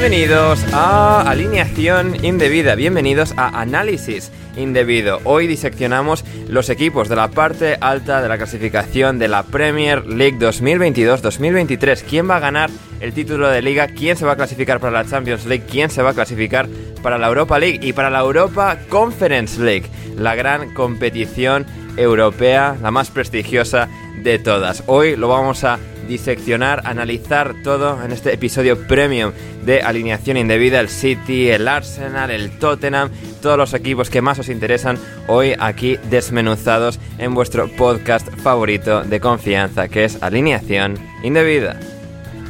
Bienvenidos 0.00 0.64
a 0.72 1.20
Alineación 1.30 2.24
Indebida, 2.24 2.74
bienvenidos 2.74 3.34
a 3.36 3.60
Análisis 3.60 4.32
Indebido. 4.56 5.20
Hoy 5.24 5.46
diseccionamos 5.46 6.24
los 6.48 6.70
equipos 6.70 7.10
de 7.10 7.16
la 7.16 7.28
parte 7.28 7.76
alta 7.82 8.22
de 8.22 8.28
la 8.30 8.38
clasificación 8.38 9.18
de 9.18 9.28
la 9.28 9.42
Premier 9.42 10.06
League 10.06 10.38
2022-2023. 10.38 12.02
¿Quién 12.08 12.30
va 12.30 12.36
a 12.36 12.40
ganar 12.40 12.70
el 13.00 13.12
título 13.12 13.50
de 13.50 13.60
liga? 13.60 13.88
¿Quién 13.88 14.16
se 14.16 14.24
va 14.24 14.32
a 14.32 14.36
clasificar 14.36 14.80
para 14.80 15.02
la 15.02 15.08
Champions 15.08 15.44
League? 15.44 15.66
¿Quién 15.70 15.90
se 15.90 16.00
va 16.00 16.10
a 16.10 16.14
clasificar 16.14 16.66
para 17.02 17.18
la 17.18 17.28
Europa 17.28 17.58
League 17.58 17.80
y 17.82 17.92
para 17.92 18.08
la 18.08 18.20
Europa 18.20 18.78
Conference 18.88 19.60
League? 19.60 19.84
La 20.16 20.34
gran 20.34 20.72
competición 20.72 21.66
europea, 21.98 22.74
la 22.80 22.90
más 22.90 23.10
prestigiosa 23.10 23.90
de 24.22 24.38
todas. 24.38 24.82
Hoy 24.86 25.16
lo 25.16 25.28
vamos 25.28 25.62
a 25.64 25.78
diseccionar, 26.10 26.82
analizar 26.84 27.54
todo 27.62 28.02
en 28.04 28.10
este 28.10 28.34
episodio 28.34 28.86
premium 28.88 29.32
de 29.64 29.80
alineación 29.80 30.36
indebida, 30.36 30.80
el 30.80 30.88
City, 30.88 31.50
el 31.50 31.68
Arsenal, 31.68 32.32
el 32.32 32.58
Tottenham, 32.58 33.10
todos 33.40 33.56
los 33.56 33.74
equipos 33.74 34.10
que 34.10 34.20
más 34.20 34.40
os 34.40 34.48
interesan 34.48 34.98
hoy 35.28 35.54
aquí 35.58 35.98
desmenuzados 36.10 36.98
en 37.18 37.32
vuestro 37.32 37.68
podcast 37.68 38.28
favorito 38.42 39.04
de 39.04 39.20
confianza, 39.20 39.88
que 39.88 40.04
es 40.04 40.20
alineación 40.20 40.98
indebida. 41.22 41.78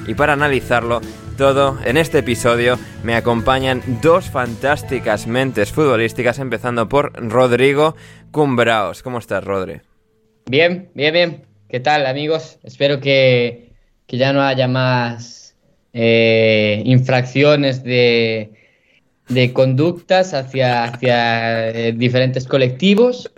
Y 0.07 0.15
para 0.15 0.33
analizarlo 0.33 1.03
todo, 1.37 1.79
en 1.85 1.99
este 1.99 2.21
episodio 2.21 2.79
me 3.05 3.15
acompañan 3.15 3.83
dos 4.01 4.31
fantásticas 4.31 5.27
mentes 5.27 5.71
futbolísticas, 5.71 6.39
empezando 6.39 6.89
por 6.89 7.13
Rodrigo 7.13 7.95
Cumbraos. 8.31 9.03
¿Cómo 9.03 9.19
estás, 9.19 9.45
Rodri? 9.45 9.83
Bien, 10.47 10.91
bien, 10.95 11.13
bien. 11.13 11.50
¿Qué 11.71 11.79
tal, 11.79 12.07
amigos? 12.07 12.59
Espero 12.65 12.99
que, 12.99 13.71
ya 14.09 14.33
no 14.33 14.43
haya 14.43 14.67
más 14.67 15.55
eh, 15.93 16.83
infracciones 16.85 17.85
de, 17.85 18.51
conductas 19.53 20.35
hacia, 20.35 20.83
hacia 20.83 21.69
eh, 21.69 21.93
diferentes 21.93 22.49
colectivos, 22.49 23.31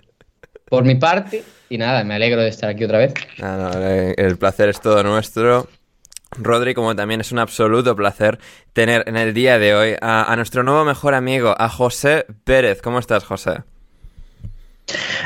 por 0.64 0.84
mi 0.84 0.94
parte. 0.94 1.42
Y 1.68 1.76
nada, 1.76 2.04
me 2.04 2.14
alegro 2.14 2.40
de 2.40 2.48
estar 2.48 2.70
aquí 2.70 2.84
otra 2.84 2.98
vez. 2.98 3.12
Eh, 3.42 4.14
el 4.16 4.38
placer 4.38 4.70
es 4.70 4.80
todo 4.80 5.02
nuestro. 5.02 5.68
Rodri, 6.38 6.72
como 6.72 6.96
también 6.96 7.20
es 7.20 7.32
un 7.32 7.38
absoluto 7.38 7.94
placer 7.94 8.38
tener 8.72 9.04
en 9.06 9.18
el 9.18 9.34
día 9.34 9.58
de 9.58 9.74
hoy 9.74 9.96
a 10.00 10.34
nuestro 10.36 10.62
nuevo 10.62 10.86
mejor 10.86 11.12
amigo, 11.12 11.54
a 11.58 11.68
José 11.68 12.24
Pérez. 12.44 12.80
¿Cómo 12.80 12.98
estás, 12.98 13.24
José? 13.24 13.62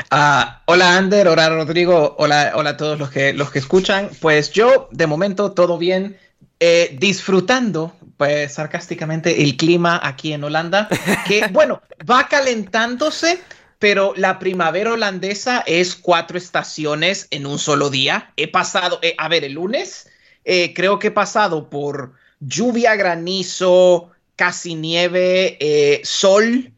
Ah, 0.09 0.61
hola 0.65 0.97
Ander, 0.97 1.27
hola 1.27 1.49
Rodrigo, 1.49 2.15
hola, 2.17 2.53
hola 2.55 2.71
a 2.71 2.77
todos 2.77 2.97
los 2.97 3.09
que, 3.09 3.33
los 3.33 3.51
que 3.51 3.59
escuchan. 3.59 4.09
Pues 4.21 4.51
yo, 4.51 4.87
de 4.91 5.07
momento, 5.07 5.51
todo 5.51 5.77
bien, 5.77 6.17
eh, 6.59 6.95
disfrutando, 6.99 7.95
pues 8.17 8.53
sarcásticamente, 8.53 9.43
el 9.43 9.57
clima 9.57 9.99
aquí 10.01 10.33
en 10.33 10.43
Holanda, 10.43 10.89
que 11.27 11.47
bueno, 11.51 11.81
va 12.09 12.27
calentándose, 12.27 13.39
pero 13.79 14.13
la 14.15 14.39
primavera 14.39 14.93
holandesa 14.93 15.63
es 15.67 15.95
cuatro 15.95 16.37
estaciones 16.37 17.27
en 17.29 17.45
un 17.45 17.59
solo 17.59 17.89
día. 17.89 18.31
He 18.37 18.47
pasado, 18.47 18.99
eh, 19.01 19.13
a 19.17 19.27
ver, 19.27 19.43
el 19.43 19.53
lunes, 19.53 20.09
eh, 20.45 20.73
creo 20.73 20.97
que 20.97 21.07
he 21.07 21.11
pasado 21.11 21.69
por 21.69 22.13
lluvia, 22.39 22.95
granizo, 22.95 24.11
casi 24.35 24.73
nieve, 24.75 26.01
sol, 26.03 26.71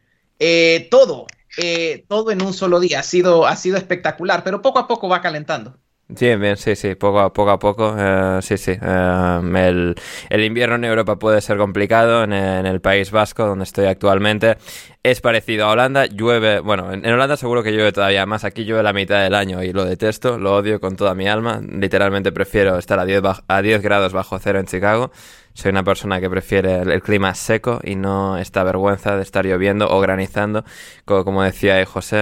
todo. 0.90 1.28
Eh, 1.58 2.06
todo 2.08 2.32
en 2.32 2.42
un 2.42 2.54
solo 2.54 2.80
día. 2.80 3.00
Ha 3.00 3.04
sido, 3.04 3.48
ha 3.48 3.56
sido 3.56 3.78
espectacular, 3.78 4.44
pero 4.44 4.62
poco 4.62 4.80
a 4.80 4.88
poco 4.88 5.10
va 5.10 5.22
calentando. 5.22 5.78
Sí, 6.16 6.36
bien, 6.38 6.58
sí, 6.58 6.76
sí, 6.76 6.96
poco 6.96 7.20
a 7.20 7.32
poco, 7.32 7.52
a 7.52 7.60
poco 7.60 7.96
eh, 7.96 8.40
sí, 8.42 8.58
sí. 8.58 8.72
Eh, 8.72 9.94
el, 10.30 10.44
invierno 10.44 10.74
en 10.76 10.86
Europa 10.86 11.20
puede 11.20 11.40
ser 11.40 11.58
complicado, 11.58 12.24
en, 12.24 12.34
el 12.34 12.82
País 12.82 13.12
Vasco, 13.12 13.46
donde 13.46 13.64
estoy 13.64 13.86
actualmente, 13.86 14.58
es 15.04 15.22
parecido 15.22 15.68
a 15.68 15.72
Holanda, 15.72 16.08
llueve, 16.08 16.62
bueno, 16.62 16.92
en, 16.92 17.06
Holanda 17.06 17.38
seguro 17.38 17.62
que 17.62 17.72
llueve 17.72 17.92
todavía 17.92 18.26
más, 18.26 18.44
aquí 18.44 18.66
llueve 18.66 18.82
la 18.82 18.92
mitad 18.92 19.22
del 19.22 19.36
año 19.36 19.62
y 19.62 19.72
lo 19.72 19.86
detesto, 19.86 20.40
lo 20.40 20.56
odio 20.56 20.80
con 20.80 20.96
toda 20.96 21.14
mi 21.14 21.28
alma, 21.28 21.62
literalmente 21.62 22.32
prefiero 22.32 22.80
estar 22.80 22.98
a 22.98 23.06
10, 23.06 23.22
a 23.48 23.62
10 23.62 23.82
grados 23.84 24.12
bajo 24.12 24.40
cero 24.40 24.60
en 24.60 24.66
Chicago 24.66 25.12
soy 25.60 25.72
una 25.72 25.84
persona 25.84 26.22
que 26.22 26.30
prefiere 26.30 26.82
el, 26.82 27.02
clima 27.02 27.36
seco 27.36 27.80
y 27.84 27.96
no 27.96 28.38
esta 28.38 28.64
vergüenza 28.64 29.18
de 29.18 29.24
estar 29.24 29.46
lloviendo 29.46 29.90
o 29.90 30.00
granizando, 30.00 30.64
como, 31.06 31.44
decía 31.44 31.86
José, 31.86 32.18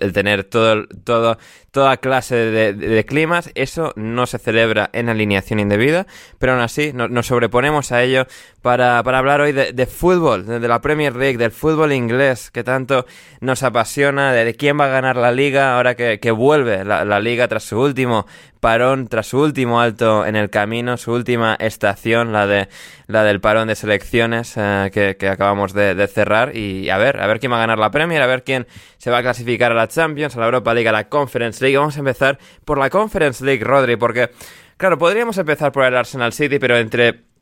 el, 0.00 0.12
tener 0.12 0.44
todo, 0.44 0.86
todo, 1.02 1.38
toda 1.70 1.96
clase 1.96 2.36
de, 2.36 3.04
climas, 3.06 3.50
eso 3.54 3.92
no 3.96 4.26
se 4.26 4.38
celebra 4.38 4.90
en 4.92 5.08
alineación 5.08 5.60
indebida, 5.60 6.06
pero 6.38 6.52
aún 6.52 6.62
así 6.62 6.92
nos, 6.92 7.26
sobreponemos 7.26 7.90
a 7.90 8.02
ello 8.02 8.26
para, 8.60 8.98
hablar 8.98 9.40
hoy 9.40 9.52
de, 9.52 9.86
fútbol, 9.86 10.46
de, 10.46 10.68
la 10.68 10.80
Premier 10.82 11.16
League, 11.16 11.38
del 11.38 11.52
fútbol 11.52 11.92
inglés, 11.92 12.50
que 12.50 12.64
tanto 12.64 13.06
nos 13.40 13.62
apasiona, 13.62 14.32
de, 14.32 14.54
quién 14.54 14.78
va 14.78 14.84
a 14.84 14.88
ganar 14.88 15.16
la 15.16 15.32
liga 15.32 15.76
ahora 15.76 15.94
que, 15.94 16.30
vuelve 16.30 16.84
la 16.84 17.20
liga 17.20 17.48
tras 17.48 17.64
su 17.64 17.80
último 17.80 18.26
parón 18.64 19.08
tras 19.08 19.26
su 19.26 19.40
último 19.40 19.78
alto 19.78 20.24
en 20.24 20.36
el 20.36 20.48
camino, 20.48 20.96
su 20.96 21.12
última 21.12 21.54
estación, 21.60 22.32
la 22.32 22.46
de 22.46 22.68
la 23.06 23.22
del 23.22 23.38
parón 23.38 23.68
de 23.68 23.74
selecciones 23.74 24.54
eh, 24.56 24.90
que, 24.90 25.28
acabamos 25.28 25.74
de, 25.74 26.06
cerrar 26.06 26.56
y 26.56 26.88
a 26.88 26.96
ver, 26.96 27.20
a 27.20 27.26
ver 27.26 27.40
quién 27.40 27.52
va 27.52 27.56
a 27.56 27.58
ganar 27.58 27.78
la 27.78 27.90
Premier, 27.90 28.22
a 28.22 28.26
ver 28.26 28.42
quién 28.42 28.66
se 28.96 29.10
va 29.10 29.18
a 29.18 29.22
clasificar 29.22 29.70
a 29.72 29.74
la 29.74 29.86
Champions, 29.88 30.34
a 30.34 30.40
la 30.40 30.46
Europa 30.46 30.72
League, 30.72 30.88
a 30.88 30.92
la 30.92 31.10
Conference 31.10 31.62
League. 31.62 31.76
Vamos 31.76 31.96
a 31.96 31.98
empezar 31.98 32.38
por 32.64 32.78
la 32.78 32.88
Conference 32.88 33.44
League, 33.44 33.62
Rodri, 33.62 33.96
porque 33.96 34.30
claro, 34.78 34.96
podríamos 34.96 35.36
empezar 35.36 35.70
por 35.70 35.84
el 35.84 35.94
Arsenal 35.94 36.32
City, 36.32 36.58
pero 36.58 36.78
entre 36.78 37.33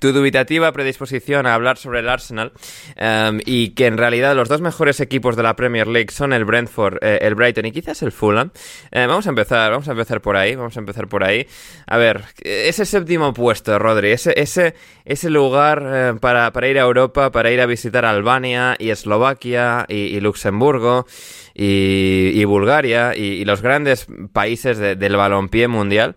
tu 0.00 0.12
dubitativa 0.12 0.70
predisposición 0.72 1.46
a 1.46 1.54
hablar 1.54 1.78
sobre 1.78 2.00
el 2.00 2.08
Arsenal 2.08 2.52
em, 2.96 3.40
y 3.46 3.70
que 3.70 3.86
en 3.86 3.96
realidad 3.96 4.34
los 4.34 4.48
dos 4.48 4.60
mejores 4.60 4.98
equipos 4.98 5.36
de 5.36 5.44
la 5.44 5.54
Premier 5.54 5.86
League 5.86 6.10
son 6.10 6.32
el 6.32 6.44
Brentford, 6.44 6.98
eh, 7.02 7.18
el 7.22 7.36
Brighton 7.36 7.66
y 7.66 7.72
quizás 7.72 8.02
el 8.02 8.10
Fulham. 8.10 8.50
Eh, 8.90 9.06
vamos 9.06 9.26
a 9.26 9.30
empezar, 9.30 9.70
vamos 9.70 9.88
a 9.88 9.92
empezar 9.92 10.20
por 10.20 10.36
ahí, 10.36 10.56
vamos 10.56 10.76
a 10.76 10.80
empezar 10.80 11.06
por 11.06 11.22
ahí. 11.22 11.46
A 11.86 11.96
ver, 11.98 12.24
ese 12.42 12.84
séptimo 12.84 13.32
puesto, 13.32 13.78
Rodri, 13.78 14.10
ese, 14.10 14.34
ese, 14.36 14.74
ese 15.04 15.30
lugar 15.30 15.82
eh, 15.86 16.14
para, 16.20 16.50
ir 16.68 16.78
a 16.78 16.82
Europa, 16.82 17.30
para 17.30 17.52
ir 17.52 17.60
a 17.60 17.66
visitar 17.66 18.04
Albania 18.04 18.74
y 18.78 18.90
Eslovaquia 18.90 19.86
y, 19.88 20.18
Luxemburgo 20.20 21.06
y, 21.54 22.44
Bulgaria 22.44 23.14
y, 23.14 23.44
los 23.44 23.62
grandes 23.62 24.06
países 24.32 24.78
del 24.78 25.16
balompié 25.16 25.68
mundial. 25.68 26.16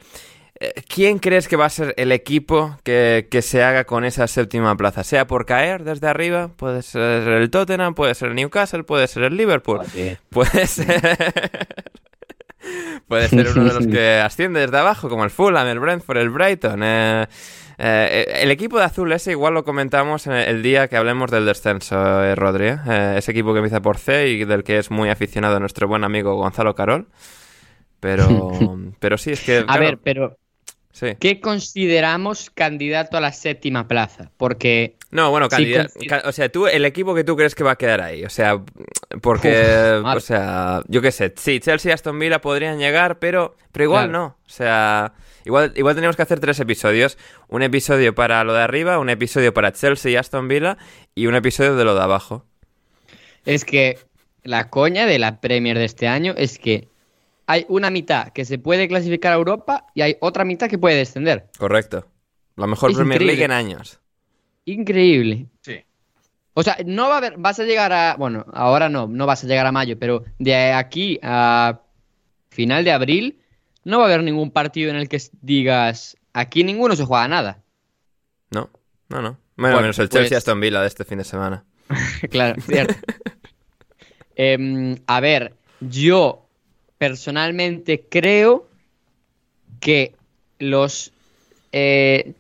¿Quién 0.88 1.20
crees 1.20 1.48
que 1.48 1.56
va 1.56 1.66
a 1.66 1.70
ser 1.70 1.94
el 1.98 2.12
equipo 2.12 2.78
que, 2.84 3.28
se 3.42 3.64
haga 3.64 3.86
con 3.86 4.04
esa 4.04 4.28
séptima 4.28 4.76
plaza? 4.76 5.04
Sea 5.04 5.26
por 5.26 5.46
caer 5.46 5.84
desde 5.84 6.08
arriba, 6.08 6.50
puede 6.50 6.82
ser 6.82 7.28
el 7.28 7.50
Tottenham, 7.50 7.96
puede 7.96 8.14
ser 8.14 8.30
el 8.30 8.36
Newcastle, 8.36 8.84
puede 8.84 9.08
ser 9.08 9.24
el 9.24 9.38
Liverpool, 9.38 9.82
puede 10.30 10.68
ser... 10.68 11.18
puede 13.08 13.30
ser 13.30 13.48
uno 13.50 13.66
de 13.66 13.74
los 13.74 13.88
que 13.88 14.16
asciende 14.20 14.60
desde 14.60 14.78
abajo, 14.78 15.10
como 15.10 15.24
el 15.24 15.30
Fulham, 15.30 15.68
el 15.68 15.80
Brentford, 15.80 16.18
el 16.18 16.30
Brighton. 16.30 16.82
Eh, 16.84 17.26
eh, 17.82 18.42
el 18.42 18.52
equipo 18.52 18.78
de 18.78 18.84
azul 18.84 19.10
ese 19.14 19.32
igual 19.32 19.54
lo 19.54 19.64
comentamos 19.64 20.28
el 20.28 20.62
día 20.62 20.90
que 20.90 20.98
hablemos 20.98 21.32
del 21.32 21.46
descenso, 21.46 22.24
eh, 22.24 22.36
Rodri. 22.36 22.68
Eh, 22.68 23.16
ese 23.18 23.32
equipo 23.32 23.54
que 23.54 23.60
empieza 23.60 23.82
por 23.82 23.98
C 23.98 24.28
y 24.28 24.44
del 24.44 24.66
que 24.66 24.78
es 24.78 24.92
muy 24.92 25.10
aficionado 25.10 25.60
nuestro 25.62 25.88
buen 25.88 26.04
amigo 26.04 26.36
Gonzalo 26.36 26.76
Carol. 26.76 27.08
Pero, 28.02 28.28
pero 29.00 29.18
sí, 29.18 29.32
es 29.32 29.42
que... 29.42 29.64
A 29.66 29.78
ver, 29.78 29.98
pero 30.04 30.38
¿Qué 31.20 31.40
consideramos 31.40 32.50
candidato 32.50 33.18
a 33.18 33.22
la 33.22 33.32
séptima 33.32 33.88
plaza? 33.88 34.32
Porque. 34.38 34.96
No, 35.12 35.32
bueno, 35.32 35.48
candidato. 35.48 35.94
O 36.26 36.32
sea, 36.32 36.50
tú, 36.50 36.68
el 36.68 36.84
equipo 36.84 37.16
que 37.16 37.24
tú 37.24 37.36
crees 37.38 37.56
que 37.56 37.64
va 37.64 37.72
a 37.72 37.78
quedar 37.78 38.02
ahí. 38.02 38.26
O 38.26 38.30
sea, 38.30 38.62
porque. 39.22 40.02
o 40.04 40.20
sea, 40.20 40.82
yo 40.88 41.02
qué 41.02 41.12
sé. 41.12 41.34
Sí, 41.38 41.60
Chelsea 41.60 41.92
y 41.92 41.94
Aston 41.94 42.20
Villa 42.20 42.42
podrían 42.42 42.80
llegar, 42.80 43.20
pero, 43.20 43.56
pero 43.72 43.86
igual 43.86 44.12
no. 44.12 44.38
O 44.46 44.50
sea. 44.50 45.14
Igual, 45.46 45.72
igual 45.76 45.96
tenemos 45.96 46.16
que 46.16 46.22
hacer 46.22 46.40
tres 46.40 46.60
episodios. 46.60 47.18
Un 47.48 47.64
episodio 47.64 48.14
para 48.14 48.44
lo 48.44 48.54
de 48.54 48.62
arriba, 48.62 49.00
un 49.00 49.10
episodio 49.10 49.54
para 49.54 49.72
Chelsea 49.72 50.12
y 50.12 50.16
Aston 50.16 50.48
Villa 50.48 50.78
y 51.16 51.28
un 51.28 51.36
episodio 51.36 51.76
de 51.76 51.86
lo 51.86 51.96
de 51.96 52.02
abajo. 52.02 52.46
Es 53.46 53.64
que 53.64 53.98
la 54.44 54.70
coña 54.70 55.06
de 55.06 55.18
la 55.18 55.40
Premier 55.40 55.78
de 55.78 55.86
este 55.86 56.08
año 56.08 56.34
es 56.38 56.60
que 56.60 56.90
hay 57.50 57.66
una 57.68 57.90
mitad 57.90 58.30
que 58.30 58.46
se 58.46 58.60
puede 58.60 58.88
clasificar 58.88 59.34
a 59.34 59.36
Europa 59.36 59.88
y 59.96 60.02
hay 60.04 60.18
otra 60.22 60.46
mitad 60.46 60.70
que 60.70 60.78
puede 60.78 60.98
descender. 60.98 61.48
Correcto. 61.58 62.06
La 62.56 62.68
mejor 62.68 62.94
Premier 62.94 63.24
League 63.24 63.44
en 63.44 63.50
años. 63.52 64.00
Increíble. 64.66 65.48
Sí. 65.62 65.84
O 66.54 66.62
sea, 66.62 66.78
no 66.86 67.08
va 67.10 67.16
a 67.16 67.18
haber, 67.18 67.38
vas 67.38 67.60
a 67.60 67.64
llegar 67.64 67.92
a, 67.92 68.16
bueno, 68.20 68.46
ahora 68.54 68.88
no, 68.88 69.08
no 69.08 69.26
vas 69.26 69.44
a 69.44 69.48
llegar 69.48 69.66
a 69.66 69.72
mayo, 69.72 69.98
pero 69.98 70.26
de 70.38 70.74
aquí 70.74 71.20
a 71.24 71.80
final 72.52 72.84
de 72.86 72.92
abril 72.92 73.40
no 73.84 73.98
va 73.98 74.04
a 74.04 74.08
haber 74.10 74.22
ningún 74.22 74.52
partido 74.52 74.92
en 74.92 74.98
el 74.98 75.10
que 75.10 75.20
digas, 75.42 76.18
aquí 76.34 76.64
ninguno 76.64 76.96
se 76.96 77.04
juega 77.06 77.28
nada. 77.28 77.64
No, 78.52 78.70
no, 79.10 79.24
no. 79.24 79.40
Bueno, 79.58 79.74
Bueno, 79.76 79.82
menos 79.82 79.98
el 79.98 80.08
pues- 80.08 80.20
Chelsea 80.22 80.38
Aston 80.38 80.60
Villa 80.60 80.82
de 80.82 80.88
este 80.88 81.04
fin 81.04 81.18
de 81.18 81.24
semana. 81.24 81.66
claro, 82.30 82.62
cierto. 82.62 82.94
Em, 84.36 84.98
a 85.08 85.20
ver, 85.20 85.56
yo 85.82 86.49
personalmente 87.00 88.06
creo 88.08 88.68
que 89.80 90.14
los 90.60 91.12
eh, 91.72 92.34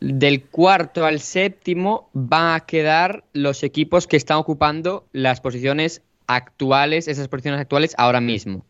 del 0.00 0.44
cuarto 0.44 1.04
al 1.04 1.20
séptimo 1.20 2.08
van 2.12 2.54
a 2.54 2.60
quedar 2.60 3.24
los 3.32 3.62
equipos 3.62 4.06
que 4.06 4.16
están 4.16 4.38
ocupando 4.38 5.06
las 5.12 5.40
posiciones 5.40 6.02
actuales, 6.26 7.08
esas 7.08 7.28
posiciones 7.28 7.60
actuales 7.60 7.94
ahora 7.98 8.20
mismo. 8.20 8.64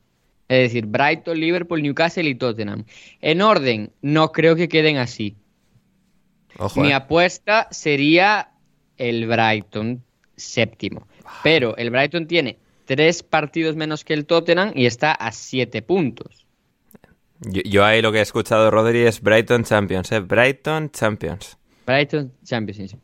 Es 0.49 0.71
decir, 0.71 0.87
Brighton, 0.87 1.39
Liverpool, 1.39 1.83
Newcastle 1.83 2.29
y 2.29 2.35
Tottenham. 2.35 2.85
En 3.21 3.43
orden, 3.43 3.93
no 4.03 4.33
creo 4.33 4.57
que 4.57 4.69
queden 4.69 4.97
así. 4.97 5.37
Ojo, 6.59 6.81
Mi 6.81 6.91
eh. 6.91 6.95
apuesta 6.95 7.69
sería 7.71 8.51
el 8.97 9.27
Brighton 9.27 10.03
séptimo. 10.37 11.07
Pero 11.43 11.77
el 11.77 11.91
Brighton 11.91 12.27
tiene 12.27 12.59
tres 12.85 13.23
partidos 13.23 13.77
menos 13.77 14.05
que 14.05 14.15
el 14.15 14.27
Tottenham 14.27 14.73
y 14.75 14.87
está 14.87 15.13
a 15.13 15.33
siete 15.33 15.83
puntos. 15.83 16.47
Yo, 17.41 17.63
yo 17.65 17.85
ahí 17.85 18.01
lo 18.01 18.13
que 18.13 18.19
he 18.19 18.23
escuchado, 18.23 18.71
Rodri, 18.71 19.03
es 19.03 19.21
Brighton 19.21 19.65
Champions, 19.65 20.13
¿eh? 20.13 20.21
Brighton 20.21 20.91
Champions. 20.91 21.59
Brighton 21.87 22.33
Champions. 22.45 22.91
sí. 22.91 22.97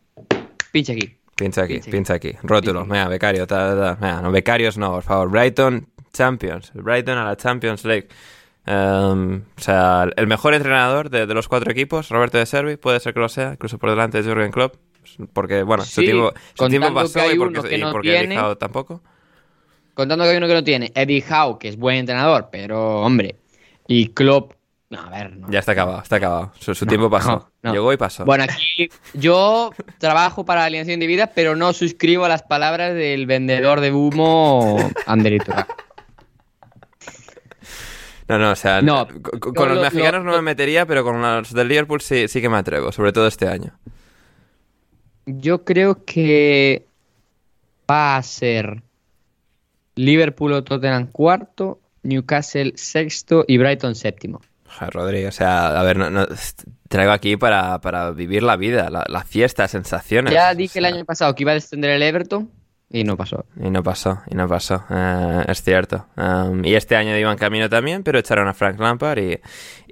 Pincha 0.72 0.92
aquí. 0.92 1.16
Pincha 1.36 1.62
aquí, 1.62 1.78
Pincha 1.78 2.14
aquí. 2.14 2.32
Rótulo, 2.42 2.80
Pincha 2.80 2.92
venga, 2.92 3.08
becario, 3.08 3.46
ta, 3.46 3.74
ta, 3.74 3.96
ta. 3.98 4.20
No, 4.20 4.30
becarios 4.30 4.76
no, 4.76 4.92
por 4.92 5.02
favor. 5.02 5.30
Brighton 5.30 5.88
Champions. 6.12 6.70
Brighton 6.74 7.16
a 7.16 7.24
la 7.24 7.36
Champions 7.36 7.84
League. 7.84 8.08
Em, 8.66 9.42
o 9.56 9.60
sea, 9.60 10.06
el 10.16 10.26
mejor 10.26 10.54
entrenador 10.54 11.08
de, 11.08 11.26
de 11.26 11.34
los 11.34 11.48
cuatro 11.48 11.72
equipos, 11.72 12.10
Roberto 12.10 12.36
de 12.36 12.44
Servi, 12.44 12.76
puede 12.76 13.00
ser 13.00 13.14
que 13.14 13.20
lo 13.20 13.28
sea, 13.28 13.52
incluso 13.54 13.78
por 13.78 13.88
delante 13.90 14.22
de 14.22 14.28
Jurgen 14.28 14.52
Klopp. 14.52 14.76
Porque, 15.32 15.62
bueno, 15.62 15.82
su 15.84 16.02
tiempo, 16.02 16.32
su 16.54 16.68
tiempo 16.68 16.92
pasó 16.92 17.32
y 17.32 17.38
porque, 17.38 17.62
que 17.62 17.78
y 17.78 17.80
no 17.80 17.92
porque 17.92 18.10
tiene. 18.10 18.36
Tampoco. 18.58 19.02
Contando 19.94 20.24
que 20.24 20.30
hay 20.30 20.36
uno 20.36 20.46
que 20.48 20.54
no 20.54 20.64
tiene. 20.64 20.92
Eddie 20.94 21.24
Howe, 21.30 21.58
que 21.58 21.68
es 21.68 21.76
buen 21.76 21.96
entrenador, 21.96 22.48
pero 22.50 23.02
hombre. 23.02 23.36
Y 23.86 24.08
Klopp. 24.08 24.52
No, 24.88 25.00
a 25.00 25.10
ver. 25.10 25.36
no. 25.36 25.48
Ya 25.50 25.60
está 25.60 25.72
acabado, 25.72 26.02
está 26.02 26.16
acabado. 26.16 26.52
Su, 26.58 26.74
su 26.74 26.84
No, 26.84 26.88
tiempo 26.88 27.08
pasó. 27.10 27.50
no. 27.62 27.72
Llegó 27.72 27.92
y 27.92 27.96
pasó. 27.96 28.24
Bueno, 28.24 28.44
aquí 28.44 28.88
yo 29.14 29.70
trabajo 29.98 30.44
para 30.44 30.64
Alianza 30.64 30.92
Individa, 30.92 31.28
pero 31.28 31.54
no 31.54 31.72
suscribo 31.72 32.24
a 32.24 32.28
las 32.28 32.42
palabras 32.42 32.94
del 32.94 33.26
vendedor 33.26 33.80
de 33.80 33.92
humo, 33.92 34.78
Ander 35.06 35.34
Iturralde. 35.34 35.72
No, 38.28 38.38
no, 38.38 38.50
o 38.52 38.56
sea, 38.56 38.80
No, 38.80 39.08
con, 39.08 39.54
con 39.54 39.68
lo- 39.68 39.74
los 39.74 39.76
lo- 39.76 39.82
mexicanos 39.90 40.24
no 40.24 40.30
lo- 40.30 40.36
me 40.36 40.42
metería, 40.42 40.86
pero 40.86 41.02
con 41.02 41.20
los 41.20 41.52
del 41.52 41.66
Liverpool 41.68 42.00
sí, 42.00 42.28
sí 42.28 42.40
que 42.40 42.48
me 42.48 42.58
atrevo, 42.58 42.92
sobre 42.92 43.12
todo 43.12 43.26
este 43.26 43.48
año. 43.48 43.72
Yo 45.26 45.64
creo 45.64 46.04
que 46.04 46.86
va 47.90 48.16
a 48.16 48.22
ser 48.22 48.82
Liverpool 50.04 50.52
o 50.52 50.64
Tottenham 50.64 51.06
cuarto, 51.06 51.80
Newcastle 52.02 52.72
sexto 52.76 53.44
y 53.46 53.58
Brighton 53.58 53.94
séptimo. 53.94 54.40
Rodrigo, 54.90 55.28
o 55.28 55.32
sea, 55.32 55.78
a 55.78 55.82
ver, 55.82 55.96
no, 55.96 56.10
no- 56.10 56.26
traigo 56.88 57.12
aquí 57.12 57.36
para, 57.36 57.80
para 57.80 58.12
vivir 58.12 58.42
la 58.42 58.56
vida, 58.56 58.88
la, 58.88 59.04
la 59.08 59.24
fiesta, 59.24 59.66
sensaciones. 59.68 60.32
Ya 60.32 60.52
o 60.52 60.54
dije 60.54 60.78
el 60.78 60.84
año 60.84 61.04
pasado 61.04 61.34
que 61.34 61.42
iba 61.42 61.52
a 61.52 61.54
descender 61.54 61.90
el 61.90 62.02
Everton 62.02 62.50
y 62.92 63.04
no 63.04 63.16
pasó. 63.16 63.44
Y 63.56 63.70
no 63.70 63.82
pasó, 63.82 64.22
y 64.28 64.34
no 64.34 64.48
pasó, 64.48 64.84
eh, 64.90 65.44
es 65.46 65.62
cierto. 65.62 66.06
Um, 66.16 66.64
y 66.64 66.74
este 66.74 66.96
año 66.96 67.16
iban 67.16 67.36
camino 67.36 67.68
también, 67.68 68.02
pero 68.02 68.18
echaron 68.18 68.48
a 68.48 68.54
Frank 68.54 68.80
Lampard 68.80 69.18
y, 69.18 69.38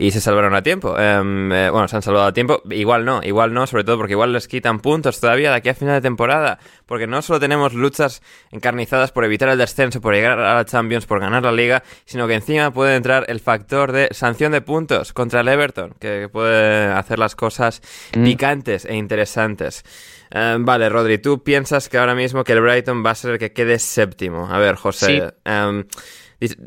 y 0.00 0.12
se 0.12 0.20
salvaron 0.20 0.54
a 0.54 0.62
tiempo. 0.62 0.96
Em, 0.96 1.50
eh, 1.52 1.70
bueno, 1.70 1.88
se 1.88 1.96
han 1.96 2.02
salvado 2.02 2.26
a 2.26 2.32
tiempo, 2.32 2.62
igual 2.70 3.04
no, 3.04 3.20
igual 3.24 3.52
no, 3.52 3.66
sobre 3.66 3.82
todo 3.82 3.96
porque 3.96 4.12
igual 4.12 4.32
les 4.32 4.46
quitan 4.46 4.78
puntos 4.78 5.18
todavía 5.20 5.50
de 5.50 5.56
aquí 5.56 5.70
a 5.70 5.74
final 5.74 5.96
de 5.96 6.00
temporada. 6.00 6.60
Porque 6.86 7.08
no 7.08 7.20
solo 7.20 7.40
tenemos 7.40 7.74
luchas 7.74 8.22
encarnizadas 8.52 9.10
por 9.10 9.24
evitar 9.24 9.48
el 9.48 9.58
descenso, 9.58 10.00
por 10.00 10.14
llegar 10.14 10.38
a 10.38 10.54
la 10.54 10.64
Champions, 10.64 11.04
por 11.06 11.18
ganar 11.18 11.42
la 11.42 11.50
liga, 11.50 11.82
sino 12.04 12.28
que 12.28 12.34
encima 12.34 12.70
puede 12.72 12.94
entrar 12.94 13.24
el 13.26 13.40
factor 13.40 13.90
de 13.90 14.06
sanción 14.12 14.52
de 14.52 14.60
puntos 14.60 15.12
contra 15.12 15.40
el 15.40 15.48
Everton, 15.48 15.94
que 15.98 16.28
puede 16.30 16.86
hacer 16.86 17.18
las 17.18 17.34
cosas 17.34 17.82
Mm. 18.16 18.22
picantes 18.24 18.84
e 18.84 18.94
interesantes. 18.94 19.84
Eh, 20.30 20.56
vale, 20.60 20.88
Rodri, 20.88 21.18
tú 21.18 21.42
piensas 21.42 21.88
que 21.88 21.98
ahora 21.98 22.14
mismo 22.14 22.44
que 22.44 22.52
el 22.52 22.60
Brighton 22.60 23.04
va 23.04 23.10
a 23.10 23.14
ser 23.16 23.32
el 23.32 23.38
que 23.38 23.52
quede 23.52 23.78
séptimo. 23.80 24.46
A 24.48 24.58
ver, 24.58 24.76
José. 24.76 25.06
Sí. 25.06 25.22
em, 25.44 25.84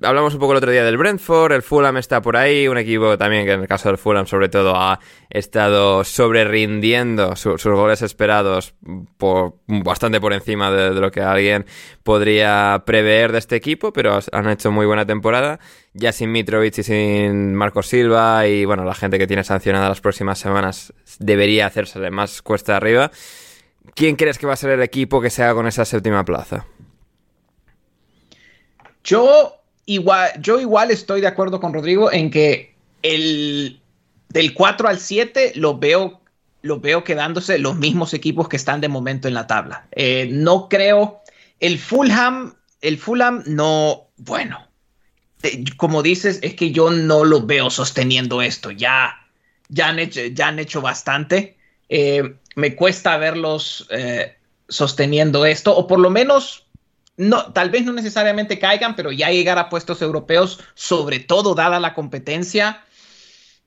hablamos 0.04 0.34
un 0.34 0.40
poco 0.40 0.52
el 0.52 0.58
otro 0.58 0.72
día 0.72 0.84
del 0.84 0.98
Brentford, 0.98 1.54
el 1.54 1.62
Fulham 1.62 1.96
está 1.98 2.22
por 2.22 2.36
ahí, 2.36 2.68
un 2.68 2.78
equipo 2.78 3.18
también 3.18 3.46
que 3.46 3.54
en 3.54 3.62
el 3.62 3.68
caso 3.68 3.88
del 3.88 3.98
Fulham 3.98 4.26
sobre 4.28 4.50
todo 4.50 4.76
ha 4.76 5.00
estado 5.30 6.04
sobre 6.04 6.44
rindiendo 6.44 7.36
sus 7.38 7.64
goles 7.64 8.02
esperados 8.02 8.74
por 9.18 9.56
bastante 9.68 10.20
por 10.20 10.34
encima 10.34 10.72
de, 10.72 10.94
de 10.94 11.00
lo 11.00 11.10
que 11.10 11.22
alguien 11.22 11.66
podría 12.04 12.84
prever 12.86 13.32
de 13.32 13.38
este 13.38 13.56
equipo, 13.56 13.94
pero 13.94 14.20
han 14.34 14.50
hecho 14.50 14.72
muy 14.72 14.86
buena 14.86 15.06
temporada, 15.06 15.60
ya 15.94 16.12
sin 16.12 16.34
Mitrovic 16.34 16.78
y 16.80 16.84
sin 16.84 17.56
Marco 17.56 17.82
Silva 17.82 18.46
y 18.48 18.66
bueno, 18.66 18.84
la 18.84 18.96
gente 18.96 19.18
que 19.18 19.28
tiene 19.28 19.46
sancionada 19.46 19.88
las 19.88 20.02
próximas 20.02 20.38
semanas 20.38 20.94
debería 21.20 21.68
hacérsele 21.68 22.12
más 22.12 22.42
cuesta 22.42 22.76
arriba. 22.76 23.10
¿Quién 23.96 24.18
crees 24.18 24.38
que 24.38 24.48
va 24.48 24.54
a 24.54 24.58
ser 24.58 24.72
el 24.72 24.82
equipo 24.82 25.22
que 25.22 25.30
se 25.30 25.44
haga 25.44 25.54
con 25.54 25.68
esa 25.68 25.86
séptima 25.86 26.26
plaza? 26.26 26.66
Yo 29.04 29.61
igual, 29.86 30.32
yo 30.40 30.60
igual 30.60 30.92
estoy 30.92 31.22
de 31.22 31.28
acuerdo 31.28 31.60
con 31.60 31.74
Rodrigo 31.74 32.12
en 32.12 32.32
que 32.32 32.76
el 33.02 33.80
del 34.30 34.54
4 34.54 34.88
al 34.88 35.00
7 35.00 35.54
lo 35.56 35.78
veo, 35.78 36.22
lo 36.62 36.80
veo 36.80 37.04
quedándose 37.04 37.60
los 37.60 37.76
mismos 37.76 38.14
equipos 38.14 38.48
que 38.48 38.58
están 38.58 38.82
de 38.82 38.88
momento 38.88 39.28
en 39.28 39.34
la 39.34 39.48
tabla. 39.48 39.88
Eh, 39.92 40.30
no 40.32 40.70
creo. 40.70 41.22
El 41.60 41.78
Fulham, 41.78 42.56
el 42.82 42.98
Fulham 42.98 43.44
no, 43.46 44.08
bueno, 44.18 44.68
como 45.78 46.04
dices, 46.04 46.40
es 46.42 46.56
que 46.56 46.72
yo 46.72 46.92
no 46.92 47.24
lo 47.24 47.46
veo 47.46 47.70
sosteniendo 47.70 48.42
esto. 48.42 48.72
Ya, 48.72 49.28
ya, 49.70 49.90
han, 49.90 50.00
hecho, 50.00 50.22
ya 50.22 50.48
han 50.48 50.60
hecho 50.60 50.82
bastante. 50.82 51.58
Eh, 51.90 52.36
me 52.56 52.76
cuesta 52.76 53.18
verlos 53.18 53.88
eh, 53.90 54.36
sosteniendo 54.68 55.46
esto, 55.46 55.76
o 55.76 55.88
por 55.88 56.00
lo 56.00 56.10
menos 56.10 56.68
no, 57.18 57.52
tal 57.54 57.70
vez 57.70 57.86
no 57.86 57.94
necesariamente 57.94 58.60
caigan, 58.60 58.96
pero 58.96 59.12
ya 59.12 59.30
llegar 59.30 59.58
a 59.60 59.70
puestos 59.70 60.02
europeos, 60.02 60.60
sobre 60.74 61.20
todo 61.20 61.56
dada 61.56 61.80
la 61.80 61.94
competencia, 61.94 62.84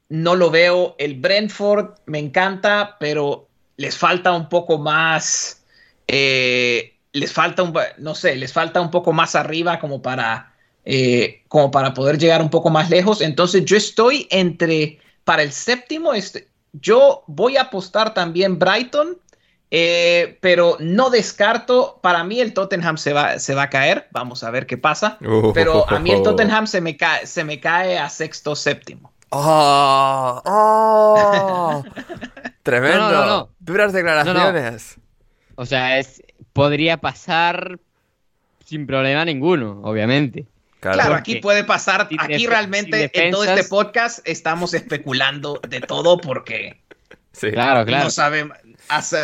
no 0.08 0.34
lo 0.34 0.50
veo. 0.50 0.96
El 0.98 1.20
Brentford 1.20 1.94
me 2.06 2.18
encanta, 2.18 2.96
pero 2.98 3.48
les 3.76 3.96
falta 3.96 4.32
un 4.32 4.48
poco 4.48 4.78
más, 4.78 5.64
eh, 6.06 6.96
les 7.12 7.32
falta 7.32 7.62
un, 7.62 7.74
no 7.98 8.14
sé, 8.14 8.36
les 8.36 8.52
falta 8.52 8.80
un 8.80 8.90
poco 8.90 9.12
más 9.12 9.34
arriba 9.34 9.78
como 9.78 10.02
para, 10.02 10.54
eh, 10.84 11.42
como 11.48 11.70
para 11.70 11.94
poder 11.94 12.18
llegar 12.18 12.42
un 12.42 12.50
poco 12.50 12.70
más 12.70 12.90
lejos. 12.90 13.20
Entonces 13.20 13.64
yo 13.64 13.76
estoy 13.76 14.26
entre, 14.30 14.98
para 15.24 15.42
el 15.42 15.52
séptimo, 15.52 16.14
este, 16.14 16.48
yo 16.72 17.22
voy 17.26 17.56
a 17.56 17.62
apostar 17.62 18.14
también 18.14 18.58
Brighton. 18.58 19.18
Eh, 19.70 20.38
pero 20.40 20.76
no 20.78 21.10
descarto, 21.10 21.98
para 22.02 22.22
mí 22.22 22.40
el 22.40 22.54
Tottenham 22.54 22.96
se 22.96 23.12
va, 23.12 23.38
se 23.38 23.54
va 23.54 23.64
a 23.64 23.70
caer, 23.70 24.08
vamos 24.12 24.44
a 24.44 24.50
ver 24.50 24.66
qué 24.66 24.78
pasa, 24.78 25.18
Uh. 25.20 25.52
pero 25.52 25.90
a 25.90 25.98
mí 25.98 26.12
el 26.12 26.22
Tottenham 26.22 26.66
se 26.66 26.80
me, 26.80 26.96
cae, 26.96 27.26
se 27.26 27.42
me 27.44 27.58
cae 27.58 27.98
a 27.98 28.08
sexto, 28.08 28.54
séptimo. 28.54 29.12
¡Oh! 29.30 30.40
¡Oh! 30.44 31.84
Tremendo. 32.62 32.98
No, 32.98 33.10
no, 33.10 33.20
no, 33.20 33.26
no. 33.26 33.50
Duras 33.58 33.92
declaraciones. 33.92 34.96
O 35.56 35.66
sea, 35.66 35.98
es, 35.98 36.22
podría 36.52 36.98
pasar 36.98 37.80
sin 38.64 38.86
problema 38.86 39.24
ninguno, 39.24 39.80
obviamente. 39.82 40.46
Claro. 40.78 40.98
Claro, 40.98 41.14
aquí 41.14 41.36
puede 41.36 41.64
pasar, 41.64 42.08
aquí 42.18 42.46
realmente 42.46 43.10
en 43.12 43.32
todo 43.32 43.44
este 43.44 43.64
podcast 43.64 44.20
estamos 44.24 44.74
especulando 44.74 45.58
de 45.66 45.80
todo 45.80 46.18
porque 46.18 46.84
Sí. 47.34 47.50
Claro, 47.50 47.84
claro. 47.84 48.04
no, 48.04 48.10
sabemos, 48.10 48.56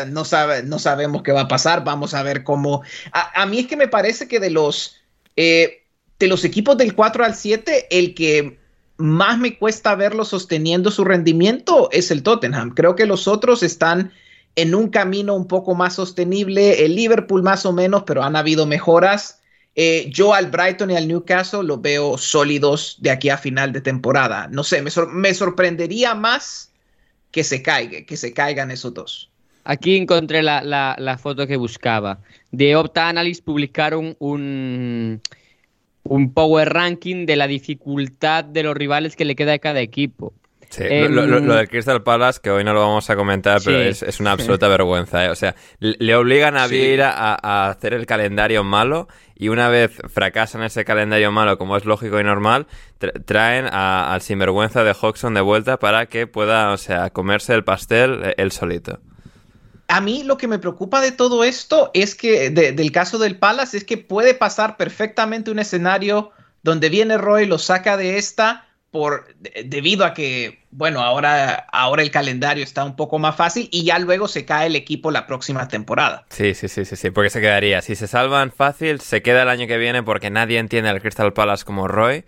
no, 0.08 0.24
sabe, 0.24 0.62
no 0.62 0.78
sabemos 0.78 1.22
qué 1.22 1.32
va 1.32 1.42
a 1.42 1.48
pasar, 1.48 1.84
vamos 1.84 2.14
a 2.14 2.22
ver 2.22 2.44
cómo... 2.44 2.82
A, 3.12 3.46
mí 3.46 3.60
es 3.60 3.66
que 3.66 3.76
me 3.76 3.88
parece 3.88 4.28
que 4.28 4.40
de 4.40 4.50
los, 4.50 4.96
eh, 5.36 5.84
de 6.18 6.26
los 6.26 6.44
equipos 6.44 6.76
del 6.76 6.94
4 6.94 7.24
al 7.24 7.34
7, 7.34 7.88
el 7.90 8.14
que 8.14 8.58
más 8.96 9.38
me 9.38 9.58
cuesta 9.58 9.94
verlo 9.94 10.24
sosteniendo 10.24 10.90
su 10.90 11.04
rendimiento 11.04 11.88
es 11.92 12.10
el 12.10 12.22
Tottenham. 12.22 12.74
Creo 12.74 12.94
que 12.94 13.06
los 13.06 13.26
otros 13.26 13.62
están 13.62 14.12
en 14.56 14.74
un 14.74 14.88
camino 14.88 15.34
un 15.34 15.46
poco 15.46 15.74
más 15.74 15.94
sostenible, 15.94 16.84
el 16.84 16.94
Liverpool 16.94 17.42
más 17.42 17.64
o 17.66 17.72
menos, 17.72 18.04
pero 18.06 18.22
han 18.22 18.36
habido 18.36 18.66
mejoras. 18.66 19.40
Eh, 19.76 20.10
yo 20.10 20.34
al 20.34 20.50
Brighton 20.50 20.90
y 20.90 20.96
al 20.96 21.08
Newcastle 21.08 21.62
los 21.62 21.80
veo 21.80 22.18
sólidos 22.18 22.96
de 23.00 23.10
aquí 23.10 23.30
a 23.30 23.38
final 23.38 23.72
de 23.72 23.80
temporada. 23.80 24.48
No 24.48 24.64
sé, 24.64 24.82
me, 24.82 24.90
me 25.12 25.32
sorprendería 25.32 26.14
más 26.14 26.72
que 27.30 27.44
se 27.44 27.62
caiga, 27.62 28.04
que 28.04 28.16
se 28.16 28.32
caigan 28.32 28.70
esos 28.70 28.92
dos. 28.92 29.29
Aquí 29.64 29.96
encontré 29.96 30.42
la, 30.42 30.62
la- 30.62 30.96
la 30.98 31.18
foto 31.18 31.46
que 31.46 31.56
buscaba. 31.56 32.18
De 32.50 32.76
Opta 32.76 33.08
Analyst 33.08 33.44
publicaron 33.44 34.16
un, 34.18 35.20
un 36.02 36.32
power 36.32 36.72
ranking 36.72 37.26
de 37.26 37.36
la 37.36 37.46
dificultad 37.46 38.44
de 38.44 38.62
los 38.62 38.74
rivales 38.76 39.16
que 39.16 39.24
le 39.24 39.34
queda 39.36 39.54
a 39.54 39.58
cada 39.58 39.80
equipo. 39.80 40.32
Sí, 40.68 40.84
lo, 40.88 41.26
lo- 41.26 41.40
lo 41.40 41.54
del 41.56 41.68
Crystal 41.68 42.00
Palace, 42.04 42.38
que 42.40 42.48
hoy 42.48 42.62
no 42.62 42.72
lo 42.72 42.78
vamos 42.80 43.10
a 43.10 43.16
comentar, 43.16 43.60
pero 43.64 43.78
es, 43.88 44.04
es 44.04 44.20
una 44.20 44.30
absoluta 44.30 44.68
vergüenza. 44.68 45.24
¿eh? 45.24 45.28
O 45.30 45.34
sea, 45.34 45.56
le 45.80 46.14
obligan 46.14 46.56
a. 46.56 46.68
Vieira 46.68 47.10
a, 47.10 47.36
a 47.66 47.70
hacer 47.70 47.92
el 47.92 48.06
calendario 48.06 48.62
malo 48.62 49.08
y 49.34 49.48
una 49.48 49.68
vez 49.68 49.90
fracasan 50.08 50.62
ese 50.62 50.84
calendario 50.84 51.32
malo, 51.32 51.58
como 51.58 51.76
es 51.76 51.84
lógico 51.86 52.20
y 52.20 52.24
normal, 52.24 52.68
tra- 53.00 53.12
traen 53.24 53.66
a- 53.66 54.12
al 54.14 54.20
sinvergüenza 54.20 54.84
de 54.84 54.92
Hodgson 54.92 55.34
de 55.34 55.40
vuelta 55.40 55.78
para 55.80 56.06
que 56.06 56.28
pueda, 56.28 56.70
o 56.72 56.76
sea, 56.76 57.10
comerse 57.10 57.52
el 57.54 57.64
pastel 57.64 58.20
eh, 58.22 58.34
él 58.36 58.52
solito. 58.52 59.00
A 59.90 60.00
mí 60.00 60.22
lo 60.22 60.36
que 60.38 60.48
me 60.48 60.58
preocupa 60.58 61.00
de 61.00 61.12
todo 61.12 61.44
esto 61.44 61.90
es 61.94 62.14
que, 62.14 62.50
de- 62.50 62.72
del 62.72 62.92
caso 62.92 63.18
del 63.18 63.36
Palace, 63.38 63.76
es 63.76 63.84
que 63.84 63.98
puede 63.98 64.34
pasar 64.34 64.76
perfectamente 64.76 65.50
un 65.50 65.58
escenario 65.58 66.30
donde 66.62 66.88
viene 66.88 67.18
Roy, 67.18 67.46
lo 67.46 67.58
saca 67.58 67.96
de 67.96 68.16
esta 68.18 68.66
por, 68.90 69.34
de- 69.36 69.64
debido 69.66 70.04
a 70.04 70.14
que, 70.14 70.64
bueno, 70.70 71.00
ahora, 71.00 71.66
ahora 71.72 72.02
el 72.02 72.10
calendario 72.10 72.64
está 72.64 72.84
un 72.84 72.96
poco 72.96 73.18
más 73.18 73.36
fácil 73.36 73.68
y 73.70 73.84
ya 73.84 73.98
luego 73.98 74.26
se 74.28 74.44
cae 74.44 74.66
el 74.66 74.76
equipo 74.76 75.10
la 75.10 75.26
próxima 75.26 75.68
temporada. 75.68 76.24
Sí, 76.30 76.54
sí, 76.54 76.68
sí, 76.68 76.84
sí, 76.84 76.96
sí, 76.96 77.10
porque 77.10 77.30
se 77.30 77.40
quedaría. 77.40 77.82
Si 77.82 77.94
se 77.94 78.06
salvan 78.08 78.50
fácil, 78.52 79.00
se 79.00 79.22
queda 79.22 79.42
el 79.42 79.48
año 79.48 79.66
que 79.66 79.78
viene 79.78 80.02
porque 80.02 80.30
nadie 80.30 80.58
entiende 80.58 80.90
al 80.90 81.00
Crystal 81.00 81.32
Palace 81.32 81.64
como 81.64 81.86
Roy. 81.88 82.24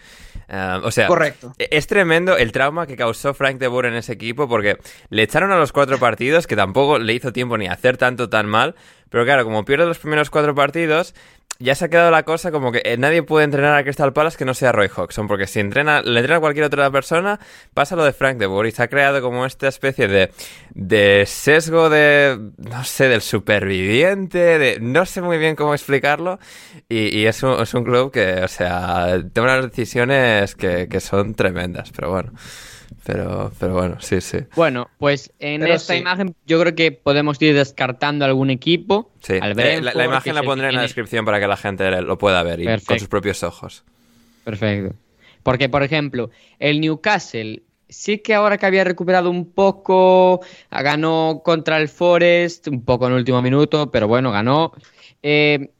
O 0.82 0.90
sea, 0.90 1.06
Correcto. 1.06 1.52
E- 1.58 1.68
Es 1.70 1.86
tremendo 1.86 2.36
el 2.36 2.52
trauma 2.52 2.86
que 2.86 2.96
causó 2.96 3.32
Frank 3.34 3.58
de 3.58 3.68
Boer 3.68 3.86
en 3.86 3.94
ese 3.94 4.12
equipo 4.12 4.48
porque 4.48 4.76
le 5.08 5.22
echaron 5.22 5.50
a 5.52 5.56
los 5.58 5.72
cuatro 5.72 5.98
partidos, 5.98 6.46
que 6.46 6.56
tampoco 6.56 6.98
le 6.98 7.14
hizo 7.14 7.32
tiempo 7.32 7.56
ni 7.56 7.68
hacer 7.68 7.96
tanto 7.96 8.28
tan 8.28 8.46
mal, 8.46 8.74
pero 9.08 9.24
claro, 9.24 9.44
como 9.44 9.64
pierde 9.64 9.86
los 9.86 9.98
primeros 9.98 10.30
cuatro 10.30 10.54
partidos, 10.54 11.14
ya 11.62 11.74
se 11.74 11.84
ha 11.84 11.88
quedado 11.88 12.10
la 12.10 12.24
cosa 12.24 12.50
como 12.50 12.72
que 12.72 12.82
eh, 12.84 12.96
nadie 12.96 13.22
puede 13.22 13.44
entrenar 13.44 13.74
a 13.74 13.82
Crystal 13.82 14.12
Palace 14.12 14.36
que 14.36 14.44
no 14.44 14.54
sea 14.54 14.72
Roy 14.72 14.90
Hodgson, 14.94 15.28
porque 15.28 15.46
si 15.46 15.60
entrena, 15.60 16.02
le 16.02 16.20
entrena 16.20 16.38
a 16.38 16.40
cualquier 16.40 16.66
otra 16.66 16.90
persona, 16.90 17.40
pasa 17.74 17.96
lo 17.96 18.04
de 18.04 18.12
Frank 18.12 18.38
de 18.38 18.46
Boer 18.46 18.66
y 18.66 18.72
se 18.72 18.82
ha 18.82 18.88
creado 18.88 19.22
como 19.22 19.46
esta 19.46 19.68
especie 19.68 20.08
de, 20.08 20.30
de 20.74 21.24
sesgo 21.26 21.88
de, 21.88 22.38
no 22.58 22.84
sé, 22.84 23.08
del 23.08 23.22
superviviente, 23.22 24.58
de 24.58 24.78
no 24.80 25.06
sé 25.06 25.22
muy 25.22 25.38
bien 25.38 25.56
cómo 25.56 25.74
explicarlo, 25.74 26.38
y, 26.88 27.24
es, 27.24 27.42
un, 27.42 27.60
es 27.60 27.72
un 27.74 27.84
club 27.84 28.12
que, 28.12 28.42
o 28.42 28.48
sea, 28.48 29.22
toma 29.32 29.54
unas 29.54 29.70
decisiones 29.70 30.54
que, 30.54 30.88
que 30.88 31.00
son 31.00 31.34
tremendas, 31.34 31.90
pero 31.92 32.10
bueno. 32.10 32.32
Pero, 33.04 33.50
pero 33.58 33.74
bueno, 33.74 33.96
sí, 34.00 34.20
sí. 34.20 34.38
Bueno, 34.54 34.88
pues 34.98 35.32
en 35.40 35.60
Pero 35.62 35.74
esta 35.74 35.94
sí. 35.94 35.98
imagen 36.00 36.36
yo 36.46 36.60
creo 36.60 36.74
que 36.76 36.92
podemos 36.92 37.40
ir 37.42 37.54
descartando 37.54 38.24
algún 38.24 38.50
equipo. 38.50 39.10
sí. 39.22 39.34
Al 39.40 39.50
Eh, 39.52 39.54
Brentford, 39.54 39.96
la, 39.96 40.04
imagen 40.04 40.34
la 40.36 40.42
pondré 40.44 40.68
en 40.68 40.74
la 40.74 40.78
tiene- 40.78 40.82
descripción 40.82 41.24
para 41.24 41.40
que 41.40 41.48
la 41.48 41.56
gente 41.56 41.90
lo 42.02 42.16
pueda 42.18 42.42
ver 42.44 42.60
y 42.60 42.64
con 42.64 42.72
Perfecto. 42.74 42.98
sus 43.00 43.08
propios 43.08 43.42
ojos. 43.42 43.84
Perfecto. 44.44 44.94
Porque, 45.42 45.68
por 45.68 45.82
ejemplo, 45.82 46.30
el 46.60 46.80
Newcastle 46.80 47.62
sí 47.88 48.18
que 48.18 48.34
ahora 48.34 48.56
que 48.56 48.66
había 48.66 48.84
recuperado 48.84 49.28
un 49.30 49.50
poco, 49.52 50.40
ganó 50.70 51.42
contra 51.44 51.78
el 51.78 51.88
Forest, 51.88 52.68
un 52.68 52.84
poco 52.84 53.06
en 53.06 53.12
el 53.12 53.18
último 53.18 53.42
minuto, 53.42 53.90
pero 53.90 54.06
bueno, 54.06 54.30
ganó. 54.30 54.72
Eh, 55.22 55.70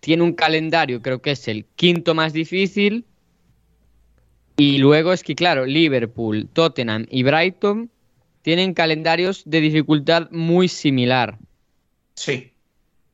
tiene 0.00 0.22
un 0.22 0.34
calendario, 0.34 1.00
creo 1.02 1.20
que 1.22 1.32
es 1.32 1.48
el 1.48 1.64
quinto 1.74 2.14
más 2.14 2.32
difícil. 2.32 3.06
Y 4.58 4.78
luego 4.78 5.12
es 5.12 5.22
que, 5.22 5.36
claro, 5.36 5.64
Liverpool, 5.66 6.48
Tottenham 6.52 7.06
y 7.10 7.22
Brighton 7.22 7.90
tienen 8.42 8.74
calendarios 8.74 9.42
de 9.46 9.60
dificultad 9.60 10.28
muy 10.32 10.66
similar. 10.66 11.38
Sí. 12.14 12.50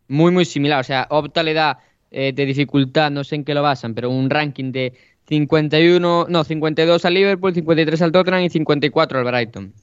Muy, 0.09 0.33
muy 0.33 0.47
similar. 0.47 0.81
O 0.81 0.85
sea, 0.85 1.07
Opta 1.11 1.43
le 1.43 1.53
da 1.53 1.81
eh, 2.11 2.33
de 2.33 2.47
dificultad, 2.47 3.11
no 3.11 3.25
sé 3.25 3.35
en 3.35 3.45
qué 3.45 3.53
lo 3.53 3.63
basan, 3.63 3.95
pero 3.95 4.09
un 4.09 4.31
ranking 4.31 4.73
de 4.73 4.95
51, 5.29 6.27
no, 6.31 6.45
52 6.45 7.05
al 7.05 7.15
Liverpool, 7.15 7.53
53 7.53 8.01
al 8.01 8.13
Tottenham 8.13 8.43
y 8.43 8.49
54 8.49 9.19
al 9.19 9.25
Brighton. 9.25 9.75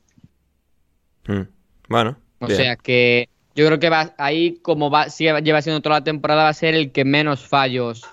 Mm. 1.27 1.41
Bueno, 1.89 2.17
O 2.39 2.47
bien. 2.47 2.57
sea 2.57 2.75
que 2.75 3.29
yo 3.53 3.67
creo 3.67 3.79
que 3.79 3.89
va 3.89 4.15
ahí, 4.17 4.57
como 4.63 4.89
va, 4.89 5.09
sigue, 5.09 5.39
lleva 5.41 5.61
siendo 5.61 5.81
toda 5.81 5.99
la 5.99 6.03
temporada, 6.03 6.43
va 6.43 6.49
a 6.49 6.53
ser 6.53 6.73
el 6.73 6.91
que 6.91 7.05
menos 7.05 7.41
fallos 7.45 8.03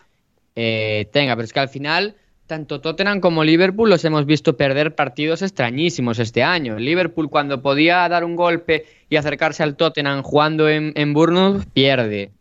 eh, 0.54 1.08
tenga. 1.12 1.34
Pero 1.34 1.44
es 1.44 1.52
que 1.54 1.60
al 1.60 1.68
final, 1.70 2.16
tanto 2.48 2.80
Tottenham 2.80 3.20
como 3.20 3.44
Liverpool 3.44 3.90
los 3.90 4.04
hemos 4.04 4.26
visto 4.26 4.56
perder 4.56 4.94
partidos 4.94 5.42
extrañísimos 5.42 6.18
este 6.18 6.42
año. 6.42 6.78
Liverpool, 6.78 7.30
cuando 7.30 7.62
podía 7.62 8.08
dar 8.08 8.24
un 8.24 8.34
golpe 8.34 8.86
y 9.08 9.16
acercarse 9.16 9.62
al 9.62 9.76
Tottenham 9.76 10.22
jugando 10.22 10.68
en, 10.68 10.92
en 10.96 11.14
pierde. 11.72 12.32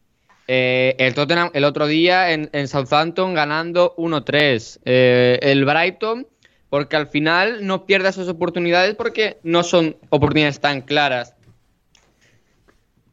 Eh, 0.48 0.96
el 0.98 1.14
Tottenham 1.14 1.52
el 1.54 1.66
otro 1.66 1.88
día 1.88 2.32
en, 2.32 2.50
en 2.54 2.70
Southampton 2.70 3.34
ganando 3.34 3.94
1-3. 3.98 4.80
Eh, 4.86 5.40
el 5.42 5.66
Brighton, 5.66 6.26
porque 6.70 6.96
al 6.96 7.08
final 7.08 7.68
no 7.68 7.86
pierde 7.86 8.10
esas 8.10 8.30
oportunidades 8.30 8.96
porque 8.96 9.38
no 9.44 9.62
son 9.62 9.98
oportunidades 10.10 10.62
tan 10.62 10.82
claras 10.82 11.37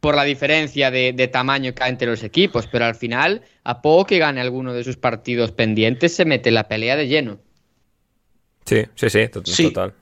por 0.05 0.15
la 0.15 0.23
diferencia 0.23 0.91
de, 0.91 1.13
de 1.13 1.27
tamaño 1.27 1.73
que 1.73 1.83
hay 1.83 1.89
entre 1.89 2.07
los 2.07 2.21
equipos, 2.21 2.67
pero 2.67 2.85
al 2.85 2.93
final, 2.93 3.41
a 3.63 3.81
poco 3.81 4.05
que 4.05 4.19
gane 4.19 4.39
alguno 4.39 4.71
de 4.71 4.83
sus 4.83 4.97
partidos 4.97 5.51
pendientes, 5.51 6.15
se 6.15 6.25
mete 6.25 6.51
la 6.51 6.67
pelea 6.67 6.95
de 6.95 7.07
lleno. 7.07 7.39
Sí, 8.65 8.83
sí, 8.93 9.09
sí, 9.09 9.27
to- 9.29 9.41
Sí. 9.43 9.63
total. 9.63 9.95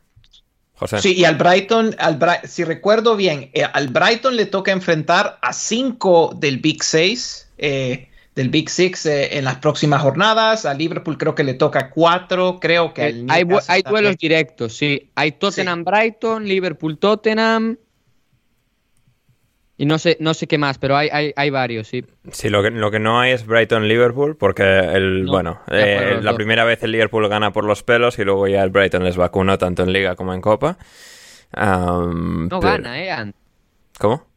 José. 0.76 1.00
Sí, 1.02 1.14
y 1.16 1.24
al 1.24 1.36
Brighton, 1.36 1.96
al 2.00 2.20
Bri- 2.20 2.44
si 2.46 2.66
recuerdo 2.66 3.16
bien, 3.16 3.50
eh, 3.54 3.64
al 3.64 3.88
Brighton 3.88 4.36
le 4.36 4.46
toca 4.46 4.74
enfrentar 4.74 5.38
a 5.42 5.54
cinco 5.54 6.36
del 6.38 6.58
Big 6.58 6.84
Six, 6.84 7.48
eh, 7.58 8.10
del 8.36 8.50
Big 8.50 8.70
Six 8.70 9.06
eh, 9.06 9.38
en 9.38 9.46
las 9.46 9.56
próximas 9.60 10.02
jornadas. 10.02 10.66
A 10.66 10.74
Liverpool 10.74 11.18
creo 11.18 11.34
que 11.34 11.46
le 11.46 11.54
toca 11.54 11.92
cuatro, 11.92 12.60
creo 12.60 12.94
que 12.94 13.04
al 13.04 13.10
Eh, 13.22 13.26
hay, 13.30 13.44
bu- 13.44 13.48
Newcastle 13.52 13.74
hay 13.76 13.82
duelos 13.84 14.18
directos, 14.18 14.76
sí. 14.76 15.10
Hay 15.16 15.32
Tottenham-Brighton, 15.32 16.44
Liverpool-Tottenham. 16.46 17.78
Y 19.76 19.86
no 19.88 19.98
sé, 19.98 20.18
no 20.20 20.34
sé 20.36 20.46
qué 20.48 20.58
más, 20.60 20.78
pero 20.78 20.96
hay, 20.96 21.10
hay, 21.12 21.34
hay 21.36 21.50
varios, 21.50 21.88
sí. 21.88 22.06
Sí, 22.32 22.50
lo 22.50 22.62
que, 22.62 22.70
lo 22.70 22.92
que 22.92 23.00
no 23.00 23.20
hay 23.20 23.32
es 23.32 23.46
Brighton-Liverpool, 23.48 24.38
porque 24.38 24.64
el, 24.64 25.26
No, 25.26 25.32
bueno, 25.32 25.62
eh, 25.72 26.20
la 26.22 26.36
primera 26.36 26.64
vez 26.64 26.84
el 26.84 26.92
Liverpool 26.92 27.28
gana 27.28 27.52
por 27.52 27.66
los 27.66 27.82
pelos 27.82 28.20
y 28.20 28.24
luego 28.24 28.48
ya 28.48 28.62
el 28.64 28.70
Brighton 28.70 29.04
les 29.04 29.18
vacunó 29.18 29.58
tanto 29.58 29.82
en 29.84 29.92
Liga 29.92 30.16
como 30.16 30.34
en 30.34 30.42
Copa. 30.42 30.78
Am, 31.54 32.48
No 32.50 32.60
pero- 32.60 32.74
gana, 32.74 33.04
¿eh? 33.04 33.34
¿Cómo? 34.00 34.28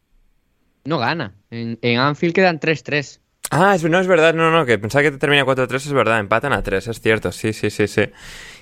No 0.84 0.98
gana. 0.98 1.34
En, 1.50 1.78
en 1.82 1.98
Anfield 1.98 2.34
quedan 2.34 2.58
3-3. 2.60 3.20
Ah, 3.50 3.74
es, 3.74 3.84
no 3.84 3.98
es 4.00 4.06
verdad, 4.06 4.34
no, 4.34 4.50
no, 4.50 4.64
que 4.66 4.78
pensaba 4.78 5.02
que 5.02 5.10
te 5.12 5.18
termina 5.18 5.44
4-3, 5.44 5.74
es 5.76 5.92
verdad, 5.92 6.18
empatan 6.18 6.52
a 6.52 6.62
3, 6.62 6.88
es 6.88 7.00
cierto, 7.00 7.30
sí, 7.30 7.52
sí, 7.52 7.70
sí, 7.70 7.86
sí. 7.86 8.02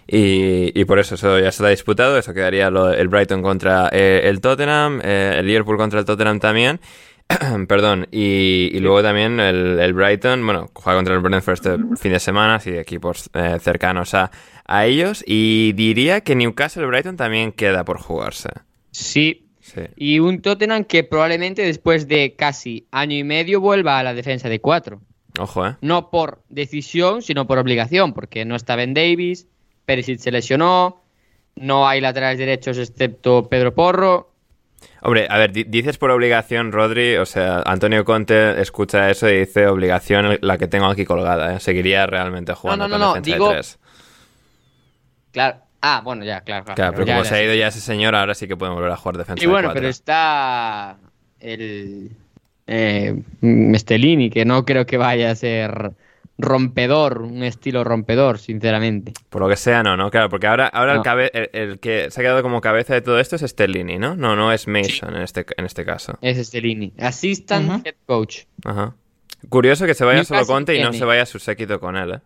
Y, 0.06 0.78
y 0.78 0.84
por 0.84 0.98
eso 0.98 1.14
eso 1.14 1.38
ya 1.38 1.48
está 1.48 1.68
disputado, 1.68 2.18
eso 2.18 2.34
quedaría 2.34 2.70
lo- 2.70 2.92
el 2.92 3.08
Brighton 3.08 3.42
contra 3.42 3.88
eh, 3.92 4.22
el 4.24 4.40
Tottenham, 4.40 5.00
eh, 5.02 5.36
el 5.38 5.46
Liverpool 5.46 5.76
contra 5.76 5.98
el 6.00 6.04
Tottenham 6.04 6.40
también, 6.40 6.80
perdón, 7.68 8.06
y, 8.12 8.70
y 8.72 8.80
luego 8.80 9.02
también 9.02 9.40
el, 9.40 9.78
el 9.80 9.92
Brighton, 9.94 10.44
bueno, 10.44 10.68
juega 10.74 10.98
contra 10.98 11.14
el 11.14 11.20
Brentford 11.20 11.54
este 11.54 11.76
fin 11.96 12.12
de 12.12 12.20
semana, 12.20 12.60
sí, 12.60 12.70
equipos 12.76 13.30
eh, 13.32 13.56
cercanos 13.60 14.12
a, 14.14 14.30
a 14.66 14.84
ellos, 14.86 15.24
y 15.26 15.72
diría 15.72 16.20
que 16.20 16.34
Newcastle-Brighton 16.36 17.16
también 17.16 17.52
queda 17.52 17.84
por 17.84 17.98
jugarse. 17.98 18.50
Sí. 18.90 19.40
Sí. 19.60 19.80
Y 19.96 20.18
un 20.18 20.42
Tottenham 20.42 20.84
que 20.84 21.04
probablemente 21.04 21.62
después 21.62 22.06
de 22.06 22.34
casi 22.36 22.86
año 22.90 23.16
y 23.16 23.24
medio 23.24 23.62
vuelva 23.62 23.98
a 23.98 24.02
la 24.02 24.12
defensa 24.12 24.50
de 24.50 24.60
4. 24.60 25.00
Ojo, 25.40 25.66
¿eh? 25.66 25.76
No 25.80 26.10
por 26.10 26.42
decisión, 26.50 27.22
sino 27.22 27.46
por 27.46 27.56
obligación, 27.56 28.12
porque 28.12 28.44
no 28.44 28.56
está 28.56 28.76
Ben 28.76 28.92
Davis, 28.92 29.48
Perisic 29.84 30.18
se 30.18 30.30
lesionó, 30.30 31.02
no 31.56 31.86
hay 31.88 32.00
laterales 32.00 32.38
derechos 32.38 32.78
excepto 32.78 33.48
Pedro 33.48 33.74
Porro. 33.74 34.30
Hombre, 35.02 35.26
a 35.30 35.38
ver, 35.38 35.52
di- 35.52 35.64
dices 35.64 35.98
por 35.98 36.10
obligación, 36.10 36.72
Rodri, 36.72 37.16
o 37.16 37.26
sea, 37.26 37.62
Antonio 37.66 38.04
Conte 38.04 38.60
escucha 38.60 39.10
eso 39.10 39.28
y 39.28 39.38
dice 39.40 39.66
obligación 39.66 40.38
la 40.40 40.58
que 40.58 40.66
tengo 40.66 40.86
aquí 40.86 41.04
colgada, 41.04 41.54
¿eh? 41.56 41.60
Seguiría 41.60 42.06
realmente 42.06 42.54
jugando 42.54 42.88
no, 42.88 42.98
no, 42.98 43.04
con 43.04 43.06
no, 43.08 43.14
defensa 43.14 43.34
digo- 43.36 43.48
de 43.48 43.54
tres. 43.54 43.78
Claro. 45.32 45.58
Ah, 45.86 46.00
bueno, 46.02 46.24
ya, 46.24 46.40
claro. 46.40 46.64
claro, 46.64 46.76
Claro, 46.76 46.92
pero 46.94 47.06
como 47.06 47.24
se 47.24 47.34
ha 47.34 47.42
ido 47.42 47.54
ya 47.54 47.66
ese 47.68 47.80
señor, 47.80 48.14
ahora 48.14 48.34
sí 48.34 48.48
que 48.48 48.56
pueden 48.56 48.74
volver 48.74 48.90
a 48.90 48.96
jugar 48.96 49.18
defensa 49.18 49.44
Y 49.44 49.46
bueno, 49.46 49.68
de 49.68 49.74
pero 49.74 49.88
está 49.88 50.96
el 51.40 52.10
eh, 52.66 53.14
Mestelini, 53.42 54.30
que 54.30 54.46
no 54.46 54.64
creo 54.64 54.86
que 54.86 54.96
vaya 54.96 55.30
a 55.30 55.34
ser 55.34 55.92
rompedor, 56.38 57.22
un 57.22 57.42
estilo 57.44 57.84
rompedor, 57.84 58.38
sinceramente. 58.38 59.12
Por 59.30 59.42
lo 59.42 59.48
que 59.48 59.56
sea, 59.56 59.82
no, 59.82 59.96
¿no? 59.96 60.10
Claro, 60.10 60.28
porque 60.28 60.46
ahora, 60.46 60.66
ahora 60.66 60.94
el, 60.94 61.02
cabe- 61.02 61.30
el, 61.32 61.50
el 61.52 61.78
que 61.80 62.10
se 62.10 62.20
ha 62.20 62.24
quedado 62.24 62.42
como 62.42 62.60
cabeza 62.60 62.92
de 62.94 63.02
todo 63.02 63.20
esto 63.20 63.36
es 63.36 63.42
Stellini, 63.42 63.98
¿no? 63.98 64.16
No, 64.16 64.34
no 64.36 64.52
es 64.52 64.66
Mason 64.66 65.14
en, 65.14 65.22
este, 65.22 65.46
en 65.56 65.64
este 65.64 65.84
caso. 65.84 66.18
Es 66.20 66.36
Mestelini. 66.36 66.92
Assistant. 66.98 67.86
Head 67.86 67.94
Coach. 68.06 68.44
Ajá. 68.64 68.94
Curioso 69.48 69.86
que 69.86 69.94
se 69.94 70.04
vaya 70.04 70.24
solo 70.24 70.44
Conte 70.46 70.74
y 70.74 70.82
no 70.82 70.92
se 70.92 71.04
vaya 71.04 71.26
su 71.26 71.38
séquito 71.38 71.78
con 71.78 71.96
él, 71.96 72.14
¿eh? 72.14 72.20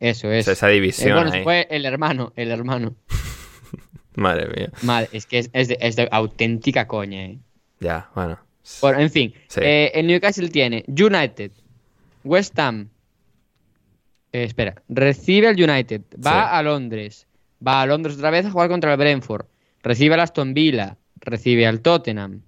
Eso 0.00 0.28
O 0.28 0.32
es. 0.32 0.44
sea, 0.44 0.52
esa 0.52 0.70
Eh, 0.70 0.74
división 0.74 1.14
bueno, 1.14 1.32
ahí. 1.32 1.42
fue 1.42 1.66
el 1.70 1.84
hermano, 1.86 2.32
el 2.36 2.50
hermano. 2.50 2.94
Madre 4.16 4.46
mía. 4.54 4.70
Madre, 4.82 5.08
es 5.12 5.26
que 5.26 5.38
es, 5.40 5.50
es 5.52 5.68
de, 5.68 5.78
es 5.80 5.96
de 5.96 6.08
auténtica 6.10 6.86
coña, 6.86 7.24
eh. 7.24 7.38
Ya, 7.80 8.08
bueno. 8.14 8.38
Bueno, 8.80 9.00
en 9.00 9.10
fin. 9.10 9.34
Sí. 9.48 9.60
Eh, 9.62 9.92
el 9.94 10.06
Newcastle 10.06 10.48
tiene 10.48 10.84
United, 10.88 11.50
West 12.22 12.58
Ham. 12.58 12.88
Eh, 14.34 14.44
espera, 14.44 14.74
recibe 14.88 15.46
al 15.48 15.54
United, 15.54 16.02
va 16.16 16.30
Sí. 16.32 16.48
a 16.56 16.62
Londres, 16.62 17.26
va 17.66 17.82
a 17.82 17.86
Londres 17.86 18.16
otra 18.16 18.30
vez 18.30 18.44
a 18.46 18.50
jugar 18.50 18.68
contra 18.68 18.92
el 18.92 18.98
Brentford, 18.98 19.46
recibe 19.82 20.14
al 20.14 20.20
Aston 20.20 20.52
Villa, 20.54 20.96
recibe 21.20 21.66
al 21.66 21.80
Tottenham, 21.80 22.42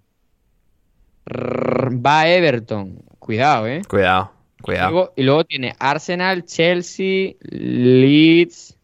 rrr, 1.26 2.04
va 2.04 2.20
a 2.22 2.28
Everton. 2.28 3.02
Cuidado, 3.18 3.66
eh. 3.66 3.82
Cuidado, 3.88 4.32
cuidado. 4.62 4.90
Luego- 4.90 5.12
y 5.16 5.22
luego 5.22 5.44
tiene 5.44 5.74
Arsenal, 5.78 6.44
Chelsea, 6.44 7.32
Leeds. 7.40 8.76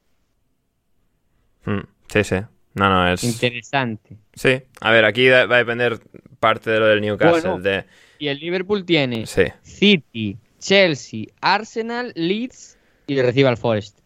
Mm, 1.64 1.80
Sí, 2.08 2.24
sí. 2.24 2.36
No, 2.74 2.88
no, 2.88 3.08
es... 3.12 3.22
Interesante. 3.24 4.16
Sí. 4.34 4.60
A 4.80 4.90
ver, 4.90 5.04
aquí 5.04 5.28
va 5.28 5.40
a 5.42 5.46
depender 5.58 5.98
parte 6.40 6.70
de 6.70 6.80
lo 6.80 6.86
del 6.86 7.00
Newcastle. 7.00 7.40
Bueno. 7.50 7.58
De... 7.62 7.84
Y 8.18 8.28
el 8.28 8.38
Liverpool 8.38 8.84
tiene 8.84 9.26
Sí. 9.26 9.44
City, 9.62 10.36
Chelsea, 10.58 11.24
Arsenal, 11.40 12.12
Leeds 12.16 12.71
y 13.06 13.20
recibe 13.20 13.48
al 13.48 13.56
Forest. 13.56 13.98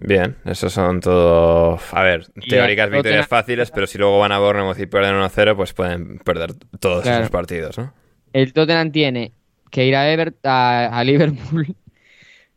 Bien, 0.00 0.36
esos 0.44 0.72
son 0.72 1.00
todo... 1.00 1.78
A 1.90 2.02
ver, 2.02 2.26
Y 2.36 2.48
teóricas 2.50 2.88
victorias 2.90 3.26
fáciles, 3.26 3.70
pero 3.72 3.86
si 3.88 3.98
luego 3.98 4.20
van 4.20 4.30
a 4.32 4.38
Bournemouth 4.38 4.78
y 4.78 4.86
pierden 4.86 5.16
1-0, 5.16 5.56
pues 5.56 5.72
pueden 5.72 6.18
perder 6.20 6.54
todos 6.78 7.02
Claro. 7.02 7.18
esos 7.18 7.30
partidos, 7.30 7.78
¿no? 7.78 7.92
El 8.32 8.52
Tottenham 8.52 8.92
tiene 8.92 9.32
que 9.70 9.86
ir 9.86 9.96
a, 9.96 10.12
Ever- 10.12 10.36
a, 10.44 10.86
a 10.98 11.04
Liverpool. 11.04 11.74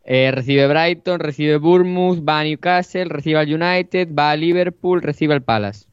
Eh, 0.03 0.31
recibe 0.31 0.67
Brighton, 0.67 1.19
recibe 1.19 1.57
Bournemouth, 1.57 2.27
va 2.27 2.39
a 2.39 2.43
Newcastle, 2.43 3.05
recibe 3.05 3.37
al 3.37 3.53
United, 3.53 4.09
va 4.13 4.31
a 4.31 4.35
Liverpool, 4.35 4.99
recibe 5.01 5.35
al 5.35 5.43
Palace. 5.43 5.85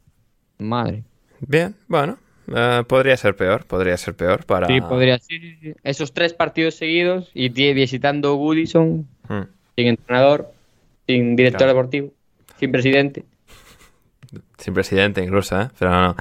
Madre. 0.58 1.04
Bien, 1.40 1.76
bueno. 1.88 2.18
eh, 2.52 2.82
podría 2.88 3.18
ser 3.18 3.36
peor, 3.36 3.66
podría 3.66 3.98
ser 3.98 4.14
peor 4.16 4.46
para... 4.46 4.66
Sí, 4.66 4.80
podría 4.80 5.18
sí, 5.18 5.38
sí, 5.38 5.58
sí. 5.60 5.74
Esos 5.84 6.14
tres 6.14 6.32
partidos 6.32 6.74
seguidos 6.76 7.30
y 7.34 7.50
visitando 7.50 8.34
Goodison, 8.36 9.06
Mm. 9.28 9.42
Sin 9.78 9.86
entrenador, 9.86 10.50
sin 11.06 11.36
director 11.36 11.58
Claro. 11.60 11.72
deportivo, 11.78 12.10
sin 12.58 12.72
presidente. 12.72 13.24
Sin 14.58 14.74
presidente 14.74 15.22
incluso, 15.22 15.60
¿eh? 15.60 15.68
Pero 15.78 15.90
no... 15.92 16.16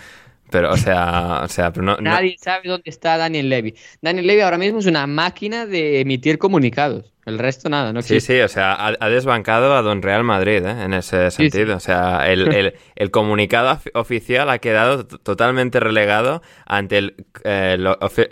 Pero, 0.50 0.72
o 0.72 0.78
sea, 0.78 1.42
o 1.44 1.48
sea, 1.50 1.74
pero 1.74 1.84
no... 1.86 1.96
no- 1.98 2.02
Nadie 2.04 2.38
sabe 2.40 2.70
dónde 2.70 2.90
está 2.90 3.18
Daniel 3.18 3.50
Levy. 3.50 3.76
Daniel 4.02 4.28
Levy 4.28 4.42
ahora 4.42 4.58
mismo 4.58 4.80
es 4.80 4.86
una 4.86 5.06
máquina 5.06 5.66
de 5.66 6.00
emitir 6.00 6.38
comunicados. 6.38 7.12
El 7.26 7.38
resto 7.38 7.68
nada, 7.68 7.92
no 7.92 8.02
Sí, 8.02 8.14
existe. 8.16 8.38
sí, 8.38 8.42
o 8.44 8.48
sea, 8.48 8.72
ha, 8.74 8.96
ha 8.98 9.10
desbancado 9.10 9.76
a 9.76 9.82
Don 9.82 10.02
Real 10.02 10.24
Madrid, 10.24 10.64
¿eh? 10.66 10.84
En 10.86 10.94
ese 10.94 11.32
Sí, 11.32 11.44
sí. 11.46 11.50
sentido. 11.50 11.76
O 11.76 11.80
sea, 11.82 12.32
el, 12.32 12.48
el- 12.56 12.74
el 12.96 13.12
comunicado 13.12 13.72
of- 13.74 13.88
oficial 13.96 14.50
ha 14.50 14.60
quedado 14.60 15.06
totalmente 15.06 15.82
relegado 15.82 16.42
ante 16.66 17.00
el, 17.00 17.16
eh, 17.44 17.78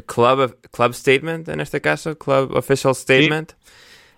club, 0.06 0.58
club 0.72 0.94
Statement, 0.94 1.50
en 1.50 1.60
este 1.60 1.82
caso, 1.82 2.18
Club 2.18 2.54
Official 2.56 2.96
Statement. 2.96 3.52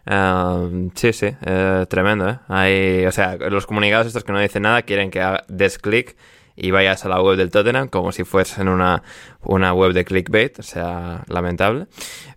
Um, 0.09 0.91
sí, 0.95 1.11
sí, 1.11 1.27
eh, 1.45 1.85
tremendo, 1.89 2.29
¿eh? 2.29 2.39
Hay, 2.47 3.05
o 3.05 3.11
sea, 3.11 3.35
los 3.35 3.65
comunicados 3.65 4.07
estos 4.07 4.23
que 4.23 4.31
no 4.31 4.39
dicen 4.39 4.63
nada 4.63 4.83
quieren 4.83 5.11
que 5.11 5.21
des 5.49 5.77
clic 5.79 6.15
y 6.55 6.71
vayas 6.71 7.05
a 7.05 7.09
la 7.09 7.21
web 7.21 7.35
del 7.35 7.51
Tottenham 7.51 7.89
como 7.89 8.13
si 8.13 8.23
fuesen 8.23 8.69
una, 8.69 9.03
una 9.41 9.73
web 9.73 9.91
de 9.91 10.05
clickbait, 10.05 10.59
o 10.59 10.63
sea, 10.63 11.23
lamentable. 11.27 11.87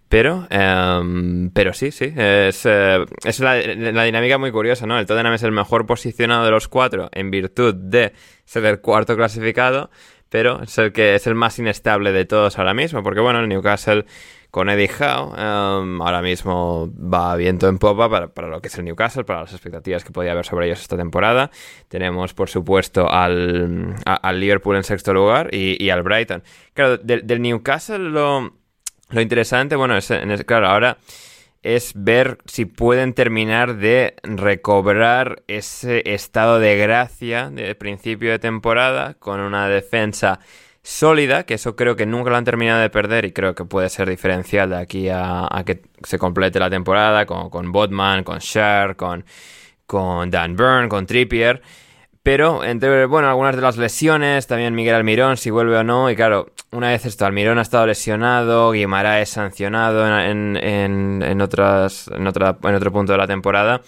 Pero, 0.09 0.49
em, 0.51 1.51
pero 1.51 1.73
sí, 1.73 1.93
sí, 1.93 2.13
es, 2.17 2.67
eh, 2.67 3.05
es 3.25 3.39
la, 3.39 3.57
la 3.57 4.03
dinámica 4.03 4.39
muy 4.39 4.51
curiosa, 4.51 4.85
¿no? 4.87 4.99
El 4.99 5.07
Tottenham 5.07 5.35
es 5.35 5.45
el 5.45 5.53
mejor 5.53 5.87
posicionado 5.87 6.45
de 6.45 6.51
los 6.51 6.67
cuatro 6.67 7.09
en 7.13 7.31
virtud 7.31 7.75
de 7.75 8.13
ser 8.45 8.65
el 8.65 8.81
cuarto 8.81 9.17
clasificado, 9.17 9.91
pero 10.29 10.63
es 10.65 10.77
el 10.79 10.93
que 10.93 11.15
es 11.15 11.29
el 11.29 11.37
más 11.37 11.59
inestable 11.61 12.11
de 12.11 12.25
todos 12.25 12.59
ahora 12.59 12.75
mismo, 12.75 13.05
porque 13.05 13.21
bueno, 13.21 13.39
el 13.39 13.49
Newcastle 13.49 14.05
con 14.51 14.69
Eddie 14.69 14.91
Howe 14.99 15.35
em, 15.37 16.03
ahora 16.03 16.23
mismo 16.23 16.91
va 16.97 17.37
viento 17.37 17.69
en 17.69 17.79
popa 17.79 18.09
para, 18.09 18.29
para 18.29 18.49
lo 18.49 18.61
que 18.61 18.69
es 18.69 18.79
el 18.79 18.85
Newcastle, 18.85 19.25
para 19.25 19.41
las 19.43 19.53
expectativas 19.53 20.05
que 20.05 20.11
podía 20.13 20.33
haber 20.33 20.45
sobre 20.45 20.67
ellos 20.67 20.81
esta 20.81 20.97
temporada. 20.97 21.51
Tenemos, 21.89 22.35
por 22.35 22.49
supuesto, 22.49 23.11
al, 23.11 23.95
al 24.05 24.41
Liverpool 24.41 24.77
en 24.77 24.85
sexto 24.85 25.15
lugar 25.15 25.55
y, 25.55 25.89
al 25.91 26.03
Brighton. 26.03 26.43
Claro, 26.75 26.99
del, 26.99 27.41
Newcastle 27.41 27.99
lo, 28.11 28.53
lo 29.11 29.21
interesante, 29.21 29.77
bueno, 29.77 29.97
es, 29.97 30.11
es- 30.11 30.45
claro, 30.45 30.67
ahora 30.69 30.99
es 31.63 31.93
ver 31.95 32.39
si 32.47 32.65
pueden 32.65 33.13
terminar 33.13 33.77
de 33.77 34.15
recobrar 34.23 35.43
ese 35.47 36.03
estado 36.07 36.59
de 36.59 36.77
gracia 36.79 37.51
de 37.51 37.75
principio 37.75 38.31
de 38.31 38.39
temporada 38.39 39.15
con 39.15 39.41
una 39.41 39.69
defensa 39.69 40.41
sólida, 40.83 41.45
que 41.45 41.55
eso 41.55 41.77
creo 41.77 41.97
que 41.97 42.07
nunca 42.07 42.31
lo 42.31 42.37
han 42.37 42.45
terminado 42.45 42.81
de 42.81 42.91
perder 42.91 43.25
y 43.25 43.33
creo 43.33 43.55
que 43.55 43.65
puede 43.65 43.89
ser 43.89 44.09
diferencial 44.09 44.71
de 44.71 44.77
aquí 44.79 45.09
a, 45.09 45.49
que 45.67 45.83
se 46.03 46.19
complete 46.19 46.59
la 46.59 46.71
temporada 46.71 47.27
con, 47.27 47.51
con 47.51 47.71
Botman, 47.73 48.25
con 48.25 48.39
Shar, 48.39 48.97
con, 48.97 49.25
con 49.87 50.31
Dan 50.31 50.57
Byrne, 50.57 50.89
con 50.89 51.07
Trippier. 51.07 51.63
Pero 52.23 52.65
entre, 52.65 53.07
bueno, 53.07 53.29
algunas 53.29 53.57
de 53.57 53.63
las 53.63 53.79
lesiones, 53.79 54.47
también 54.47 54.75
Miguel 54.75 54.95
Almirón, 54.95 55.39
si 55.39 55.49
vuelve 55.49 55.79
o 55.79 55.85
no, 55.85 56.11
y 56.11 56.17
claro, 56.17 56.53
una 56.71 56.89
vez 56.89 57.07
esto, 57.07 57.25
Almirón 57.25 57.59
ha 57.59 57.63
estado 57.63 57.87
lesionado, 57.87 58.73
Guimaraes 58.73 59.31
sancionado 59.31 60.07
en, 60.07 60.57
en, 60.57 61.23
en, 61.23 61.41
otras, 61.41 62.09
en, 62.09 62.27
otra, 62.27 62.59
en 62.63 62.75
otro 62.75 62.93
punto 62.93 63.13
de 63.13 63.19
la 63.19 63.27
temporada. 63.27 63.81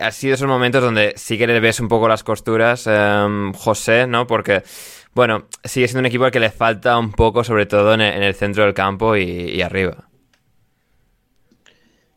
Ha 0.00 0.10
sido 0.10 0.34
esos 0.34 0.48
momentos 0.48 0.82
donde 0.82 1.14
sí 1.16 1.38
que 1.38 1.46
le 1.46 1.60
ves 1.60 1.78
un 1.78 1.86
poco 1.86 2.08
las 2.08 2.24
costuras, 2.24 2.88
eh, 2.90 3.52
José, 3.54 4.08
¿no? 4.08 4.26
Porque, 4.26 4.64
bueno, 5.14 5.46
sigue 5.64 5.88
siendo 5.88 6.00
un 6.00 6.06
equipo 6.06 6.24
al 6.24 6.30
que 6.30 6.40
le 6.40 6.50
falta 6.50 6.98
un 6.98 7.12
poco, 7.12 7.44
sobre 7.44 7.66
todo 7.66 7.94
en 7.94 8.00
el, 8.00 8.14
en 8.14 8.22
el 8.22 8.34
centro 8.34 8.64
del 8.64 8.74
campo 8.74 9.16
y, 9.16 9.22
y 9.22 9.62
arriba. 9.62 10.08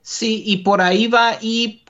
Sí, 0.01 0.43
y 0.45 0.57
por 0.57 0.81
ahí 0.81 1.07
va 1.07 1.37
y 1.41 1.85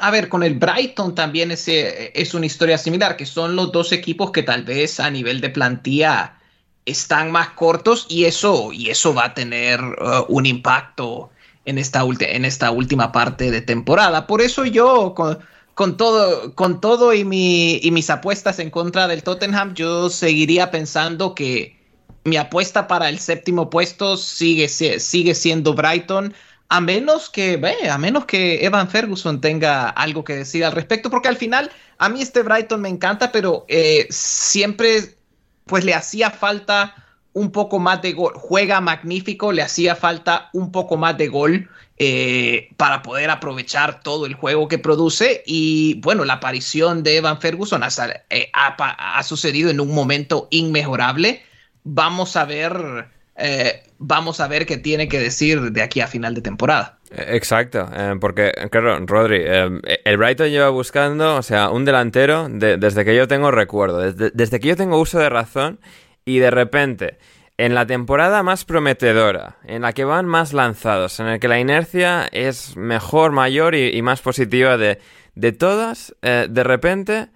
a 0.00 0.10
ver, 0.10 0.28
con 0.28 0.42
el 0.42 0.54
Brighton 0.54 1.14
también 1.14 1.50
es, 1.50 1.68
eh, 1.68 2.12
es, 2.14 2.34
una 2.34 2.46
historia 2.46 2.78
similar, 2.78 3.16
que 3.16 3.26
son 3.26 3.56
los 3.56 3.72
dos 3.72 3.92
equipos 3.92 4.32
que 4.32 4.42
tal 4.42 4.64
vez 4.64 5.00
a 5.00 5.10
nivel 5.10 5.40
de 5.40 5.50
plantilla 5.50 6.38
están 6.84 7.30
más 7.30 7.50
cortos 7.50 8.06
y 8.08 8.24
eso, 8.24 8.72
y 8.72 8.90
eso 8.90 9.14
va 9.14 9.26
a 9.26 9.34
tener 9.34 9.80
uh, 9.80 10.26
un 10.28 10.46
impacto 10.46 11.30
en 11.64 11.78
esta, 11.78 12.02
en 12.20 12.44
esta 12.44 12.70
última 12.70 13.12
parte 13.12 13.50
de 13.50 13.62
temporada. 13.62 14.26
Por 14.26 14.42
eso 14.42 14.64
yo, 14.64 15.14
con, 15.14 15.38
con 15.74 15.96
todo, 15.96 16.54
con 16.54 16.80
todo 16.80 17.12
y, 17.12 17.24
mi, 17.24 17.76
y 17.82 17.90
mis 17.90 18.10
apuestas 18.10 18.58
en 18.58 18.70
contra 18.70 19.08
del 19.08 19.22
Tottenham, 19.22 19.74
yo 19.74 20.08
seguiría 20.08 20.70
pensando 20.70 21.34
que 21.34 21.76
mi 22.24 22.36
apuesta 22.36 22.86
para 22.86 23.08
el 23.08 23.18
séptimo 23.18 23.70
puesto 23.70 24.16
sigue, 24.16 24.68
sigue 24.68 25.34
siendo 25.34 25.74
Brighton 25.74 26.34
a 26.68 26.80
menos 26.80 27.28
que, 27.28 27.60
a 27.90 27.98
menos 27.98 28.24
que 28.24 28.64
Evan 28.64 28.88
Ferguson 28.88 29.40
tenga 29.40 29.88
algo 29.90 30.24
que 30.24 30.34
decir 30.34 30.64
al 30.64 30.72
respecto, 30.72 31.10
porque 31.10 31.28
al 31.28 31.36
final 31.36 31.70
a 31.98 32.08
mí 32.08 32.22
este 32.22 32.42
Brighton 32.42 32.80
me 32.80 32.88
encanta, 32.88 33.30
pero 33.30 33.64
eh, 33.68 34.06
siempre 34.10 35.16
pues 35.66 35.84
le 35.84 35.94
hacía 35.94 36.30
falta 36.30 37.03
un 37.34 37.50
poco 37.50 37.78
más 37.78 38.00
de 38.00 38.12
gol. 38.12 38.32
Juega 38.36 38.80
magnífico, 38.80 39.52
le 39.52 39.62
hacía 39.62 39.94
falta 39.94 40.48
un 40.52 40.72
poco 40.72 40.96
más 40.96 41.18
de 41.18 41.28
gol 41.28 41.68
eh, 41.98 42.70
para 42.76 43.02
poder 43.02 43.28
aprovechar 43.28 44.00
todo 44.02 44.24
el 44.24 44.34
juego 44.34 44.68
que 44.68 44.78
produce. 44.78 45.42
Y 45.44 46.00
bueno, 46.00 46.24
la 46.24 46.34
aparición 46.34 47.02
de 47.02 47.18
Evan 47.18 47.40
Ferguson 47.40 47.82
ha, 47.82 47.88
eh, 48.30 48.50
ha, 48.54 49.22
sucedido 49.22 49.68
en 49.68 49.80
un 49.80 49.94
momento 49.94 50.48
inmejorable. 50.50 51.42
Vamos 51.82 52.36
a 52.36 52.46
ver 52.46 53.08
eh, 53.36 53.82
vamos 53.98 54.40
a 54.40 54.48
ver 54.48 54.66
qué 54.66 54.76
tiene 54.76 55.08
que 55.08 55.18
decir 55.18 55.72
de 55.72 55.82
aquí 55.82 56.00
a 56.00 56.06
final 56.06 56.34
de 56.34 56.42
temporada. 56.42 56.98
Exacto, 57.10 57.88
eh, 57.94 58.14
porque, 58.20 58.52
claro, 58.70 58.98
Rodri, 59.06 59.42
eh, 59.44 59.70
el 60.04 60.16
Brighton 60.16 60.50
lleva 60.50 60.68
buscando, 60.70 61.36
o 61.36 61.42
sea, 61.42 61.70
un 61.70 61.84
delantero 61.84 62.48
de, 62.48 62.76
desde 62.76 63.04
que 63.04 63.14
yo 63.14 63.28
tengo 63.28 63.50
recuerdo, 63.50 63.98
desde, 63.98 64.30
desde, 64.34 64.58
que 64.58 64.68
yo 64.68 64.76
tengo 64.76 64.98
uso 64.98 65.18
de 65.18 65.28
razón, 65.28 65.78
y 66.24 66.38
de 66.38 66.50
repente, 66.50 67.18
en 67.56 67.74
la 67.74 67.86
temporada 67.86 68.42
más 68.42 68.64
prometedora, 68.64 69.56
en 69.64 69.82
la 69.82 69.92
que 69.92 70.04
van 70.04 70.26
más 70.26 70.52
lanzados, 70.52 71.20
en 71.20 71.26
la 71.26 71.38
que 71.38 71.48
la 71.48 71.60
inercia 71.60 72.28
es 72.32 72.76
mejor, 72.76 73.32
mayor 73.32 73.74
y, 73.74 73.96
y 73.96 74.02
más 74.02 74.20
positiva 74.20 74.76
de, 74.76 74.98
de 75.34 75.52
todas, 75.52 76.14
eh, 76.22 76.46
de 76.48 76.64
repente 76.64 77.28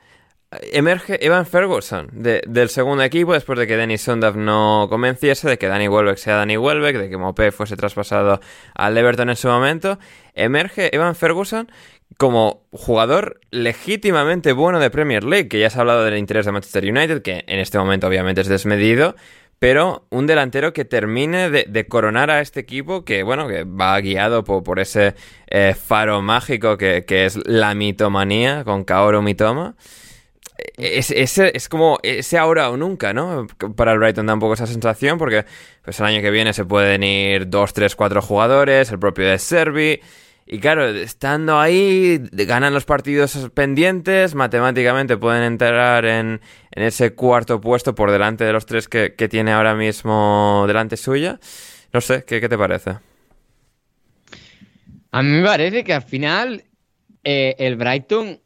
emerge 0.72 1.24
Evan 1.24 1.44
Ferguson 1.44 2.08
de, 2.12 2.42
del 2.46 2.70
segundo 2.70 3.02
equipo 3.02 3.34
después 3.34 3.58
de 3.58 3.66
que 3.66 3.76
Dennis 3.76 4.02
Sundav 4.02 4.36
no 4.36 4.86
convenciese, 4.88 5.48
de 5.48 5.58
que 5.58 5.68
Danny 5.68 5.88
Welbeck 5.88 6.16
sea 6.16 6.36
Danny 6.36 6.56
Welbeck, 6.56 6.96
de 6.96 7.10
que 7.10 7.16
Mopé 7.18 7.52
fuese 7.52 7.76
traspasado 7.76 8.40
al 8.74 8.96
Everton 8.96 9.28
en 9.28 9.36
su 9.36 9.48
momento. 9.48 9.98
Emerge 10.34 10.94
Evan 10.94 11.14
Ferguson 11.14 11.70
como 12.16 12.66
jugador 12.72 13.40
legítimamente 13.50 14.52
bueno 14.52 14.80
de 14.80 14.90
Premier 14.90 15.24
League, 15.24 15.48
que 15.48 15.60
ya 15.60 15.70
se 15.70 15.78
ha 15.78 15.82
hablado 15.82 16.04
del 16.04 16.18
interés 16.18 16.46
de 16.46 16.52
Manchester 16.52 16.84
United, 16.84 17.22
que 17.22 17.44
en 17.46 17.60
este 17.60 17.78
momento 17.78 18.08
obviamente 18.08 18.40
es 18.40 18.48
desmedido, 18.48 19.14
pero 19.58 20.06
un 20.10 20.26
delantero 20.26 20.72
que 20.72 20.84
termine 20.84 21.50
de, 21.50 21.86
coronar 21.86 22.30
a 22.30 22.40
este 22.40 22.60
equipo 22.60 23.04
que, 23.04 23.22
bueno, 23.22 23.48
que 23.48 23.64
va 23.64 24.00
guiado 24.00 24.44
por, 24.44 24.78
ese 24.78 25.14
eh, 25.48 25.74
faro 25.74 26.22
mágico 26.22 26.76
que, 26.76 27.04
que, 27.04 27.26
es 27.26 27.36
la 27.46 27.74
mitomanía 27.74 28.64
con 28.64 28.84
Kaoru 28.84 29.20
Mitoma. 29.20 29.74
es, 30.76 31.10
es, 31.10 31.68
como 31.68 31.98
ese 32.02 32.38
ahora 32.38 32.70
o 32.70 32.76
nunca, 32.76 33.12
¿no? 33.12 33.46
Para 33.76 33.92
el 33.92 33.98
Brighton 33.98 34.26
tampoco 34.26 34.54
esa 34.54 34.66
sensación 34.66 35.18
porque 35.18 35.44
pues 35.82 35.98
el 35.98 36.06
año 36.06 36.20
que 36.20 36.30
viene 36.30 36.52
se 36.52 36.64
pueden 36.64 37.02
ir 37.02 37.48
dos, 37.48 37.72
tres, 37.72 37.96
cuatro 37.96 38.22
jugadores, 38.22 38.90
el 38.92 38.98
propio 38.98 39.28
de 39.28 39.38
Servi. 39.38 40.00
Y 40.50 40.60
claro, 40.60 40.88
estando 40.88 41.60
ahí, 41.60 42.18
ganan 42.32 42.72
los 42.72 42.86
partidos 42.86 43.50
pendientes, 43.52 44.34
matemáticamente 44.34 45.18
pueden 45.18 45.42
entrar 45.42 46.06
en, 46.06 46.40
en 46.70 46.82
ese 46.82 47.12
cuarto 47.12 47.60
puesto 47.60 47.94
por 47.94 48.10
delante 48.10 48.44
de 48.44 48.54
los 48.54 48.64
tres 48.64 48.88
que, 48.88 49.10
tiene 49.10 49.52
ahora 49.52 49.74
mismo 49.74 50.64
delante 50.66 50.96
suya. 50.96 51.38
No 51.92 52.00
sé, 52.00 52.24
¿qué, 52.26 52.40
qué 52.40 52.48
te 52.48 52.56
parece? 52.56 52.96
A 55.10 55.22
mí 55.22 55.28
me 55.32 55.44
parece 55.44 55.84
que 55.84 55.92
al 55.92 56.02
final 56.02 56.64
eh, 57.24 57.54
el 57.58 57.76
Brighton 57.76 58.40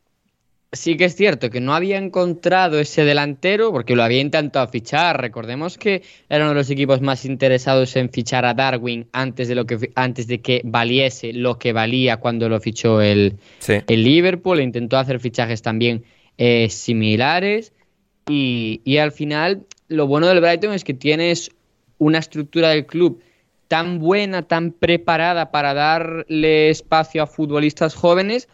sí 0.72 0.96
que 0.96 1.04
es 1.04 1.14
cierto 1.14 1.50
que 1.50 1.60
no 1.60 1.74
había 1.74 1.98
encontrado 1.98 2.80
ese 2.80 3.04
delantero 3.04 3.70
porque 3.72 3.94
lo 3.94 4.02
había 4.02 4.20
intentado 4.20 4.66
fichar. 4.68 5.20
Recordemos 5.20 5.76
que 5.76 6.02
era 6.28 6.44
uno 6.44 6.50
de 6.50 6.60
los 6.60 6.70
equipos 6.70 7.02
más 7.02 7.26
interesados 7.26 7.94
en 7.96 8.10
fichar 8.10 8.46
a 8.46 8.54
Darwin 8.54 9.06
antes 9.12 9.48
de, 9.48 9.54
lo 9.54 9.66
que, 9.66 9.90
antes 9.94 10.26
de 10.26 10.40
que 10.40 10.62
valiese 10.64 11.34
lo 11.34 11.58
que 11.58 11.74
valía 11.74 12.16
cuando 12.16 12.48
lo 12.48 12.58
fichó 12.58 13.02
el, 13.02 13.36
el 13.68 14.02
Liverpool. 14.02 14.60
Intentó 14.60 14.96
hacer 14.96 15.20
fichajes 15.20 15.60
también 15.60 16.04
eh, 16.38 16.68
similares. 16.70 17.72
Y, 18.28 18.80
y 18.84 18.96
al 18.96 19.12
final, 19.12 19.66
lo 19.88 20.06
bueno 20.06 20.26
del 20.28 20.40
Brighton 20.40 20.72
es 20.72 20.84
que 20.84 20.94
tienes 20.94 21.50
una 21.98 22.18
estructura 22.18 22.70
del 22.70 22.86
club 22.86 23.20
tan 23.68 23.98
buena, 23.98 24.42
tan 24.42 24.72
preparada 24.72 25.50
para 25.50 25.74
darle 25.74 26.70
espacio 26.70 27.22
a 27.22 27.26
futbolistas 27.26 27.94
jóvenes 27.94 28.48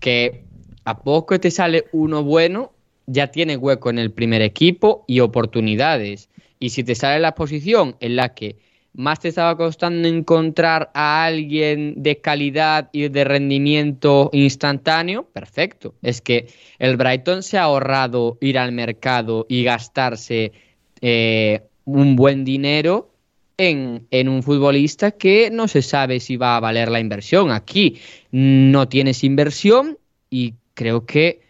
que 0.00 0.44
a 0.84 0.98
poco 0.98 1.38
te 1.40 1.50
sale 1.50 1.84
uno 1.92 2.22
bueno, 2.22 2.72
ya 3.06 3.28
tiene 3.28 3.56
hueco 3.56 3.90
en 3.90 3.98
el 3.98 4.10
primer 4.10 4.42
equipo 4.42 5.04
y 5.06 5.20
oportunidades. 5.20 6.28
Y 6.58 6.70
si 6.70 6.84
te 6.84 6.94
sale 6.94 7.20
la 7.20 7.34
posición 7.34 7.96
en 8.00 8.16
la 8.16 8.34
que 8.34 8.56
más 8.94 9.20
te 9.20 9.28
estaba 9.28 9.56
costando 9.56 10.06
encontrar 10.06 10.90
a 10.94 11.24
alguien 11.24 11.94
de 11.96 12.20
calidad 12.20 12.90
y 12.92 13.08
de 13.08 13.24
rendimiento 13.24 14.30
instantáneo, 14.32 15.24
perfecto. 15.24 15.94
Es 16.00 16.20
que 16.20 16.46
el 16.78 16.96
Brighton 16.96 17.42
se 17.42 17.58
ha 17.58 17.64
ahorrado 17.64 18.38
ir 18.40 18.56
al 18.56 18.72
mercado 18.72 19.46
y 19.48 19.64
gastarse 19.64 20.52
eh, 21.00 21.62
un 21.84 22.14
buen 22.14 22.44
dinero 22.44 23.10
en, 23.56 24.06
en, 24.10 24.28
un 24.28 24.42
futbolista 24.42 25.10
que 25.10 25.50
no 25.50 25.68
se 25.68 25.82
sabe 25.82 26.20
si 26.20 26.36
va 26.36 26.56
a 26.56 26.60
valer 26.60 26.90
la 26.90 27.00
inversión. 27.00 27.50
Aquí 27.50 27.98
no 28.30 28.88
tienes 28.88 29.24
inversión 29.24 29.98
y 30.30 30.54
creo 30.74 31.06
que 31.06 31.40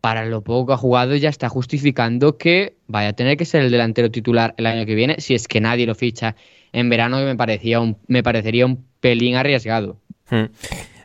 para 0.00 0.24
lo 0.24 0.42
poco 0.42 0.68
que 0.68 0.72
ha 0.72 0.76
jugado 0.76 1.14
ya 1.14 1.28
está 1.28 1.48
justificando 1.48 2.38
que 2.38 2.74
vaya 2.86 3.10
a 3.10 3.12
tener 3.12 3.36
que 3.36 3.44
ser 3.44 3.62
el 3.62 3.70
delantero 3.70 4.10
titular 4.10 4.54
el 4.56 4.66
año 4.66 4.86
que 4.86 4.94
viene, 4.94 5.20
si 5.20 5.34
es 5.34 5.46
que 5.46 5.60
nadie 5.60 5.86
lo 5.86 5.94
ficha 5.94 6.36
en 6.72 6.88
verano, 6.88 7.18
que 7.18 7.24
me, 7.24 7.36
parecía 7.36 7.80
un, 7.80 7.96
me 8.06 8.22
parecería 8.22 8.66
un 8.66 8.84
pelín 9.00 9.36
arriesgado. 9.36 9.98
Hmm. 10.30 10.46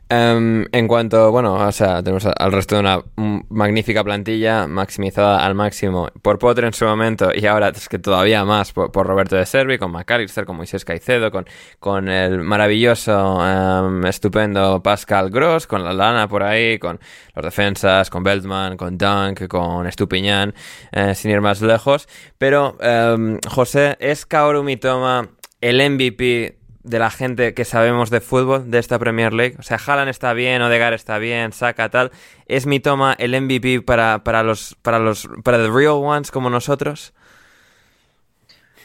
Em, 0.08 0.65
en 0.72 0.88
cuanto, 0.88 1.32
bueno, 1.32 1.56
o 1.56 1.72
sea, 1.72 2.04
tenemos 2.04 2.28
al 2.28 2.52
resto 2.52 2.76
de 2.76 2.82
una 2.82 3.02
magnífica 3.50 4.04
plantilla 4.04 4.68
maximizada 4.68 5.44
al 5.44 5.56
máximo 5.56 6.10
por 6.22 6.38
Potter 6.38 6.65
en 6.65 6.74
su 6.74 6.86
momento 6.86 7.32
y 7.34 7.48
ahora 7.48 7.70
es 7.70 7.89
que 7.89 7.98
todavía 7.98 8.46
más 8.46 8.72
por, 8.72 8.91
Roberto 8.94 9.36
de 9.36 9.48
Servi, 9.48 9.80
con 9.80 9.91
McAllister, 9.91 10.46
con 10.46 10.58
Moisés 10.58 10.86
Caicedo, 10.86 11.32
con, 11.32 11.48
con 11.80 12.08
el 12.08 12.41
maravilloso, 12.41 13.39
em, 13.48 14.06
estupendo 14.06 14.84
Pascal 14.84 15.32
Gross, 15.32 15.65
con 15.65 15.84
la 15.84 15.91
Lana 15.91 16.28
por 16.28 16.44
ahí, 16.44 16.78
con 16.78 17.00
los 17.34 17.44
defensas, 17.44 18.12
con 18.12 18.22
Beltman, 18.22 18.78
con 18.78 19.00
Dunk, 19.00 19.48
con 19.48 19.88
Estupiñán, 19.88 20.54
eh, 20.91 21.15
sin 21.15 21.32
ir 21.32 21.41
más 21.41 21.62
lejos. 21.62 22.08
Pero, 22.38 22.78
em, 22.80 23.39
José, 23.50 23.98
¿es 24.00 24.28
Kaoru 24.28 24.62
Mitoma 24.62 25.30
el 25.62 25.82
MVP 25.82 26.60
de 26.86 27.00
la 27.00 27.10
gente 27.10 27.54
que 27.54 27.65
sabemos 27.65 28.10
de 28.10 28.21
fútbol 28.21 28.69
de 28.69 28.80
esta 28.80 29.00
Premier 29.00 29.34
League. 29.34 29.56
O 29.60 29.63
sea, 29.63 29.80
Haaland 29.84 30.10
está 30.10 30.34
bien, 30.34 30.62
Odegaard 30.62 30.93
está 30.93 31.17
bien, 31.17 31.52
saca 31.52 31.89
tal. 31.89 32.12
¿Es 32.48 32.65
mi 32.65 32.80
toma 32.80 33.15
el 33.17 33.39
MVP 33.39 33.82
para, 33.82 34.24
para 34.24 34.43
los 34.43 34.76
para 34.82 35.00
los 35.00 35.28
para 35.43 35.58
the 35.58 35.69
real 35.69 35.95
ones 35.95 36.32
como 36.32 36.50
nosotros? 36.50 37.13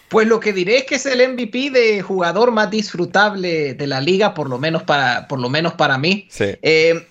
Pues 0.08 0.26
lo 0.26 0.40
que 0.40 0.52
diré 0.52 0.78
es 0.78 0.84
que 0.86 0.96
es 0.96 1.06
el 1.06 1.20
MVP 1.34 1.70
de 1.70 2.02
jugador 2.02 2.50
más 2.50 2.68
disfrutable 2.68 3.74
de 3.74 3.86
la 3.86 4.00
liga, 4.00 4.34
por 4.34 4.50
lo 4.50 4.58
menos 4.58 4.82
para, 4.82 5.28
por 5.28 5.38
lo 5.38 5.48
menos 5.48 5.74
para 5.74 5.98
mí. 5.98 6.26
Sí. 6.30 6.46
Eh, 6.62 7.06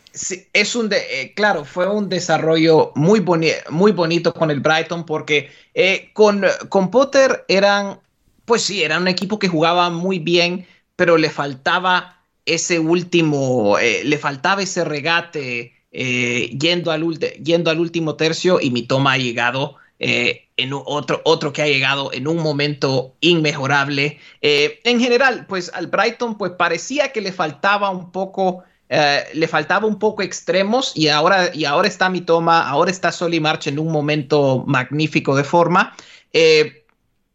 es 0.52 0.75
un, 0.75 0.89
de, 0.89 0.97
eh, 0.97 1.34
claro, 1.34 1.63
fue 1.63 1.88
un 1.88 2.10
desarrollo 2.10 2.91
muy, 2.95 3.23
muy 3.69 3.91
bonito 3.93 4.34
con 4.34 4.52
el 4.52 4.60
Brighton 4.60 5.06
porque 5.06 5.49
eh, 5.73 6.10
con, 6.12 6.43
con 6.67 6.91
Potter 6.91 7.45
eran, 7.47 7.99
pues 8.43 8.63
sí, 8.63 8.84
era 8.84 8.97
un 8.97 9.08
equipo 9.08 9.39
que 9.39 9.47
jugaba 9.47 9.89
muy 9.89 10.19
bien, 10.19 10.67
pero 10.99 11.17
le 11.17 11.29
faltaba 11.29 12.25
ese 12.45 12.77
último, 12.77 13.79
eh, 13.79 14.01
le 14.03 14.17
faltaba 14.17 14.63
ese 14.63 14.83
regate 14.83 15.71
eh, 15.93 16.49
yendo, 16.59 16.91
al 16.91 17.17
yendo 17.41 17.71
al 17.71 17.79
último 17.79 18.15
tercio 18.15 18.59
y 18.59 18.69
mi 18.69 18.83
toma 18.83 19.13
ha 19.13 19.17
llegado 19.17 19.77
eh, 19.99 20.49
en 20.57 20.73
otro, 20.73 21.21
otro 21.23 21.53
que 21.53 21.62
ha 21.62 21.67
llegado 21.67 22.12
en 22.12 22.27
un 22.27 22.43
momento 22.43 23.15
inmejorable. 23.21 24.19
en 24.41 24.99
general, 24.99 25.45
pues 25.47 25.71
al 25.73 25.88
Brighton 25.88 26.38
pues 26.38 26.51
parecía 26.51 27.13
que 27.13 27.21
le 27.21 27.31
faltaba 27.31 27.91
un 27.91 28.12
poco, 28.12 28.65
le 28.89 29.47
faltaba 29.47 29.88
un 29.88 29.99
poco 29.99 30.21
extremos 30.21 30.91
y 30.97 31.07
ahora, 31.07 31.55
y 31.55 31.63
ahora 31.63 31.88
está 31.88 32.09
mi 32.09 32.19
toma, 32.19 32.67
ahora 32.67 32.91
está 32.91 33.13
Soli 33.13 33.39
March 33.39 33.67
en 33.67 33.79
un 33.79 33.89
momento 33.89 34.65
magnífico 34.67 35.33
de 35.38 35.45
forma. 35.45 35.95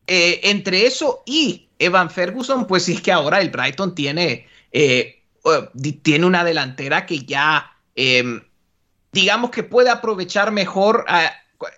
entre 0.07 0.87
eso 0.87 1.23
y 1.25 1.65
Evan 1.85 2.11
Ferguson, 2.11 2.67
pues 2.67 2.85
sí 2.85 2.95
es 2.95 3.01
que 3.03 3.13
ahora 3.13 3.41
el 3.41 3.51
Brighton 3.51 3.95
tiene, 3.95 4.47
eh, 4.73 5.23
tiene 6.03 6.27
una 6.27 6.45
delantera 6.45 7.07
que 7.07 7.21
ya, 7.21 7.73
em, 7.95 8.43
digamos 9.13 9.51
que 9.51 9.63
puede 9.63 9.91
aprovechar 9.91 10.53
mejor. 10.53 11.05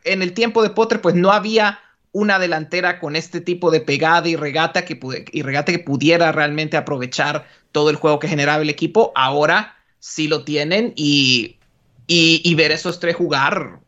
En 0.04 0.22
el 0.22 0.32
tiempo 0.32 0.62
de 0.62 0.70
Potter, 0.70 1.00
pues 1.00 1.14
no 1.14 1.32
había 1.32 1.80
una 2.12 2.38
delantera 2.38 2.98
con 2.98 3.14
este 3.14 3.42
tipo 3.42 3.70
de 3.70 3.82
pegada 3.82 4.26
y 4.26 4.36
regata 4.36 4.86
que, 4.86 4.98
y 5.32 5.42
regata 5.42 5.70
que 5.70 5.78
pudiera 5.78 6.32
realmente 6.32 6.78
aprovechar 6.78 7.46
todo 7.72 7.90
el 7.90 7.96
juego 7.96 8.18
que 8.18 8.28
generaba 8.28 8.62
el 8.62 8.70
equipo. 8.70 9.12
Ahora 9.14 9.76
sí 9.98 10.26
lo 10.26 10.42
tienen 10.42 10.94
y, 10.96 11.58
y, 12.06 12.54
ver 12.54 12.72
esos 12.72 13.00
tres 13.00 13.16
jugar 13.16 13.80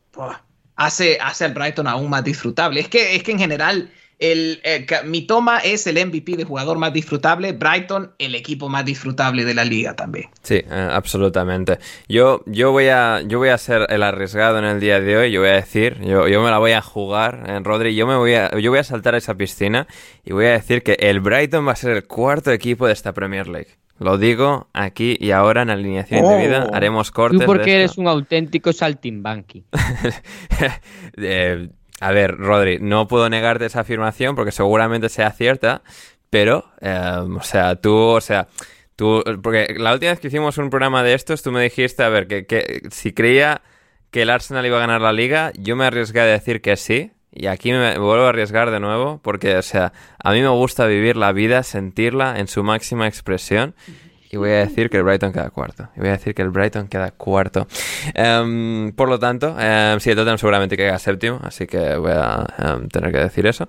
hace, 0.76 1.18
hace 1.22 1.44
al 1.46 1.54
Brighton 1.54 1.86
aún 1.86 2.10
más 2.10 2.22
disfrutable. 2.22 2.80
Es 2.80 2.88
que, 2.88 3.16
es 3.16 3.22
que 3.22 3.32
en 3.32 3.38
general 3.38 3.90
el, 4.18 4.60
eh, 4.64 4.86
mi 5.04 5.22
toma 5.22 5.58
es 5.58 5.86
el 5.86 6.04
MVP 6.04 6.36
de 6.36 6.44
jugador 6.44 6.78
más 6.78 6.92
disfrutable, 6.92 7.52
Brighton 7.52 8.12
el 8.18 8.34
equipo 8.34 8.68
más 8.68 8.84
disfrutable 8.84 9.44
de 9.44 9.54
la 9.54 9.64
liga 9.64 9.94
también. 9.94 10.26
Sí, 10.42 10.56
eh, 10.56 10.88
absolutamente. 10.90 11.78
Yo, 12.08 12.42
yo, 12.46 12.72
voy 12.72 12.88
a, 12.88 13.20
yo 13.22 13.38
voy 13.38 13.50
a 13.50 13.58
ser 13.58 13.86
el 13.90 14.02
arriesgado 14.02 14.58
en 14.58 14.64
el 14.64 14.80
día 14.80 15.00
de 15.00 15.16
hoy, 15.16 15.30
yo 15.30 15.40
voy 15.40 15.50
a 15.50 15.54
decir, 15.54 16.00
yo, 16.00 16.26
yo 16.26 16.42
me 16.42 16.50
la 16.50 16.58
voy 16.58 16.72
a 16.72 16.82
jugar, 16.82 17.44
en 17.46 17.56
eh, 17.56 17.60
Rodri, 17.62 17.94
yo, 17.94 18.06
me 18.06 18.16
voy 18.16 18.34
a, 18.34 18.50
yo 18.58 18.70
voy 18.70 18.80
a 18.80 18.84
saltar 18.84 19.14
a 19.14 19.18
esa 19.18 19.36
piscina 19.36 19.86
y 20.24 20.32
voy 20.32 20.46
a 20.46 20.50
decir 20.50 20.82
que 20.82 20.96
el 20.98 21.20
Brighton 21.20 21.66
va 21.66 21.72
a 21.72 21.76
ser 21.76 21.92
el 21.92 22.06
cuarto 22.06 22.50
equipo 22.50 22.86
de 22.86 22.92
esta 22.92 23.12
Premier 23.12 23.46
League. 23.46 23.78
Lo 24.00 24.16
digo 24.16 24.68
aquí 24.74 25.16
y 25.18 25.32
ahora 25.32 25.62
en 25.62 25.70
alineación 25.70 26.28
de 26.28 26.46
vida 26.46 26.68
oh. 26.70 26.74
Haremos 26.74 27.10
cortes. 27.10 27.40
Tú 27.40 27.46
porque 27.46 27.74
eres 27.74 27.98
un 27.98 28.06
auténtico 28.06 28.72
saltimbanqui. 28.72 29.64
eh, 31.16 31.68
a 32.00 32.12
ver, 32.12 32.36
Rodri, 32.36 32.78
no 32.80 33.08
puedo 33.08 33.28
negarte 33.28 33.66
esa 33.66 33.80
afirmación 33.80 34.36
porque 34.36 34.52
seguramente 34.52 35.08
sea 35.08 35.32
cierta, 35.32 35.82
pero, 36.30 36.70
em, 36.80 37.36
o 37.36 37.42
sea, 37.42 37.76
tú, 37.76 37.94
o 37.94 38.20
sea, 38.20 38.48
tú, 38.96 39.22
porque 39.42 39.74
la 39.76 39.92
última 39.92 40.12
vez 40.12 40.20
que 40.20 40.28
hicimos 40.28 40.58
un 40.58 40.70
programa 40.70 41.02
de 41.02 41.14
estos, 41.14 41.42
tú 41.42 41.50
me 41.52 41.62
dijiste, 41.62 42.02
a 42.02 42.08
ver, 42.08 42.26
que, 42.26 42.46
que 42.46 42.82
si 42.90 43.12
creía 43.12 43.62
que 44.10 44.22
el 44.22 44.30
Arsenal 44.30 44.66
iba 44.66 44.76
a 44.76 44.80
ganar 44.80 45.00
la 45.00 45.12
liga, 45.12 45.52
yo 45.58 45.76
me 45.76 45.84
arriesgué 45.84 46.20
a 46.20 46.26
decir 46.26 46.60
que 46.60 46.76
sí, 46.76 47.12
y 47.30 47.46
aquí 47.46 47.72
me 47.72 47.98
vuelvo 47.98 48.24
a 48.24 48.30
arriesgar 48.30 48.70
de 48.70 48.80
nuevo, 48.80 49.20
porque, 49.22 49.56
o 49.56 49.62
sea, 49.62 49.92
a 50.22 50.32
mí 50.32 50.40
me 50.40 50.48
gusta 50.48 50.86
vivir 50.86 51.16
la 51.16 51.32
vida, 51.32 51.62
sentirla 51.62 52.38
en 52.38 52.48
su 52.48 52.62
máxima 52.64 53.06
expresión. 53.06 53.74
Y 54.30 54.36
voy 54.36 54.50
a 54.50 54.58
decir 54.58 54.90
que 54.90 54.98
el 54.98 55.04
Brighton 55.04 55.32
queda 55.32 55.50
cuarto. 55.50 55.88
Y 55.96 56.00
voy 56.00 56.08
a 56.10 56.12
decir 56.12 56.34
que 56.34 56.42
el 56.42 56.50
Brighton 56.50 56.88
queda 56.88 57.10
cuarto. 57.12 57.66
Em, 58.14 58.92
por 58.92 59.08
lo 59.08 59.18
tanto, 59.18 59.52
um, 59.52 60.00
sí, 60.00 60.10
el 60.10 60.16
Tottenham 60.16 60.38
seguramente 60.38 60.76
queda 60.76 60.98
séptimo, 60.98 61.40
así 61.42 61.66
que 61.66 61.96
voy 61.96 62.12
a 62.12 62.46
em, 62.58 62.88
tener 62.88 63.10
que 63.10 63.18
decir 63.18 63.46
eso. 63.46 63.68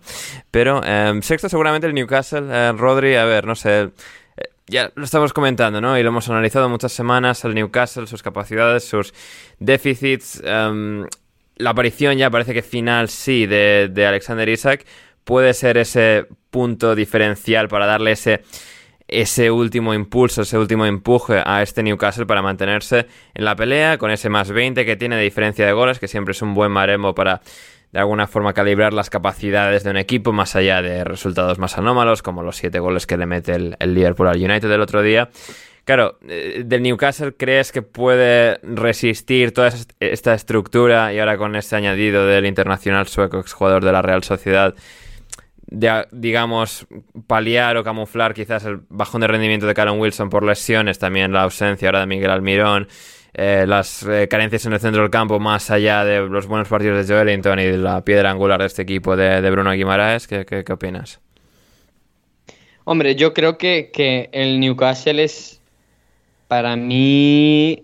Pero 0.51 0.81
sexto 1.21 1.47
seguramente 1.47 1.87
el 1.87 1.93
Newcastle. 1.93 2.47
Eh, 2.49 2.73
Rodri, 2.75 3.15
a 3.15 3.25
ver, 3.25 3.45
no 3.45 3.55
sé... 3.55 3.91
Eh, 4.35 4.49
ya 4.67 4.91
lo 4.95 5.05
estamos 5.05 5.33
comentando, 5.33 5.79
¿no? 5.79 5.97
Y 5.97 6.03
lo 6.03 6.09
hemos 6.09 6.29
analizado 6.29 6.67
muchas 6.67 6.91
semanas, 6.91 7.43
el 7.45 7.55
Newcastle, 7.55 8.05
sus 8.05 8.21
capacidades, 8.21 8.83
sus 8.83 9.13
déficits. 9.59 10.41
la 10.43 11.69
aparición 11.69 12.17
ya 12.17 12.29
parece 12.29 12.53
que 12.53 12.61
final 12.61 13.09
sí 13.09 13.45
de, 13.45 13.89
de 13.91 14.05
Alexander 14.05 14.47
Isaac 14.47 14.85
puede 15.23 15.53
ser 15.53 15.77
ese 15.77 16.25
punto 16.49 16.95
diferencial 16.95 17.67
para 17.67 17.85
darle 17.85 18.11
ese 18.11 18.41
ese 19.09 19.51
último 19.51 19.93
impulso, 19.93 20.43
ese 20.43 20.57
último 20.57 20.85
empuje 20.85 21.41
a 21.45 21.61
este 21.61 21.83
Newcastle 21.83 22.25
para 22.25 22.41
mantenerse 22.41 23.07
en 23.33 23.45
la 23.45 23.55
pelea, 23.55 23.97
con 23.97 24.11
ese 24.11 24.29
más 24.29 24.51
20 24.51 24.85
que 24.85 24.95
tiene 24.95 25.15
de 25.17 25.23
diferencia 25.23 25.65
de 25.65 25.73
goles, 25.73 25.99
que 25.99 26.07
siempre 26.07 26.31
es 26.31 26.41
un 26.41 26.53
buen 26.53 26.71
maremo 26.71 27.13
para 27.13 27.41
de 27.91 27.99
alguna 27.99 28.27
forma 28.27 28.53
calibrar 28.53 28.93
las 28.93 29.09
capacidades 29.09 29.83
de 29.83 29.89
un 29.89 29.97
equipo 29.97 30.31
más 30.31 30.55
allá 30.55 30.81
de 30.81 31.03
resultados 31.03 31.57
más 31.57 31.77
anómalos, 31.77 32.21
como 32.21 32.43
los 32.43 32.57
7 32.57 32.79
goles 32.79 33.07
que 33.07 33.17
le 33.17 33.25
mete 33.25 33.53
el, 33.53 33.75
el 33.79 33.93
Liverpool 33.95 34.27
al 34.27 34.37
United 34.37 34.69
del 34.69 34.81
otro 34.81 35.01
día. 35.01 35.29
Claro, 35.89 36.19
eh, 36.27 36.61
del 36.67 36.83
Newcastle 36.83 37.33
crees 37.35 37.71
que 37.71 37.81
puede 37.81 38.59
resistir 38.61 39.55
toda 39.55 39.71
esta 39.99 40.35
estructura 40.35 41.11
y 41.11 41.17
ahora 41.17 41.35
con 41.35 41.55
este 41.55 41.75
añadido 41.75 42.27
del 42.27 42.45
internacional 42.45 43.07
sueco, 43.07 43.39
exjugador 43.39 43.83
de 43.83 43.91
la 43.91 44.03
Real 44.03 44.23
Sociedad, 44.23 44.75
digamos, 45.69 46.87
paliar 47.27 47.77
o 47.77 47.83
camuflar 47.83 48.33
quizás 48.33 48.65
el 48.65 48.81
bajón 48.89 49.21
de 49.21 49.27
rendimiento 49.27 49.67
de 49.67 49.73
Callum 49.73 49.99
Wilson 49.99 50.29
por 50.29 50.43
lesiones, 50.43 50.97
también 50.97 51.31
la 51.31 51.43
ausencia 51.43 51.87
ahora 51.87 52.01
de 52.01 52.07
Miguel 52.07 52.31
Almirón, 52.31 52.87
eh, 53.33 53.65
las 53.67 54.03
eh, 54.03 54.27
carencias 54.27 54.65
en 54.65 54.73
el 54.73 54.79
centro 54.79 55.03
del 55.03 55.11
campo 55.11 55.39
más 55.39 55.69
allá 55.69 56.03
de 56.03 56.27
los 56.27 56.47
buenos 56.47 56.67
partidos 56.67 57.07
de 57.07 57.13
Joelinton 57.13 57.59
y 57.59 57.71
la 57.77 58.03
piedra 58.03 58.31
angular 58.31 58.59
de 58.59 58.65
este 58.65 58.81
equipo 58.81 59.15
de, 59.15 59.47
Bruno 59.51 59.71
Guimaraes, 59.71 60.27
¿qué, 60.27 60.65
opinas? 60.71 61.19
Hombre, 62.85 63.15
yo 63.15 63.35
creo 63.35 63.59
que, 63.59 63.91
que 63.93 64.29
el 64.31 64.59
Newcastle 64.59 65.23
es, 65.23 65.61
para 66.47 66.75
mí, 66.75 67.83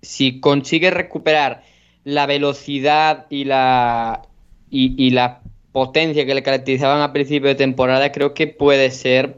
si 0.00 0.38
consigue 0.38 0.92
recuperar 0.92 1.64
la 2.04 2.26
velocidad 2.26 3.26
y 3.28 3.44
la, 3.44 4.22
y 4.70 5.10
la 5.10 5.40
potencia 5.72 6.26
que 6.26 6.34
le 6.34 6.42
caracterizaban 6.42 7.02
a 7.02 7.12
principio 7.12 7.48
de 7.48 7.54
temporada, 7.54 8.12
creo 8.12 8.34
que 8.34 8.46
puede 8.46 8.90
ser 8.90 9.36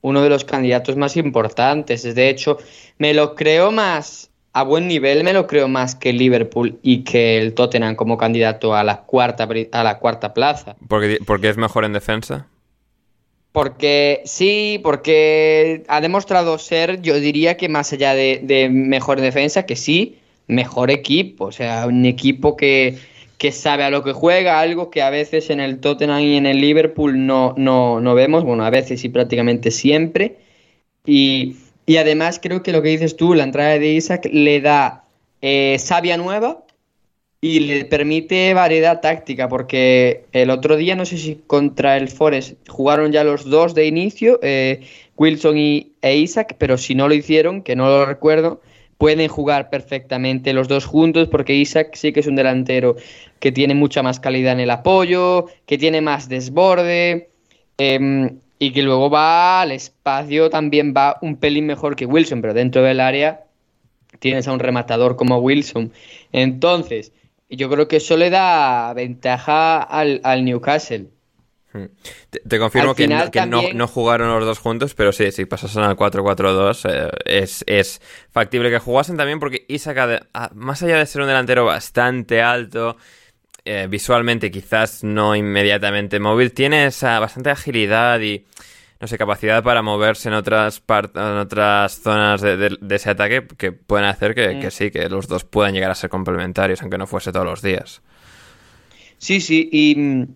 uno 0.00 0.22
de 0.22 0.28
los 0.30 0.44
candidatos 0.44 0.96
más 0.96 1.16
importantes. 1.16 2.02
De 2.02 2.28
hecho, 2.28 2.58
me 2.98 3.14
lo 3.14 3.34
creo 3.34 3.70
más, 3.70 4.30
a 4.52 4.62
buen 4.62 4.88
nivel, 4.88 5.24
me 5.24 5.32
lo 5.32 5.46
creo 5.46 5.68
más 5.68 5.94
que 5.94 6.12
Liverpool 6.12 6.78
y 6.82 7.04
que 7.04 7.38
el 7.38 7.54
Tottenham 7.54 7.96
como 7.96 8.16
candidato 8.18 8.74
a 8.74 8.82
la 8.82 9.02
cuarta, 9.02 9.48
a 9.72 9.84
la 9.84 9.98
cuarta 9.98 10.34
plaza. 10.34 10.76
¿Porque, 10.88 11.18
porque 11.24 11.50
es 11.50 11.56
mejor 11.56 11.84
en 11.84 11.92
defensa? 11.92 12.46
Porque 13.52 14.22
sí, 14.24 14.80
porque 14.82 15.82
ha 15.88 16.00
demostrado 16.00 16.56
ser, 16.58 17.02
yo 17.02 17.18
diría 17.18 17.56
que 17.56 17.68
más 17.68 17.92
allá 17.92 18.14
de, 18.14 18.40
de 18.42 18.68
mejor 18.68 19.18
en 19.18 19.24
defensa, 19.24 19.66
que 19.66 19.76
sí, 19.76 20.18
mejor 20.46 20.90
equipo. 20.90 21.46
O 21.46 21.52
sea, 21.52 21.86
un 21.86 22.06
equipo 22.06 22.56
que, 22.56 22.96
que 23.40 23.52
sabe 23.52 23.84
a 23.84 23.90
lo 23.90 24.04
que 24.04 24.12
juega, 24.12 24.60
algo 24.60 24.90
que 24.90 25.00
a 25.00 25.08
veces 25.08 25.48
en 25.48 25.60
el 25.60 25.80
Tottenham 25.80 26.20
y 26.20 26.36
en 26.36 26.44
el 26.44 26.60
Liverpool 26.60 27.24
no, 27.26 27.54
no, 27.56 28.14
vemos, 28.14 28.44
bueno, 28.44 28.66
a 28.66 28.70
veces 28.70 29.02
y 29.02 29.08
prácticamente 29.08 29.70
siempre. 29.70 30.36
Y, 31.06 31.56
además 31.98 32.38
creo 32.38 32.62
que 32.62 32.70
lo 32.70 32.82
que 32.82 32.90
dices 32.90 33.16
tú, 33.16 33.32
la 33.32 33.44
entrada 33.44 33.78
de 33.78 33.94
Isaac 33.94 34.28
le 34.30 34.60
da 34.60 35.04
eh, 35.40 35.78
sabia 35.78 36.18
nueva 36.18 36.66
y 37.40 37.60
le 37.60 37.86
permite 37.86 38.52
variedad 38.52 39.00
táctica, 39.00 39.48
porque 39.48 40.26
el 40.32 40.50
otro 40.50 40.76
día, 40.76 40.94
no 40.94 41.06
sé 41.06 41.16
si 41.16 41.36
contra 41.46 41.96
el 41.96 42.08
Forest, 42.08 42.68
jugaron 42.68 43.10
ya 43.10 43.24
los 43.24 43.46
dos 43.46 43.74
de 43.74 43.86
inicio, 43.86 44.38
eh, 44.42 44.82
Wilson 45.16 45.56
y, 45.56 45.92
e 46.02 46.16
Isaac, 46.18 46.56
pero 46.58 46.76
si 46.76 46.94
no 46.94 47.08
lo 47.08 47.14
hicieron, 47.14 47.62
que 47.62 47.74
no 47.74 47.88
lo 47.88 48.04
recuerdo, 48.04 48.60
pueden 49.00 49.28
jugar 49.28 49.70
perfectamente 49.70 50.52
los 50.52 50.68
dos 50.68 50.84
juntos 50.84 51.26
porque 51.28 51.54
Isaac 51.54 51.94
sí 51.94 52.12
que 52.12 52.20
es 52.20 52.26
un 52.26 52.36
delantero 52.36 52.96
que 53.38 53.50
tiene 53.50 53.74
mucha 53.74 54.02
más 54.02 54.20
calidad 54.20 54.52
en 54.52 54.60
el 54.60 54.70
apoyo, 54.70 55.46
que 55.64 55.78
tiene 55.78 56.02
más 56.02 56.28
desborde 56.28 57.30
em, 57.78 58.40
y 58.58 58.72
que 58.72 58.82
luego 58.82 59.08
va 59.08 59.62
al 59.62 59.72
espacio, 59.72 60.50
también 60.50 60.92
va 60.94 61.16
un 61.22 61.36
pelín 61.36 61.64
mejor 61.64 61.96
que 61.96 62.04
Wilson, 62.04 62.42
pero 62.42 62.52
dentro 62.52 62.82
del 62.82 63.00
área 63.00 63.44
tienes 64.18 64.46
a 64.46 64.52
un 64.52 64.58
rematador 64.58 65.16
como 65.16 65.38
Wilson. 65.38 65.92
Entonces, 66.30 67.14
yo 67.48 67.70
creo 67.70 67.88
que 67.88 67.96
eso 67.96 68.18
le 68.18 68.28
da 68.28 68.92
ventaja 68.92 69.80
al, 69.80 70.20
al 70.24 70.44
Newcastle. 70.44 71.08
Hmm. 71.72 71.84
Te, 72.48 72.58
confirmo 72.58 72.96
que, 72.96 73.06
no, 73.06 73.86
jugaron 73.86 74.28
los 74.30 74.44
dos 74.44 74.58
juntos, 74.58 74.94
pero 74.94 75.12
sí, 75.12 75.30
si 75.30 75.44
pasasen 75.44 75.84
al 75.84 75.96
4-4-2 75.96 76.90
eh, 76.90 77.10
es, 77.24 77.64
es, 77.68 78.02
factible 78.32 78.70
que 78.70 78.80
jugasen 78.80 79.16
también 79.16 79.38
porque 79.38 79.66
Isaac, 79.68 80.26
más 80.54 80.82
allá 80.82 80.98
de 80.98 81.06
ser 81.06 81.22
un 81.22 81.28
delantero 81.28 81.64
bastante 81.64 82.42
alto, 82.42 82.96
eh, 83.64 83.86
visualmente 83.88 84.50
quizás 84.50 85.04
no 85.04 85.36
inmediatamente 85.36 86.18
móvil, 86.18 86.52
tiene 86.52 86.86
esa 86.86 87.20
bastante 87.20 87.50
agilidad 87.50 88.18
y 88.20 88.44
no 88.98 89.06
sé, 89.06 89.16
capacidad 89.16 89.62
para 89.62 89.80
moverse 89.80 90.28
en 90.28 90.34
otras 90.34 90.82
en 91.14 91.20
otras 91.20 92.00
zonas 92.02 92.40
de, 92.40 92.78
ese 92.90 93.10
ataque 93.10 93.46
que 93.56 93.70
pueden 93.70 94.06
hacer 94.06 94.34
que, 94.34 94.58
que, 94.58 94.70
sí, 94.72 94.90
que 94.90 95.08
los 95.08 95.28
dos 95.28 95.44
puedan 95.44 95.72
llegar 95.72 95.92
a 95.92 95.94
ser 95.94 96.10
complementarios, 96.10 96.82
aunque 96.82 96.98
no 96.98 97.06
fuese 97.06 97.30
todos 97.32 97.46
los 97.46 97.62
días. 97.62 98.02
Sí, 99.18 99.40
sí, 99.40 99.68
y 99.70 100.26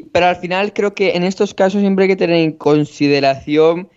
mm, 0.00 0.08
pero 0.12 0.26
al 0.26 0.36
final 0.36 0.72
creo 0.72 0.94
que 0.94 1.16
en 1.16 1.22
estos 1.24 1.54
casos 1.54 1.80
siempre 1.80 2.04
hay 2.04 2.08
que 2.08 2.16
tener 2.16 2.36
en 2.36 2.52
consideración 2.52 3.88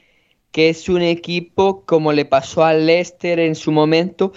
que 0.51 0.69
es 0.69 0.87
un 0.87 1.01
equipo 1.01 1.83
como 1.85 2.13
le 2.13 2.23
pasó 2.23 2.63
al 2.63 2.85
Leicester 2.85 3.39
en 3.39 3.55
su 3.55 3.73
momento, 3.73 4.31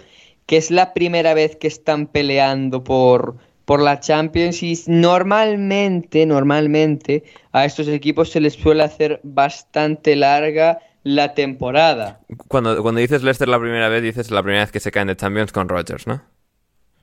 que 0.46 0.56
es 0.56 0.72
la 0.72 0.92
primera 0.92 1.32
vez 1.32 1.54
que 1.54 1.68
están 1.68 2.08
peleando 2.08 2.82
por, 2.82 3.36
por 3.64 3.80
la 3.80 4.00
Champions 4.00 4.62
y 4.64 4.76
normalmente, 4.88 6.26
normalmente 6.26 7.22
a 7.52 7.64
estos 7.64 7.86
equipos 7.86 8.30
se 8.30 8.40
les 8.40 8.54
suele 8.54 8.82
hacer 8.82 9.20
bastante 9.22 10.16
larga 10.16 10.80
la 11.04 11.34
temporada. 11.34 12.20
Cuando, 12.48 12.82
cuando 12.82 13.00
dices 13.00 13.22
Leicester 13.22 13.46
la 13.46 13.60
primera 13.60 13.88
vez, 13.88 14.02
dices 14.02 14.32
la 14.32 14.42
primera 14.42 14.64
vez 14.64 14.72
que 14.72 14.80
se 14.80 14.90
caen 14.90 15.06
de 15.06 15.16
Champions 15.16 15.52
con 15.52 15.68
Rodgers, 15.68 16.08
¿no? 16.08 16.20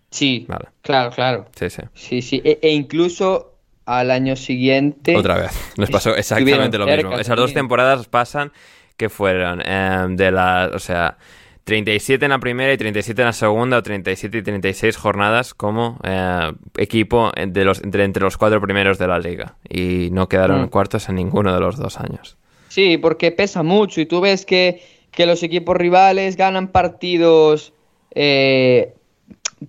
Sí, 0.10 0.46
claro, 0.82 1.12
claro. 1.12 1.46
Sí, 1.56 1.70
sí. 1.70 1.82
Sí, 1.94 2.22
sí. 2.22 2.42
E, 2.44 2.60
e 2.62 2.74
incluso 2.74 3.55
al 3.86 4.12
año 4.12 4.36
siguiente. 4.36 5.16
Otra 5.16 5.38
vez. 5.38 5.74
Nos 5.78 5.90
pasó 5.90 6.16
exactamente 6.16 6.78
lo 6.78 6.86
mismo. 6.86 7.18
Esas 7.18 7.38
dos 7.38 7.54
temporadas 7.54 8.08
pasan 8.08 8.52
que 8.98 9.10
fueron 9.10 9.62
em, 9.66 10.16
de 10.16 10.32
las. 10.32 10.72
O 10.74 10.80
sea. 10.80 11.18
37 11.66 12.24
en 12.24 12.30
la 12.30 12.38
primera 12.38 12.72
y 12.72 12.78
37 12.78 13.24
en 13.24 13.26
la 13.26 13.34
segunda, 13.34 13.80
o 13.80 13.82
37 13.82 14.38
y 14.38 14.44
36 14.44 14.96
jornadas 14.98 15.56
como 15.56 16.00
eh, 16.04 16.52
equipo 16.78 17.32
de 17.36 17.66
los, 17.66 17.84
entre, 17.84 18.04
entre, 18.04 18.22
los 18.22 18.38
cuatro 18.38 18.62
primeros 18.62 19.00
de 19.00 19.08
la 19.08 19.18
liga. 19.18 19.56
Y 19.68 20.10
no 20.12 20.30
quedaron 20.30 20.62
mm. 20.62 20.68
cuartos 20.68 21.10
en 21.10 21.16
ninguno 21.16 21.52
de 21.52 21.60
los 21.60 21.78
dos 21.78 22.00
años. 22.00 22.38
Sí, 22.68 23.00
porque 23.00 23.32
pesa 23.32 23.64
mucho 23.64 24.00
y 24.00 24.06
tú 24.06 24.22
ves 24.22 24.46
que, 24.46 24.84
que 25.10 25.26
los 25.26 25.42
equipos 25.42 25.76
rivales 25.76 26.38
ganan 26.38 26.68
partidos 26.68 27.74
eh, 28.14 28.94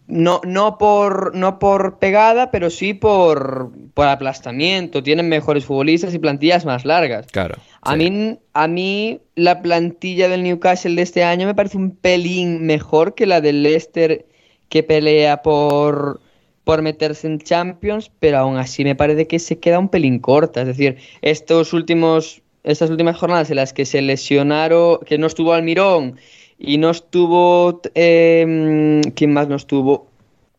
no, 0.06 0.40
no, 0.44 0.78
por, 0.78 1.34
no 1.34 1.58
por 1.58 1.98
pegada, 1.98 2.50
pero 2.50 2.70
sí 2.70 2.94
por, 2.94 3.70
por 3.94 4.06
aplastamiento. 4.06 5.02
Tienen 5.02 5.28
mejores 5.28 5.64
futbolistas 5.64 6.14
y 6.14 6.18
plantillas 6.18 6.64
más 6.64 6.84
largas. 6.84 7.26
Claro. 7.28 7.56
A, 7.82 7.96
mí, 7.96 8.38
a 8.52 8.68
mí 8.68 9.20
la 9.34 9.62
plantilla 9.62 10.28
del 10.28 10.42
Newcastle 10.42 10.94
de 10.94 11.02
este 11.02 11.24
año 11.24 11.46
me 11.46 11.54
parece 11.54 11.76
un 11.76 11.94
pelín 11.94 12.66
mejor 12.66 13.14
que 13.14 13.26
la 13.26 13.40
del 13.40 13.62
Leicester 13.62 14.26
que 14.68 14.82
pelea 14.82 15.42
por, 15.42 16.20
por 16.64 16.82
meterse 16.82 17.28
en 17.28 17.38
Champions, 17.38 18.10
pero 18.18 18.38
aún 18.38 18.56
así 18.56 18.84
me 18.84 18.96
parece 18.96 19.26
que 19.26 19.38
se 19.38 19.58
queda 19.58 19.78
un 19.78 19.88
pelín 19.88 20.18
corta. 20.18 20.62
Es 20.62 20.66
decir, 20.66 20.96
estos 21.22 21.72
últimos, 21.72 22.42
estas 22.64 22.90
últimas 22.90 23.16
jornadas 23.16 23.50
en 23.50 23.56
las 23.56 23.72
que 23.72 23.86
se 23.86 24.02
lesionaron, 24.02 24.98
que 25.06 25.18
no 25.18 25.28
estuvo 25.28 25.52
Almirón 25.52 26.16
y 26.58 26.78
no 26.78 26.90
estuvo. 26.90 27.80
Eh, 27.94 29.02
¿Quién 29.14 29.32
más 29.32 29.48
no 29.48 29.56
estuvo? 29.56 30.08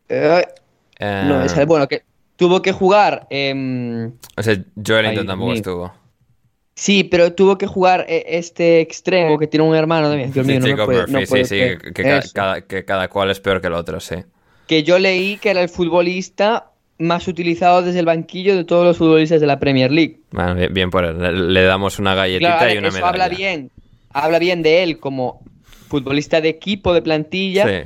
Eh, 0.10 0.46
no, 1.00 1.44
es, 1.44 1.66
bueno, 1.66 1.88
que 1.88 2.04
tuvo 2.36 2.62
que 2.62 2.72
jugar. 2.72 3.28
Eh, 3.30 4.10
o 4.36 4.44
sea, 4.44 4.58
Joelinton 4.76 5.28
tampoco 5.28 5.54
estuvo. 5.54 5.94
Sí, 6.78 7.04
pero 7.04 7.34
tuvo 7.34 7.58
que 7.58 7.66
jugar 7.66 8.06
eh, 8.08 8.24
este 8.28 8.82
extremo 8.82 9.40
que 9.40 9.48
tiene 9.48 9.66
un 9.66 9.76
hermano 9.76 10.10
también. 10.10 10.32
Dios 10.32 10.46
mío, 10.46 10.62
sí, 10.62 11.26
sí, 11.26 11.46
sí, 11.46 11.92
que, 11.92 12.22
cada, 12.32 12.62
que, 12.62 12.86
cada, 12.86 13.08
cual 13.08 13.32
es 13.32 13.40
peor 13.40 13.62
que 13.62 13.68
el 13.68 13.74
otro, 13.74 14.00
sí. 14.00 14.18
Que 14.68 14.84
yo 14.84 15.00
leí 15.00 15.38
que 15.38 15.50
era 15.50 15.62
el 15.62 15.70
futbolista 15.70 16.70
más 17.00 17.28
utilizado 17.28 17.82
desde 17.82 18.00
el 18.00 18.06
banquillo 18.06 18.56
de 18.56 18.64
todos 18.64 18.86
los 18.86 18.98
futbolistas 18.98 19.42
de 19.42 19.48
la 19.48 19.60
Premier 19.60 19.92
League. 19.92 20.20
Bueno, 20.30 20.56
bien, 20.70 20.92
por 20.92 21.04
él. 21.04 21.52
Le, 21.52 21.64
damos 21.64 21.98
una 21.98 22.14
galletita 22.14 22.72
y 22.72 22.78
una 22.78 22.90
eso 22.90 23.04
Habla 23.04 23.28
bien, 23.28 23.72
habla 24.12 24.38
bien 24.38 24.62
de 24.62 24.84
él 24.84 25.00
como 25.00 25.42
futbolista 25.88 26.42
de 26.42 26.50
equipo, 26.50 26.94
de 26.94 27.02
plantilla, 27.02 27.84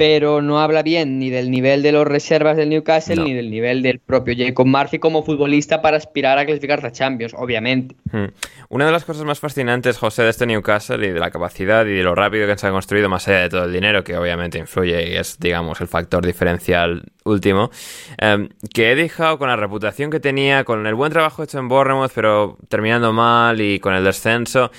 pero 0.00 0.40
no 0.40 0.62
habla 0.62 0.82
bien 0.82 1.18
ni 1.18 1.28
del 1.28 1.50
nivel 1.50 1.82
de 1.82 1.92
los 1.92 2.06
reservas 2.06 2.56
del 2.56 2.70
Newcastle 2.70 3.22
ni 3.22 3.34
del 3.34 3.50
nivel 3.50 3.82
del 3.82 3.98
propio 3.98 4.34
Jacob 4.34 4.66
Murphy 4.66 4.98
como 4.98 5.22
futbolista 5.22 5.82
para 5.82 5.98
aspirar 5.98 6.38
a 6.38 6.46
clasificar 6.46 6.82
a 6.86 6.90
Champions, 6.90 7.34
obviamente. 7.36 7.96
Hmm. 8.10 8.28
Una 8.70 8.86
de 8.86 8.92
las 8.92 9.04
cosas 9.04 9.26
más 9.26 9.40
fascinantes, 9.40 9.98
José, 9.98 10.22
de 10.22 10.30
este 10.30 10.46
Newcastle 10.46 11.06
y 11.06 11.10
de 11.10 11.20
la 11.20 11.30
capacidad 11.30 11.84
y 11.84 11.90
de 11.90 12.02
lo 12.02 12.14
rápido 12.14 12.46
que 12.46 12.56
se 12.56 12.66
ha 12.66 12.70
construido, 12.70 13.10
más 13.10 13.28
allá 13.28 13.40
de 13.40 13.50
todo 13.50 13.64
el 13.66 13.74
dinero, 13.74 14.02
que 14.02 14.16
obviamente 14.16 14.56
influye 14.56 15.10
y 15.10 15.16
es, 15.16 15.38
digamos, 15.38 15.82
el 15.82 15.88
factor 15.88 16.24
diferencial 16.24 17.02
último, 17.26 17.70
em, 18.16 18.48
que 18.72 18.92
he 18.92 18.94
dejado 18.94 19.38
con 19.38 19.48
la 19.48 19.56
reputación 19.56 20.10
que 20.10 20.18
tenía, 20.18 20.64
con 20.64 20.86
el 20.86 20.94
buen 20.94 21.12
trabajo 21.12 21.42
hecho 21.42 21.58
en 21.58 21.68
Bournemouth, 21.68 22.12
pero 22.14 22.56
terminando 22.70 23.12
mal 23.12 23.60
y 23.60 23.78
con 23.80 23.92
el 23.92 24.02
descenso 24.02 24.70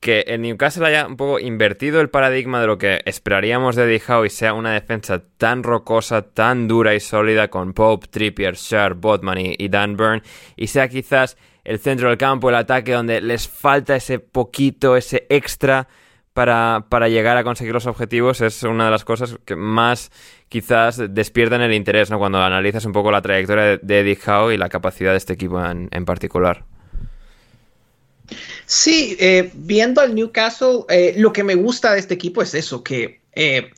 que 0.00 0.20
el 0.28 0.42
Newcastle 0.42 0.86
haya 0.86 1.06
un 1.06 1.16
poco 1.16 1.40
invertido 1.40 2.00
el 2.00 2.08
paradigma 2.08 2.60
de 2.60 2.66
lo 2.66 2.78
que 2.78 3.00
esperaríamos 3.04 3.74
de 3.74 3.84
Eddie 3.84 4.02
Howe 4.06 4.26
y 4.26 4.30
sea 4.30 4.54
una 4.54 4.72
defensa 4.72 5.22
tan 5.36 5.62
rocosa, 5.62 6.22
tan 6.22 6.68
dura 6.68 6.94
y 6.94 7.00
sólida 7.00 7.48
con 7.48 7.72
Pope, 7.72 8.06
Trippier, 8.08 8.54
Sharp, 8.54 9.00
Botman 9.00 9.38
y, 9.40 9.68
Dan 9.68 9.96
Burn 9.96 10.22
y 10.56 10.68
sea 10.68 10.88
quizás 10.88 11.36
el 11.64 11.80
centro 11.80 12.08
del 12.08 12.18
campo, 12.18 12.48
el 12.48 12.54
ataque 12.54 12.92
donde 12.92 13.20
les 13.20 13.48
falta 13.48 13.96
ese 13.96 14.20
poquito, 14.20 14.96
ese 14.96 15.26
extra 15.28 15.88
para, 16.32 16.86
para, 16.88 17.08
llegar 17.08 17.36
a 17.36 17.42
conseguir 17.42 17.74
los 17.74 17.86
objetivos 17.86 18.40
es 18.40 18.62
una 18.62 18.84
de 18.84 18.90
las 18.92 19.04
cosas 19.04 19.38
que 19.44 19.56
más 19.56 20.12
quizás 20.48 21.02
despiertan 21.12 21.60
el 21.62 21.74
interés 21.74 22.10
¿no? 22.10 22.18
cuando 22.18 22.40
analizas 22.40 22.84
un 22.84 22.92
poco 22.92 23.10
la 23.10 23.20
trayectoria 23.20 23.78
de, 23.78 24.00
Eddie 24.00 24.18
Howe 24.24 24.54
y 24.54 24.56
la 24.56 24.68
capacidad 24.68 25.10
de 25.10 25.16
este 25.16 25.32
equipo 25.32 25.60
en 25.60 26.04
particular. 26.04 26.77
Sí, 28.66 29.16
eh, 29.18 29.50
viendo 29.54 30.00
al 30.00 30.14
Newcastle, 30.14 30.84
eh, 30.88 31.14
lo 31.16 31.32
que 31.32 31.44
me 31.44 31.54
gusta 31.54 31.92
de 31.92 32.00
este 32.00 32.14
equipo 32.14 32.42
es 32.42 32.54
eso, 32.54 32.82
que 32.82 33.20
eh, 33.32 33.70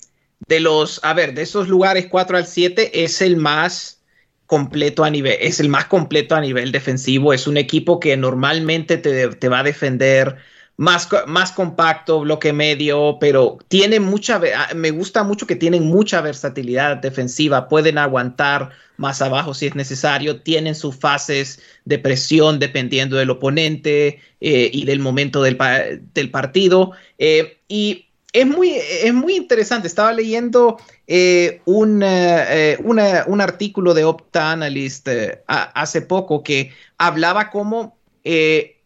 de 0.49 0.61
los, 0.61 1.01
a 1.05 1.15
ver, 1.15 1.35
de 1.35 1.43
esos 1.43 1.69
lugares 1.69 2.07
4 2.11 2.37
al 2.37 2.47
7 2.47 3.05
es 3.05 3.23
el 3.23 3.37
más 3.37 4.01
completo 4.47 5.05
a 5.05 5.11
nivel, 5.11 5.37
es 5.41 5.61
el 5.61 5.69
más 5.69 5.85
completo 5.87 6.35
a 6.35 6.41
nivel 6.41 6.73
defensivo, 6.73 7.33
es 7.33 7.47
un 7.47 7.57
equipo 7.57 8.01
que 8.01 8.17
normalmente 8.17 8.97
te, 8.97 9.29
te 9.29 9.49
va 9.49 9.61
a 9.61 9.65
defender 9.65 10.39
más, 10.81 11.07
más 11.27 11.53
compacto, 11.53 12.21
bloque 12.21 12.55
medio, 12.55 13.19
pero 13.21 13.59
tiene 13.69 14.01
mucha, 14.01 14.41
ah, 14.57 14.73
me 14.75 14.91
gusta 14.91 15.25
mucho 15.25 15.47
que 15.47 15.55
tienen 15.55 15.85
mucha 15.85 16.23
versatilidad 16.23 16.97
defensiva, 16.97 17.69
pueden 17.69 17.99
aguantar 17.99 18.71
más 18.97 19.21
abajo 19.21 19.53
si 19.53 19.67
es 19.67 19.75
necesario, 19.75 20.41
tienen 20.41 20.75
sus 20.75 20.97
fases 20.97 21.61
de 21.85 21.99
presión 21.99 22.59
dependiendo 22.59 23.19
del 23.19 23.29
oponente 23.29 24.21
eh, 24.41 24.71
y 24.73 24.87
del 24.87 25.01
momento 25.01 25.43
del, 25.43 25.59
del 26.15 26.31
partido. 26.31 26.93
Eh, 27.19 27.59
y 27.69 28.07
es 28.33 28.47
muy, 28.47 28.71
es 28.71 29.13
muy 29.13 29.37
interesante, 29.37 29.87
estaba 29.87 30.15
leyendo 30.15 30.79
eh, 31.07 31.61
un, 31.67 32.03
un, 32.03 33.41
artículo 33.43 33.93
de 33.93 34.05
Opta 34.05 34.53
Analyst 34.53 35.11
hace 35.47 36.01
poco 36.01 36.43
que 36.43 36.73
hablaba 36.97 37.51
como 37.51 37.99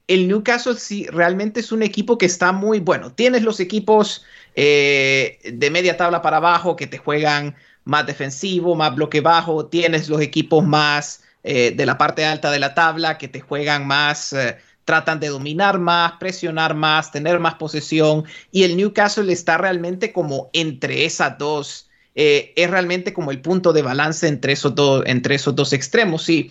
el 0.06 0.28
Newcastle 0.28 0.76
sí 0.76 1.06
realmente 1.06 1.60
es 1.60 1.72
un 1.72 1.82
equipo 1.82 2.18
que 2.18 2.26
está 2.26 2.52
muy 2.52 2.80
bueno. 2.80 3.12
Tienes 3.12 3.42
los 3.42 3.60
equipos 3.60 4.24
eh, 4.54 5.38
de 5.44 5.70
media 5.70 5.96
tabla 5.96 6.22
para 6.22 6.38
abajo 6.38 6.76
que 6.76 6.86
te 6.86 6.98
juegan 6.98 7.56
más 7.84 8.06
defensivo, 8.06 8.74
más 8.74 8.94
bloque 8.94 9.20
bajo. 9.20 9.66
Tienes 9.66 10.08
los 10.08 10.20
equipos 10.20 10.64
más 10.64 11.22
eh, 11.42 11.72
de 11.74 11.86
la 11.86 11.96
parte 11.98 12.24
alta 12.24 12.50
de 12.50 12.58
la 12.58 12.74
tabla 12.74 13.18
que 13.18 13.28
te 13.28 13.40
juegan 13.40 13.86
más, 13.86 14.32
eh, 14.34 14.56
tratan 14.84 15.20
de 15.20 15.28
dominar 15.28 15.78
más, 15.78 16.12
presionar 16.20 16.74
más, 16.74 17.10
tener 17.10 17.40
más 17.40 17.54
posesión. 17.54 18.24
Y 18.52 18.64
el 18.64 18.76
Newcastle 18.76 19.32
está 19.32 19.56
realmente 19.56 20.12
como 20.12 20.50
entre 20.52 21.06
esas 21.06 21.38
dos. 21.38 21.88
es 22.14 22.70
realmente 22.70 23.12
como 23.12 23.32
el 23.32 23.40
punto 23.40 23.72
de 23.72 23.82
balance 23.82 24.28
entre 24.28 24.52
esos, 24.52 24.74
dos, 24.74 25.02
entre 25.06 25.34
esos 25.34 25.54
dos 25.56 25.72
extremos. 25.72 26.22
Sí 26.22 26.50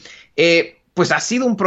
pues 0.94 1.12
ha 1.12 1.20
sido 1.20 1.46
un, 1.46 1.58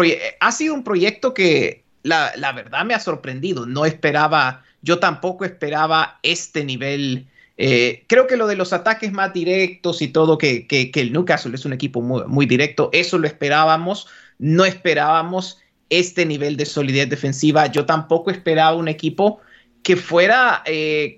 ha 0.40 0.52
sido 0.52 0.74
un 0.74 0.84
proyecto 0.84 1.34
que 1.34 1.84
la, 2.02 2.52
verdad 2.54 2.84
me 2.84 2.94
ha 2.94 3.00
sorprendido. 3.00 3.66
No 3.66 3.84
esperaba, 3.84 4.62
yo 4.82 4.98
tampoco 4.98 5.44
esperaba 5.44 6.18
este 6.22 6.64
nivel. 6.64 7.26
Eh, 7.58 8.04
creo 8.06 8.26
que 8.26 8.36
lo 8.36 8.46
de 8.46 8.56
los 8.56 8.72
ataques 8.72 9.12
más 9.12 9.32
directos 9.32 10.02
y 10.02 10.08
todo, 10.08 10.38
que, 10.38 10.66
que, 10.66 10.90
que 10.90 11.00
el 11.00 11.12
Newcastle 11.12 11.54
es 11.54 11.64
un 11.64 11.72
equipo 11.72 12.02
muy, 12.02 12.24
muy, 12.26 12.46
directo, 12.46 12.90
eso 12.92 13.18
lo 13.18 13.26
esperábamos. 13.26 14.06
No 14.38 14.64
esperábamos 14.64 15.58
este 15.88 16.26
nivel 16.26 16.56
de 16.56 16.66
solidez 16.66 17.08
defensiva. 17.08 17.66
Yo 17.66 17.86
tampoco 17.86 18.30
esperaba 18.30 18.76
un 18.76 18.88
equipo 18.88 19.40
que 19.86 19.94
fuera 19.94 20.64
eh, 20.66 21.16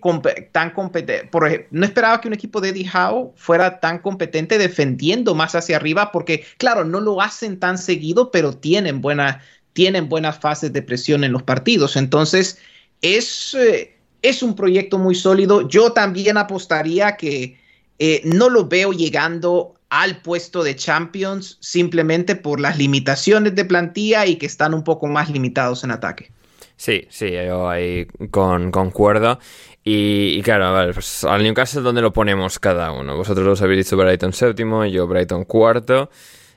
tan 0.52 0.72
competente. 0.72 1.30
No 1.70 1.86
esperaba 1.86 2.20
que 2.20 2.28
un 2.28 2.34
equipo 2.34 2.60
de 2.60 2.68
Eddie 2.68 2.90
Howe 2.92 3.32
fuera 3.34 3.80
tan 3.80 3.98
competente 4.00 4.58
defendiendo 4.58 5.34
más 5.34 5.54
hacia 5.54 5.76
arriba, 5.76 6.12
porque, 6.12 6.44
claro, 6.58 6.84
no 6.84 7.00
lo 7.00 7.22
hacen 7.22 7.58
tan 7.58 7.78
seguido, 7.78 8.30
pero 8.30 8.52
tienen, 8.52 9.00
buena, 9.00 9.40
tienen 9.72 10.10
buenas 10.10 10.38
fases 10.38 10.70
de 10.70 10.82
presión 10.82 11.24
en 11.24 11.32
los 11.32 11.44
partidos. 11.44 11.96
Entonces, 11.96 12.58
es, 13.00 13.54
eh, 13.54 13.96
es 14.20 14.42
un 14.42 14.54
proyecto 14.54 14.98
muy 14.98 15.14
sólido. 15.14 15.66
Yo 15.66 15.92
también 15.92 16.36
apostaría 16.36 17.16
que 17.16 17.58
eh, 17.98 18.20
no 18.24 18.50
lo 18.50 18.68
veo 18.68 18.92
llegando 18.92 19.76
al 19.88 20.20
puesto 20.20 20.62
de 20.62 20.76
Champions 20.76 21.56
simplemente 21.62 22.36
por 22.36 22.60
las 22.60 22.76
limitaciones 22.76 23.54
de 23.54 23.64
plantilla 23.64 24.26
y 24.26 24.36
que 24.36 24.44
están 24.44 24.74
un 24.74 24.84
poco 24.84 25.06
más 25.06 25.30
limitados 25.30 25.84
en 25.84 25.90
ataque. 25.90 26.30
Sí, 26.78 27.08
sí, 27.10 27.32
yo 27.32 27.68
ahí 27.68 28.06
con, 28.30 28.70
concuerdo. 28.70 29.40
Y, 29.82 30.40
claro, 30.42 30.66
a 30.66 30.84
ver, 30.84 30.94
pues 30.94 31.24
al 31.24 31.42
Newcastle, 31.42 31.82
¿dónde 31.82 32.00
lo 32.02 32.12
ponemos 32.12 32.60
cada 32.60 32.92
uno? 32.92 33.16
Vosotros 33.16 33.44
los 33.44 33.60
habéis 33.62 33.84
dicho 33.84 33.96
Brighton 33.96 34.32
séptimo, 34.32 34.84
yo 34.84 35.08
Brighton 35.08 35.44
cuarto. 35.44 36.08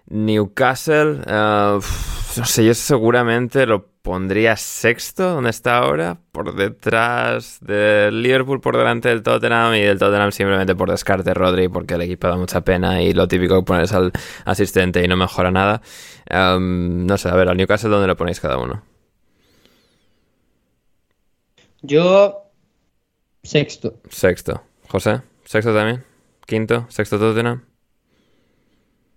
Newcastle, 0.05 1.21
uh, 1.25 1.81
no 2.38 2.45
sé, 2.45 2.65
yo 2.65 2.73
seguramente 2.75 3.65
lo 3.65 3.88
pondría 4.03 4.57
sexto, 4.57 5.23
donde 5.34 5.49
está 5.49 5.77
ahora, 5.77 6.19
por 6.31 6.53
detrás 6.53 7.60
del 7.62 8.21
Liverpool, 8.21 8.62
por 8.62 8.77
delante 8.77 9.10
del 9.10 9.23
Tottenham 9.23 9.73
y 9.73 9.81
del 9.81 9.97
Tottenham 9.97 10.31
simplemente 10.31 10.75
por 10.75 10.91
descarte 10.91 11.34
Rodri, 11.34 11.67
porque 11.67 11.95
el 11.95 12.01
equipo 12.01 12.27
da 12.27 12.38
mucha 12.38 12.62
pena 12.62 13.01
y 13.01 13.13
lo 13.13 13.27
típico 13.27 13.55
que 13.55 13.65
pones 13.65 13.91
al 13.93 14.12
asistente 14.45 15.03
y 15.03 15.07
no 15.07 15.17
mejora 15.17 15.49
nada. 15.49 15.81
Um, 16.29 17.07
no 17.07 17.17
sé, 17.17 17.29
a 17.29 17.36
ver, 17.36 17.49
al 17.49 17.57
Newcastle, 17.57 17.89
¿dónde 17.89 18.07
lo 18.07 18.17
ponéis 18.17 18.39
cada 18.39 18.57
uno? 18.57 18.90
Yo, 21.82 22.52
sexto. 23.44 24.02
Sexto. 24.10 24.63
José, 24.88 25.22
sexto 25.46 25.74
también. 25.74 26.04
Quinto, 26.46 26.86
sexto 26.89 27.17
Tottenham. 27.17 27.63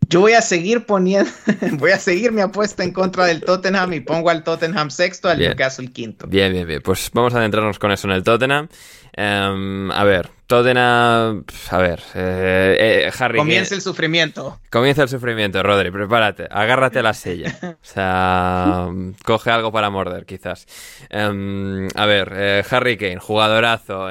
Yo 0.08 0.20
voy 0.20 0.32
a 0.32 0.42
seguir 0.42 0.86
poniendo, 0.86 1.30
voy 1.72 1.90
a 1.90 1.98
seguir 1.98 2.30
mi 2.32 2.40
apuesta 2.40 2.84
en 2.84 2.92
contra 2.92 3.24
del 3.24 3.40
Tottenham 3.42 3.92
y 3.94 4.00
pongo 4.00 4.30
al 4.30 4.44
Tottenham 4.44 4.90
sexto, 4.90 5.28
al 5.28 5.38
Newcastle 5.38 5.90
quinto. 5.92 6.26
Bien, 6.26 6.52
bien, 6.52 6.66
bien. 6.66 6.82
Pues 6.82 7.10
vamos 7.12 7.34
a 7.34 7.38
adentrarnos 7.38 7.78
con 7.78 7.90
eso 7.90 8.06
en 8.06 8.14
el 8.14 8.22
Tottenham. 8.22 8.68
Em, 9.16 9.90
a 9.92 10.04
ver, 10.04 10.28
Tottenham. 10.46 11.44
A 11.70 11.78
ver, 11.78 12.00
eh, 12.14 13.04
eh, 13.06 13.12
Harry. 13.18 13.38
Comienza 13.38 13.74
el 13.74 13.80
sufrimiento. 13.80 14.58
Comienza 14.70 15.02
el 15.02 15.08
sufrimiento, 15.08 15.62
Rodri. 15.62 15.90
Prepárate. 15.90 16.48
Agárrate 16.50 16.98
a 16.98 17.02
la 17.02 17.14
silla. 17.14 17.56
O 17.62 17.76
sea, 17.80 18.88
coge 19.24 19.50
algo 19.50 19.70
para 19.72 19.90
morder, 19.90 20.26
quizás. 20.26 20.66
Em, 21.10 21.88
a 21.94 22.06
ver, 22.06 22.32
eh, 22.34 22.64
Harry 22.70 22.96
Kane, 22.96 23.18
jugadorazo. 23.18 24.08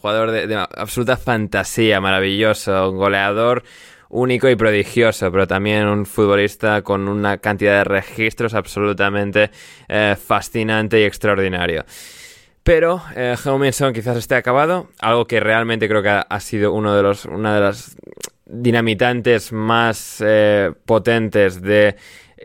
jugador 0.00 0.30
de, 0.32 0.46
de 0.46 0.56
absoluta 0.56 1.16
fantasía, 1.16 2.00
maravilloso. 2.00 2.90
Goleador 2.92 3.62
único 4.12 4.48
y 4.48 4.56
prodigioso, 4.56 5.32
pero 5.32 5.46
también 5.46 5.86
un 5.86 6.04
futbolista 6.06 6.82
con 6.82 7.08
una 7.08 7.38
cantidad 7.38 7.78
de 7.78 7.84
registros 7.84 8.54
absolutamente 8.54 9.50
eh, 9.88 10.16
fascinante 10.22 11.00
y 11.00 11.04
extraordinario. 11.04 11.84
Pero 12.62 13.02
eh, 13.16 13.34
quizás 13.94 14.16
esté 14.16 14.36
acabado, 14.36 14.88
algo 15.00 15.26
que 15.26 15.40
realmente 15.40 15.88
creo 15.88 16.02
que 16.02 16.08
ha, 16.08 16.40
sido 16.40 16.72
uno 16.72 16.94
de 16.94 17.02
los, 17.02 17.24
una 17.24 17.54
de 17.54 17.60
las 17.60 17.96
dinamitantes 18.46 19.52
más 19.52 20.22
eh, 20.24 20.72
potentes 20.86 21.60
de 21.60 21.96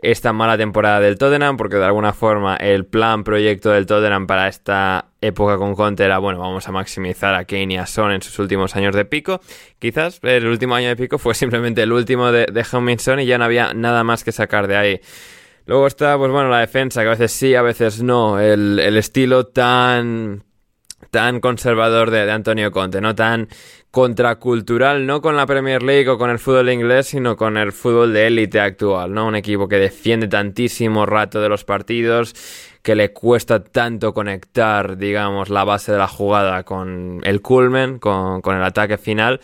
esta 0.02 0.32
mala 0.32 0.56
temporada 0.56 1.00
del 1.00 1.18
Tottenham, 1.18 1.56
porque 1.56 1.76
de 1.76 1.84
alguna 1.84 2.12
forma 2.12 2.56
el 2.56 2.84
plan 2.86 3.24
proyecto 3.24 3.70
del 3.70 3.86
Tottenham 3.86 4.26
para 4.26 4.48
esta 4.48 5.06
época 5.20 5.56
con 5.56 5.74
Conte 5.74 6.04
era, 6.04 6.18
bueno, 6.18 6.38
vamos 6.38 6.68
a 6.68 6.72
maximizar 6.72 7.34
a 7.34 7.44
Kane 7.44 7.74
y 7.74 7.76
a 7.76 7.86
Son 7.86 8.12
en 8.12 8.22
sus 8.22 8.38
últimos 8.38 8.76
años 8.76 8.94
de 8.94 9.04
pico. 9.04 9.40
Quizás 9.78 10.20
el 10.22 10.46
último 10.46 10.74
año 10.74 10.88
de 10.88 10.96
pico 10.96 11.18
fue 11.18 11.34
simplemente 11.36 11.82
el 11.82 11.92
último 11.92 12.32
de, 12.32 12.46
de 12.46 12.64
Son 12.64 12.88
y 12.88 13.26
ya 13.26 13.38
no 13.38 13.44
había 13.44 13.72
nada 13.74 14.04
más 14.04 14.24
que 14.24 14.32
sacar 14.32 14.66
de 14.66 14.76
ahí. 14.76 15.00
Luego 15.68 15.86
está, 15.86 16.16
pues 16.16 16.32
bueno, 16.32 16.48
la 16.48 16.60
defensa, 16.60 17.02
que 17.02 17.08
a 17.08 17.10
veces 17.10 17.30
sí, 17.30 17.54
a 17.54 17.60
veces 17.60 18.02
no. 18.02 18.40
El, 18.40 18.78
el 18.78 18.96
estilo 18.96 19.48
tan 19.48 20.42
tan 21.10 21.40
conservador 21.40 22.10
de, 22.10 22.24
de, 22.24 22.32
Antonio 22.32 22.72
Conte, 22.72 23.02
no 23.02 23.14
tan 23.14 23.48
contracultural, 23.90 25.06
no 25.06 25.20
con 25.20 25.36
la 25.36 25.44
Premier 25.44 25.82
League 25.82 26.08
o 26.08 26.16
con 26.16 26.30
el 26.30 26.38
fútbol 26.38 26.70
inglés, 26.70 27.08
sino 27.08 27.36
con 27.36 27.58
el 27.58 27.72
fútbol 27.72 28.14
de 28.14 28.28
élite 28.28 28.60
actual, 28.60 29.12
¿no? 29.12 29.26
Un 29.26 29.36
equipo 29.36 29.68
que 29.68 29.76
defiende 29.76 30.26
tantísimo 30.26 31.04
rato 31.04 31.38
de 31.38 31.50
los 31.50 31.64
partidos, 31.64 32.34
que 32.82 32.94
le 32.94 33.12
cuesta 33.12 33.62
tanto 33.62 34.14
conectar, 34.14 34.96
digamos, 34.96 35.50
la 35.50 35.64
base 35.64 35.92
de 35.92 35.98
la 35.98 36.08
jugada 36.08 36.62
con 36.62 37.20
el 37.24 37.42
culmen, 37.42 37.98
con, 37.98 38.40
con 38.40 38.56
el 38.56 38.62
ataque 38.62 38.96
final. 38.96 39.40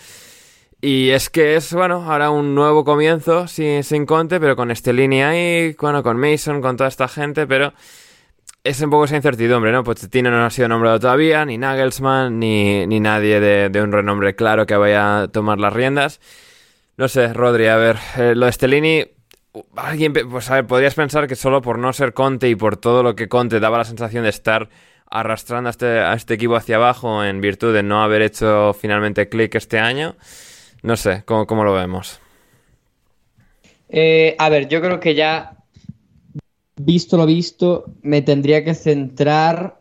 Y 0.86 1.12
es 1.12 1.30
que 1.30 1.56
es, 1.56 1.72
bueno, 1.72 2.12
ahora 2.12 2.28
un 2.28 2.54
nuevo 2.54 2.84
comienzo 2.84 3.48
sin, 3.48 3.82
sin 3.84 4.04
Conte, 4.04 4.38
pero 4.38 4.54
con 4.54 4.74
Stellini 4.76 5.22
ahí, 5.22 5.74
bueno, 5.80 6.02
con 6.02 6.18
Mason, 6.18 6.60
con 6.60 6.76
toda 6.76 6.88
esta 6.88 7.08
gente, 7.08 7.46
pero 7.46 7.72
es 8.62 8.82
un 8.82 8.90
poco 8.90 9.06
esa 9.06 9.16
incertidumbre, 9.16 9.72
¿no? 9.72 9.82
Pues 9.82 10.06
Tino 10.10 10.30
no 10.30 10.44
ha 10.44 10.50
sido 10.50 10.68
nombrado 10.68 11.00
todavía, 11.00 11.42
ni 11.46 11.56
Nagelsmann, 11.56 12.38
ni, 12.38 12.86
ni 12.86 13.00
nadie 13.00 13.40
de, 13.40 13.80
un 13.80 13.92
renombre 13.92 14.36
claro 14.36 14.66
que 14.66 14.76
vaya 14.76 15.22
a 15.22 15.28
tomar 15.28 15.58
las 15.58 15.72
riendas. 15.72 16.20
No 16.98 17.08
sé, 17.08 17.32
Rodri, 17.32 17.68
a 17.68 17.76
ver, 17.76 17.96
eh, 18.18 18.34
lo 18.34 18.44
de 18.44 18.52
Stellini, 18.52 19.06
alguien, 19.76 20.12
pues 20.12 20.50
a 20.50 20.56
ver, 20.56 20.66
podrías 20.66 20.94
pensar 20.94 21.26
que 21.26 21.34
solo 21.34 21.62
por 21.62 21.78
no 21.78 21.94
ser 21.94 22.12
Conte 22.12 22.50
y 22.50 22.56
por 22.56 22.76
todo 22.76 23.02
lo 23.02 23.16
que 23.16 23.30
Conte 23.30 23.58
daba 23.58 23.78
la 23.78 23.84
sensación 23.84 24.24
de 24.24 24.28
estar 24.28 24.68
arrastrando 25.10 25.68
a 25.68 25.70
este, 25.70 26.00
a 26.00 26.12
este 26.12 26.34
equipo 26.34 26.56
hacia 26.56 26.76
abajo 26.76 27.24
en 27.24 27.40
virtud 27.40 27.72
de 27.72 27.82
no 27.82 28.02
haber 28.02 28.20
hecho 28.20 28.74
finalmente 28.74 29.30
clic 29.30 29.54
este 29.54 29.78
año. 29.78 30.16
No 30.84 30.98
sé, 30.98 31.22
¿cómo, 31.24 31.46
cómo 31.46 31.64
lo 31.64 31.72
vemos? 31.72 32.20
Eh, 33.88 34.36
a 34.38 34.50
ver, 34.50 34.68
yo 34.68 34.82
creo 34.82 35.00
que 35.00 35.14
ya, 35.14 35.56
visto 36.76 37.16
lo 37.16 37.24
visto, 37.24 37.86
me 38.02 38.20
tendría 38.20 38.62
que 38.64 38.74
centrar 38.74 39.80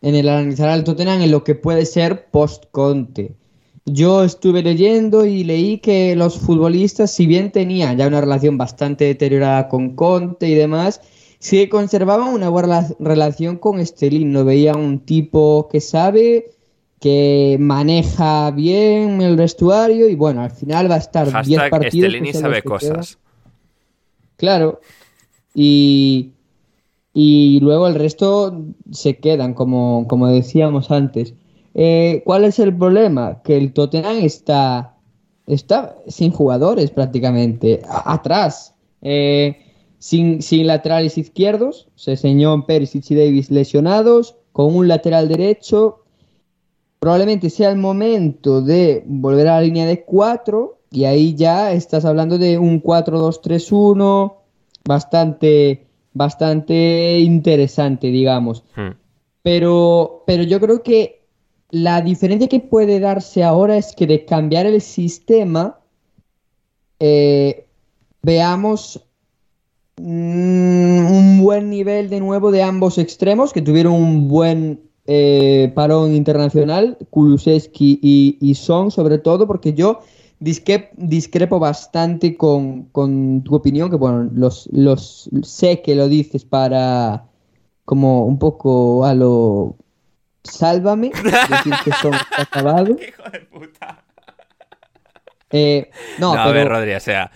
en 0.00 0.14
el 0.14 0.26
analizar 0.26 0.70
al 0.70 0.84
Tottenham 0.84 1.20
en 1.20 1.32
lo 1.32 1.44
que 1.44 1.54
puede 1.54 1.84
ser 1.84 2.30
post-Conte. 2.30 3.34
Yo 3.84 4.24
estuve 4.24 4.62
leyendo 4.62 5.26
y 5.26 5.44
leí 5.44 5.80
que 5.80 6.16
los 6.16 6.38
futbolistas, 6.38 7.10
si 7.10 7.26
bien 7.26 7.52
tenían 7.52 7.98
ya 7.98 8.06
una 8.06 8.22
relación 8.22 8.56
bastante 8.56 9.04
deteriorada 9.04 9.68
con 9.68 9.96
Conte 9.96 10.48
y 10.48 10.54
demás, 10.54 11.02
sí 11.40 11.68
conservaban 11.68 12.28
una 12.28 12.48
buena 12.48 12.88
relación 12.98 13.58
con 13.58 13.80
Estelín. 13.80 14.32
No 14.32 14.46
veía 14.46 14.74
un 14.76 15.00
tipo 15.00 15.68
que 15.70 15.82
sabe, 15.82 16.52
que 17.00 17.56
maneja 17.60 18.50
bien 18.50 19.22
el 19.22 19.36
vestuario 19.36 20.08
y 20.08 20.14
bueno, 20.14 20.42
al 20.42 20.50
final 20.50 20.90
va 20.90 20.96
a 20.96 20.98
estar 20.98 21.44
10 21.44 21.70
partidos. 21.70 22.14
Estelín 22.14 22.34
sabe 22.34 22.62
cosas. 22.62 23.18
Claro. 24.36 24.80
Y, 25.54 26.32
y 27.12 27.60
luego 27.60 27.88
el 27.88 27.94
resto 27.94 28.64
se 28.90 29.18
quedan, 29.18 29.54
como, 29.54 30.06
como 30.08 30.28
decíamos 30.28 30.90
antes. 30.90 31.34
Eh, 31.74 32.22
¿Cuál 32.24 32.44
es 32.44 32.58
el 32.58 32.76
problema? 32.76 33.42
Que 33.42 33.56
el 33.56 33.72
Tottenham 33.72 34.18
está, 34.18 34.96
está 35.46 35.96
sin 36.08 36.32
jugadores 36.32 36.90
prácticamente, 36.90 37.82
atrás, 37.88 38.74
eh, 39.02 39.58
sin, 39.98 40.42
sin, 40.42 40.66
laterales 40.66 41.18
izquierdos, 41.18 41.88
se 41.94 42.16
señor 42.16 42.66
Perisic 42.66 43.10
y 43.10 43.14
Davis 43.14 43.50
lesionados, 43.50 44.36
con 44.52 44.74
un 44.74 44.88
lateral 44.88 45.28
derecho. 45.28 46.04
Probablemente 46.98 47.50
sea 47.50 47.70
el 47.70 47.78
momento 47.78 48.60
de 48.60 49.04
volver 49.06 49.48
a 49.48 49.56
la 49.56 49.60
línea 49.62 49.86
de 49.86 50.04
4 50.04 50.78
y 50.90 51.04
ahí 51.04 51.34
ya 51.34 51.72
estás 51.72 52.04
hablando 52.04 52.38
de 52.38 52.58
un 52.58 52.82
4-2-3-1 52.82 54.34
bastante 54.84 55.88
bastante 56.18 57.20
interesante, 57.20 58.08
digamos. 58.08 58.64
Hmm. 58.76 58.90
Pero, 59.42 60.24
pero 60.26 60.42
yo 60.42 60.60
creo 60.60 60.82
que 60.82 61.22
la 61.70 62.02
diferencia 62.02 62.48
que 62.48 62.60
puede 62.60 63.00
darse 63.00 63.44
ahora 63.44 63.76
es 63.76 63.94
que 63.94 64.06
de 64.06 64.24
cambiar 64.24 64.66
el 64.66 64.80
sistema, 64.80 65.78
eh, 66.98 67.66
veamos 68.22 69.06
mm, 69.96 71.06
un 71.12 71.40
buen 71.40 71.70
nivel 71.70 72.10
de 72.10 72.20
nuevo 72.20 72.50
de 72.50 72.62
ambos 72.62 72.98
extremos, 72.98 73.52
que 73.52 73.62
tuvieron 73.62 73.94
un 73.94 74.28
buen 74.28 74.87
eh, 75.10 75.72
parón 75.74 76.14
internacional, 76.14 76.98
Kulusevski 77.08 77.98
y, 78.02 78.36
y 78.42 78.54
Son 78.56 78.90
sobre 78.90 79.16
todo, 79.16 79.46
porque 79.46 79.72
yo 79.72 80.00
discrepo 80.38 81.58
bastante 81.58 82.36
con, 82.36 82.90
tu 83.42 83.54
opinión, 83.54 83.88
que 83.88 83.96
bueno, 83.96 84.28
los, 84.34 84.68
los 84.70 85.30
sé 85.42 85.80
que 85.80 85.94
lo 85.94 86.08
dices 86.08 86.44
para 86.44 87.24
como 87.86 88.26
un 88.26 88.38
poco 88.38 89.06
a 89.06 89.14
lo 89.14 89.76
sálvame, 90.44 91.10
decir 91.24 91.72
que 91.84 91.92
son 91.92 92.12
acabados. 92.36 92.90
Hijo 93.08 93.30
de 93.30 93.40
puta. 93.40 94.04
Eh, 95.50 95.90
no, 96.18 96.32
pero... 96.32 96.42
a 96.42 96.52
ver, 96.52 96.68
Rodri, 96.68 96.92
o 96.92 97.00
sea, 97.00 97.30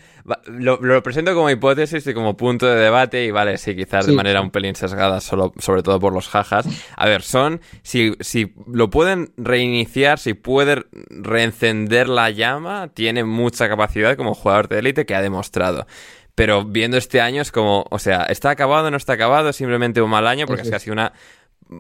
lo, 0.47 0.79
lo, 0.81 1.03
presento 1.03 1.35
como 1.35 1.51
hipótesis 1.51 2.07
y 2.07 2.15
como 2.15 2.37
punto 2.37 2.67
de 2.67 2.77
debate 2.77 3.25
y 3.25 3.31
vale, 3.31 3.59
sí, 3.59 3.75
quizás 3.75 4.07
de 4.07 4.13
manera 4.13 4.41
un 4.41 4.51
pelín 4.51 4.77
sesgada, 4.77 5.21
solo, 5.21 5.53
sobre 5.59 5.83
todo 5.83 5.99
por 5.99 6.13
los 6.13 6.29
jajas. 6.29 6.67
A 6.97 7.07
ver, 7.07 7.23
son, 7.23 7.61
si, 7.83 8.15
si 8.21 8.55
lo 8.67 8.91
pueden 8.91 9.33
reiniciar, 9.37 10.19
si 10.19 10.35
pueden 10.35 10.87
reencender 11.11 12.09
la 12.09 12.31
llama, 12.31 12.89
tiene 12.95 13.25
mucha 13.25 13.69
capacidad 13.69 14.17
como 14.17 14.35
jugador 14.35 14.69
de 14.69 14.79
élite 14.79 15.07
que 15.07 15.15
ha 15.15 15.23
demostrado. 15.23 15.87
Pero 16.35 16.65
viendo 16.65 16.97
este 16.97 17.21
año 17.21 17.43
es 17.43 17.53
como, 17.53 17.85
o 17.91 17.99
sea, 17.99 18.25
¿está 18.25 18.51
acabado, 18.51 18.91
no 18.91 18.97
está 18.97 19.15
acabado? 19.15 19.51
¿Es 19.51 19.57
simplemente 19.57 20.01
un 20.01 20.11
mal 20.11 20.27
año? 20.27 20.47
Porque 20.47 20.63
es 20.63 20.71
que 20.71 20.77
ha 20.77 20.79
sido 20.79 20.95
una 20.95 21.13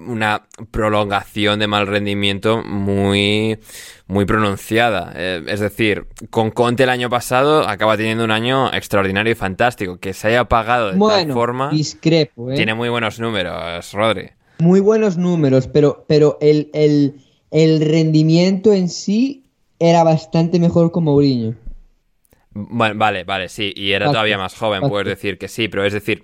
una 0.08 0.46
prolongación 0.70 1.58
de 1.58 1.66
mal 1.66 1.86
rendimiento 1.86 2.62
muy, 2.62 3.58
muy 4.06 4.24
pronunciada. 4.24 5.12
Eh, 5.16 5.42
es 5.46 5.60
decir, 5.60 6.06
con 6.30 6.50
Conte 6.50 6.84
el 6.84 6.90
año 6.90 7.10
pasado 7.10 7.68
acaba 7.68 7.96
teniendo 7.96 8.24
un 8.24 8.30
año 8.30 8.72
extraordinario 8.72 9.32
y 9.32 9.36
fantástico. 9.36 9.98
Que 9.98 10.12
se 10.12 10.28
haya 10.28 10.44
pagado 10.44 10.92
de 10.92 10.98
tal 10.98 11.32
forma. 11.32 11.70
Discrepo, 11.70 12.50
¿eh? 12.50 12.54
Tiene 12.54 12.74
muy 12.74 12.88
buenos 12.88 13.18
números, 13.20 13.92
Rodri. 13.92 14.30
Muy 14.58 14.80
buenos 14.80 15.16
números, 15.16 15.66
pero, 15.66 16.04
pero 16.06 16.38
el, 16.40 16.70
el 17.50 17.80
rendimiento 17.80 18.72
en 18.72 18.88
sí 18.88 19.44
era 19.78 20.04
bastante 20.04 20.60
mejor 20.60 20.92
con 20.92 21.04
Mourinho. 21.04 21.56
Vale, 22.54 23.24
vale, 23.24 23.48
sí, 23.48 23.72
y 23.74 23.92
era 23.92 24.06
todavía 24.06 24.38
más 24.38 24.54
joven, 24.54 24.88
puedes 24.88 25.08
decir 25.08 25.38
que 25.38 25.48
sí, 25.48 25.68
pero 25.68 25.84
es 25.84 25.92
decir, 25.92 26.22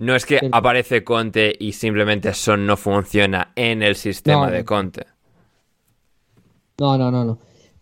no 0.00 0.14
es 0.14 0.26
que 0.26 0.40
aparece 0.50 1.04
Conte 1.04 1.54
y 1.58 1.72
simplemente 1.72 2.34
Son 2.34 2.66
no 2.66 2.76
funciona 2.76 3.52
en 3.56 3.82
el 3.82 3.96
sistema 3.96 4.50
de 4.50 4.64
Conte. 4.64 5.06
No, 6.78 6.96
no, 6.96 7.10
no, 7.10 7.24
no. 7.24 7.38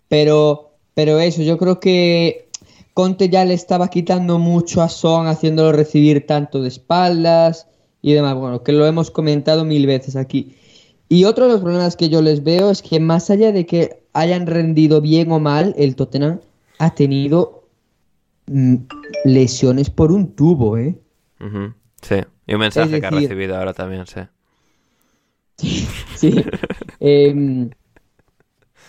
Pero, 0.08 0.72
pero 0.94 1.20
eso, 1.20 1.42
yo 1.42 1.58
creo 1.58 1.80
que 1.80 2.48
Conte 2.94 3.28
ya 3.28 3.44
le 3.44 3.54
estaba 3.54 3.88
quitando 3.88 4.38
mucho 4.38 4.80
a 4.80 4.88
Son, 4.88 5.26
haciéndolo 5.26 5.72
recibir 5.72 6.26
tanto 6.26 6.62
de 6.62 6.68
espaldas 6.68 7.66
y 8.00 8.14
demás. 8.14 8.34
Bueno, 8.36 8.62
que 8.62 8.72
lo 8.72 8.86
hemos 8.86 9.10
comentado 9.10 9.64
mil 9.64 9.86
veces 9.86 10.16
aquí. 10.16 10.56
Y 11.08 11.24
otro 11.24 11.46
de 11.46 11.52
los 11.52 11.60
problemas 11.60 11.96
que 11.96 12.08
yo 12.08 12.22
les 12.22 12.42
veo 12.42 12.70
es 12.70 12.82
que 12.82 12.98
más 12.98 13.30
allá 13.30 13.52
de 13.52 13.66
que 13.66 14.02
hayan 14.12 14.46
rendido 14.46 15.00
bien 15.00 15.30
o 15.30 15.38
mal, 15.38 15.74
el 15.76 15.94
Tottenham 15.94 16.40
ha 16.78 16.94
tenido 16.94 17.55
lesiones 19.24 19.90
por 19.90 20.12
un 20.12 20.34
tubo, 20.34 20.78
¿eh? 20.78 20.98
Sí, 22.02 22.16
y 22.46 22.54
un 22.54 22.60
mensaje 22.60 23.00
que 23.00 23.06
ha 23.06 23.10
recibido 23.10 23.56
ahora 23.56 23.72
también, 23.72 24.06
sí. 24.06 24.20
Sí, 25.58 25.88
sí. 26.16 26.44
Em, 27.00 27.70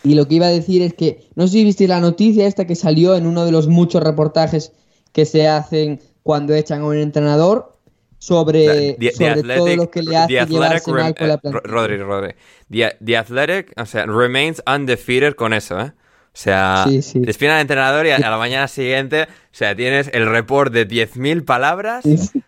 y 0.03 0.15
lo 0.15 0.27
que 0.27 0.35
iba 0.35 0.47
a 0.47 0.51
decir 0.51 0.81
es 0.81 0.93
que, 0.93 1.27
no 1.35 1.47
sé 1.47 1.53
si 1.53 1.63
viste 1.63 1.87
la 1.87 1.99
noticia 1.99 2.47
esta 2.47 2.65
que 2.65 2.75
salió 2.75 3.15
en 3.15 3.25
uno 3.25 3.45
de 3.45 3.51
los 3.51 3.67
muchos 3.67 4.03
reportajes 4.03 4.71
que 5.11 5.25
se 5.25 5.47
hacen 5.47 5.99
cuando 6.23 6.53
echan 6.53 6.81
a 6.81 6.85
un 6.85 6.97
entrenador 6.97 7.77
sobre, 8.19 8.97
todo 9.55 9.75
lo 9.75 9.91
que 9.91 10.01
le 10.01 10.17
hace 10.17 10.45
llevarse 10.45 10.91
mal 10.91 11.15
con 11.15 11.27
la 11.27 11.37
plantilla. 11.37 11.71
Rodri, 11.71 11.97
Rodri. 11.97 12.35
The, 12.69 13.17
Athletic, 13.17 13.73
o 13.79 13.85
sea, 13.85 14.05
remains 14.05 14.61
undefeated 14.65 15.35
con 15.35 15.53
eso, 15.53 15.79
¿eh? 15.79 15.93
O 16.37 16.39
sea, 16.39 16.85
sí, 17.01 17.19
despiden 17.21 17.55
al 17.55 17.61
entrenador 17.61 18.05
y 18.05 18.11
a, 18.11 18.19
la 18.19 18.37
mañana 18.37 18.67
siguiente, 18.67 19.23
o 19.23 19.27
sea, 19.49 19.75
tienes 19.75 20.07
el 20.13 20.27
report 20.27 20.71
de 20.71 20.87
10.000 20.87 21.43
palabras, 21.43 22.05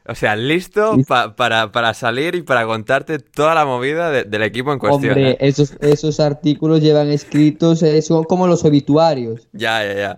o 0.07 0.13
sea, 0.13 0.35
listo 0.35 0.95
para, 1.35 1.71
para, 1.71 1.93
salir 1.95 2.35
y 2.35 2.43
para 2.43 2.67
contarte 2.67 3.17
toda 3.17 3.55
la 3.55 3.65
movida 3.65 4.11
del 4.11 4.43
equipo 4.43 4.71
en 4.73 4.77
cuestión. 4.77 5.13
Hombre, 5.13 5.31
¿eh? 5.31 5.37
esos, 5.39 5.73
esos 5.81 6.19
artículos 6.19 6.81
llevan 6.81 7.09
escritos, 7.09 7.81
eh, 7.81 7.99
son 8.03 8.25
como 8.25 8.45
los 8.45 8.63
obituarios. 8.63 9.47
Ya, 9.53 9.83
ya, 9.83 9.95
ya. 9.95 10.17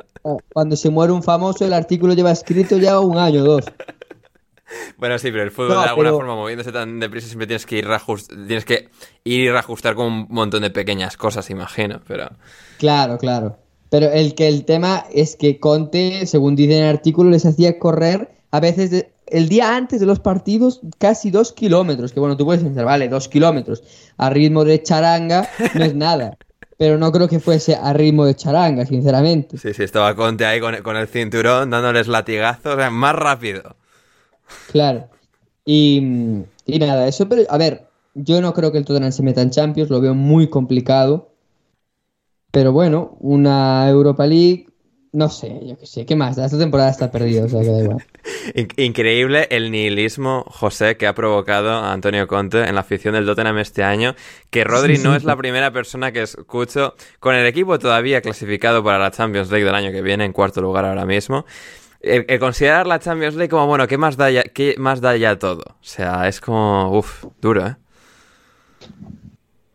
Cuando 0.54 0.76
se 0.76 0.90
muere 0.90 1.14
un 1.14 1.24
famoso, 1.24 1.66
el 1.66 1.72
artículo 1.72 2.14
lleva 2.14 2.32
escrito 2.32 2.78
ya 2.78 3.00
un 3.00 3.18
año 3.18 3.40
o 3.40 3.46
dos. 3.46 3.66
Bueno, 4.98 5.18
sí, 5.18 5.32
pero 5.32 5.44
el 5.44 5.52
fútbol 5.52 5.82
de 5.84 5.90
alguna 5.90 6.12
forma 6.12 6.36
moviéndose 6.36 6.72
tan 6.72 7.00
deprisa 7.00 7.28
siempre 7.28 7.48
tienes 7.48 7.66
que 7.66 7.78
ir 7.78 7.88
tienes 8.48 8.66
que 8.66 8.90
ir 9.24 9.42
y 9.42 9.50
reajustar 9.50 9.96
con 9.96 10.06
un 10.08 10.28
montón 10.30 10.62
de 10.62 10.70
pequeñas 10.70 11.18
cosas, 11.18 11.50
imagino, 11.50 12.02
pero 12.08 12.30
Claro, 12.78 13.18
claro. 13.20 13.58
Pero 13.92 14.10
el 14.12 14.34
que 14.36 14.48
el 14.48 14.66
tema 14.66 15.06
es 15.14 15.36
que 15.36 15.60
Conte, 15.60 16.26
según 16.26 16.56
dice 16.56 16.78
en 16.78 16.84
el 16.86 16.90
artículo, 16.90 17.30
les 17.30 17.46
hacía 17.46 17.78
correr 17.78 18.32
a 18.50 18.60
veces 18.60 19.06
el 19.28 19.50
día 19.50 19.76
antes 19.76 20.00
de 20.00 20.06
los 20.06 20.20
partidos 20.20 20.82
casi 20.98 21.30
dos 21.30 21.52
kilómetros. 21.52 22.12
Que 22.12 22.20
bueno, 22.20 22.38
tú 22.38 22.46
puedes 22.46 22.64
pensar, 22.64 22.86
vale, 22.86 23.08
dos 23.10 23.28
kilómetros 23.28 23.84
a 24.18 24.30
ritmo 24.30 24.64
de 24.64 24.82
charanga 24.82 25.48
no 25.76 25.86
es 25.86 25.94
nada. 25.94 26.38
Pero 26.78 26.98
no 26.98 27.12
creo 27.12 27.28
que 27.28 27.40
fuese 27.40 27.76
a 27.76 27.94
ritmo 27.94 28.26
de 28.26 28.34
charanga, 28.34 28.86
sinceramente. 28.88 29.60
Sí, 29.60 29.74
sí, 29.76 29.84
estaba 29.84 30.16
Conte 30.16 30.48
ahí 30.48 30.60
con, 30.60 30.76
con 30.78 30.96
el 30.98 31.08
cinturón 31.08 31.70
dándoles 31.70 32.08
latigazos, 32.08 32.78
más 32.92 33.16
rápido. 33.16 33.76
Claro. 34.72 35.08
Y, 35.66 36.02
nada, 36.68 37.08
eso, 37.08 37.28
pero 37.30 37.44
a 37.50 37.58
ver, 37.58 37.88
yo 38.14 38.42
no 38.42 38.54
creo 38.54 38.72
que 38.72 38.78
el 38.78 38.86
Tottenham 38.86 39.12
se 39.12 39.24
meta 39.24 39.42
en 39.42 39.52
Champions, 39.52 39.90
lo 39.90 40.02
veo 40.02 40.14
muy 40.14 40.50
complicado. 40.50 41.30
Pero 42.52 42.74
bueno, 42.74 43.16
una 43.22 43.90
Europa 43.90 44.26
League, 44.26 44.68
no 45.14 45.30
sé, 45.30 45.60
yo 45.66 45.78
qué 45.78 45.86
sé, 45.86 46.06
¿qué 46.06 46.18
más? 46.18 46.38
Esta 46.38 46.58
temporada 46.58 46.90
está 46.90 47.10
perdida, 47.10 47.46
o 47.46 47.50
sea 47.50 47.62
que 47.62 47.68
da 47.68 47.84
igual. 47.84 48.06
Increíble 48.78 49.48
el 49.52 49.72
nihilismo, 49.72 50.44
José, 50.48 50.98
que 50.98 51.08
ha 51.08 51.16
provocado 51.16 51.72
a 51.72 51.94
Antonio 51.94 52.28
Conte 52.28 52.64
en 52.64 52.76
la 52.76 52.82
afición 52.82 53.14
del 53.14 53.26
Tottenham 53.26 53.58
este 53.60 53.84
año, 53.84 54.16
que 54.50 54.66
Rodri 54.66 54.98
no 54.98 55.16
es 55.16 55.24
la 55.24 55.38
primera 55.38 55.72
persona 55.72 56.12
que 56.12 56.24
escucho 56.24 56.96
con 57.20 57.36
el 57.36 57.46
equipo 57.46 57.80
todavía 57.80 58.22
clasificado 58.22 58.84
para 58.84 59.00
la 59.00 59.12
Champions 59.12 59.50
League 59.50 59.66
del 59.66 59.76
año 59.76 59.92
que 59.92 60.02
viene, 60.02 60.26
en 60.26 60.34
cuarto 60.34 60.62
lugar 60.62 60.84
ahora 60.84 61.06
mismo 61.06 61.46
el, 62.02 62.40
considerar 62.40 62.88
la 62.88 63.00
Champions 63.00 63.36
League 63.36 63.50
como, 63.50 63.68
bueno, 63.68 63.88
¿qué 63.88 63.98
más 63.98 64.18
da 64.18 64.30
ya, 64.30 64.44
qué 64.44 64.76
más 64.78 65.02
da 65.02 65.16
ya 65.16 65.38
todo? 65.38 65.64
O 65.68 65.84
sea, 65.84 66.28
es 66.28 66.42
como, 66.42 66.98
uff, 66.98 67.26
duro, 67.40 67.68
¿eh? 67.68 67.76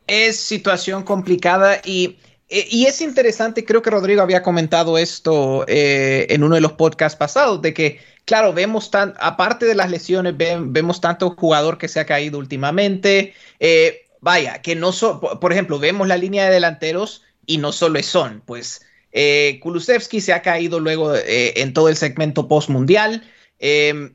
Es 0.06 0.38
situación 0.38 1.02
complicada 1.02 1.80
y, 1.84 2.18
eh, 2.48 2.66
y 2.70 2.86
es 2.86 3.00
interesante, 3.00 3.64
creo 3.64 3.82
que 3.82 3.90
Rodrigo 3.90 4.22
había 4.22 4.42
comentado 4.42 4.98
esto 4.98 5.64
eh, 5.66 6.26
en 6.30 6.44
uno 6.44 6.54
de 6.54 6.60
los 6.60 6.72
podcasts 6.72 7.18
pasados, 7.18 7.60
de 7.62 7.74
que, 7.74 8.00
claro, 8.24 8.52
vemos 8.52 8.90
tan, 8.90 9.14
aparte 9.18 9.66
de 9.66 9.74
las 9.74 9.90
lesiones, 9.90 10.34
vemos 10.36 11.00
tanto 11.00 11.30
jugador 11.30 11.78
que 11.78 11.88
se 11.88 12.00
ha 12.00 12.06
caído 12.06 12.38
últimamente. 12.38 13.34
Eh, 13.58 14.06
vaya, 14.20 14.62
que 14.62 14.76
no 14.76 14.92
son, 14.92 15.20
por 15.20 15.52
ejemplo, 15.52 15.78
vemos 15.78 16.06
la 16.06 16.16
línea 16.16 16.46
de 16.46 16.54
delanteros 16.54 17.22
y 17.46 17.58
no 17.58 17.72
solo 17.72 18.02
Son, 18.02 18.42
pues 18.44 18.82
eh, 19.18 19.58
Kulusevski 19.60 20.20
se 20.20 20.32
ha 20.32 20.42
caído 20.42 20.78
luego 20.78 21.12
en 21.24 21.72
todo 21.72 21.88
el 21.88 21.96
segmento 21.96 22.46
post-mundial. 22.48 23.24
Em, 23.58 24.14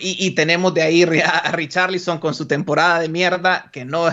y, 0.00 0.30
tenemos 0.30 0.72
de 0.72 0.82
ahí 0.82 1.02
a 1.02 1.52
Richarlison 1.52 2.18
con 2.18 2.34
su 2.34 2.46
temporada 2.46 3.00
de 3.00 3.08
mierda, 3.08 3.68
que 3.72 3.84
no, 3.84 4.08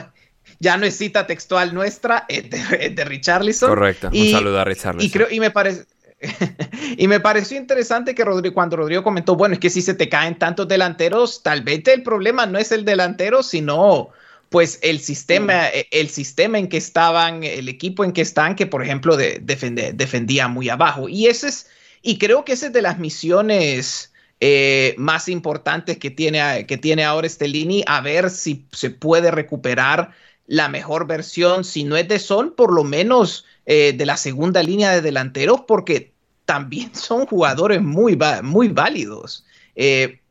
ya 0.59 0.77
no 0.77 0.85
es 0.85 0.97
cita 0.97 1.27
textual 1.27 1.73
nuestra, 1.73 2.25
es 2.27 2.49
de, 2.49 3.05
Richarlison. 3.05 3.69
Correcto, 3.69 4.09
un 4.11 4.31
saludo 4.31 4.59
a 4.59 4.65
Richarlison. 4.65 5.07
Y, 5.07 5.11
creo, 5.11 5.27
y 5.29 5.39
me 5.39 5.51
parece... 5.51 5.85
y 6.97 7.07
me 7.07 7.19
pareció 7.19 7.57
interesante 7.57 8.15
que 8.15 8.25
Rodrigo, 8.25 8.53
cuando 8.53 8.77
Rodrigo 8.77 9.03
comentó, 9.03 9.35
bueno, 9.35 9.53
es 9.53 9.59
que 9.59 9.69
si 9.69 9.81
se 9.81 9.93
te 9.93 10.09
caen 10.09 10.39
tantos 10.39 10.67
delanteros, 10.67 11.43
tal 11.43 11.61
vez 11.61 11.87
el 11.87 12.03
problema 12.03 12.45
no 12.45 12.57
es 12.57 12.71
el 12.71 12.83
delantero, 12.83 13.43
sino 13.43 14.09
pues 14.55 14.79
el 14.83 15.01
sistema, 15.01 15.67
e, 15.67 15.89
el 15.91 16.07
sistema 16.07 16.57
en 16.57 16.69
que 16.69 16.77
estaban, 16.77 17.43
el 17.43 17.67
equipo 17.67 18.05
en 18.05 18.13
que 18.13 18.21
están, 18.21 18.55
que 18.55 18.65
por 18.65 18.81
ejemplo 18.81 19.17
de, 19.17 19.41
defendía 19.41 20.47
muy 20.47 20.69
abajo. 20.69 21.09
Y 21.09 21.27
ese 21.27 21.49
es, 21.49 21.67
y 22.01 22.17
creo 22.17 22.45
que 22.45 22.53
esa 22.53 22.67
es 22.67 22.71
de 22.71 22.81
las 22.81 22.97
misiones 22.97 24.13
eh, 24.39 24.95
más 24.97 25.27
importantes 25.27 25.97
que 25.97 26.09
tiene, 26.09 26.65
que 26.67 26.77
tiene 26.77 27.03
ahora 27.03 27.27
Stellini, 27.27 27.83
a 27.85 27.99
ver 27.99 28.29
si 28.29 28.65
se 28.71 28.91
puede 28.91 29.29
recuperar 29.29 30.11
la 30.47 30.69
mejor 30.69 31.05
versión, 31.05 31.65
si 31.65 31.83
no 31.83 31.97
es 31.97 32.07
de 32.07 32.19
Son, 32.19 32.55
por 32.55 32.73
lo 32.73 32.85
menos 32.85 33.43
eh, 33.65 33.91
de 33.91 34.05
la 34.05 34.15
segunda 34.15 34.63
línea 34.63 34.91
de 34.91 35.01
delanteros, 35.01 35.63
porque 35.67 36.13
también 36.45 36.95
son 36.95 37.25
jugadores 37.25 37.81
muy, 37.81 38.17
muy 38.41 38.69
válidos. 38.69 39.43
Eh, 39.75 40.21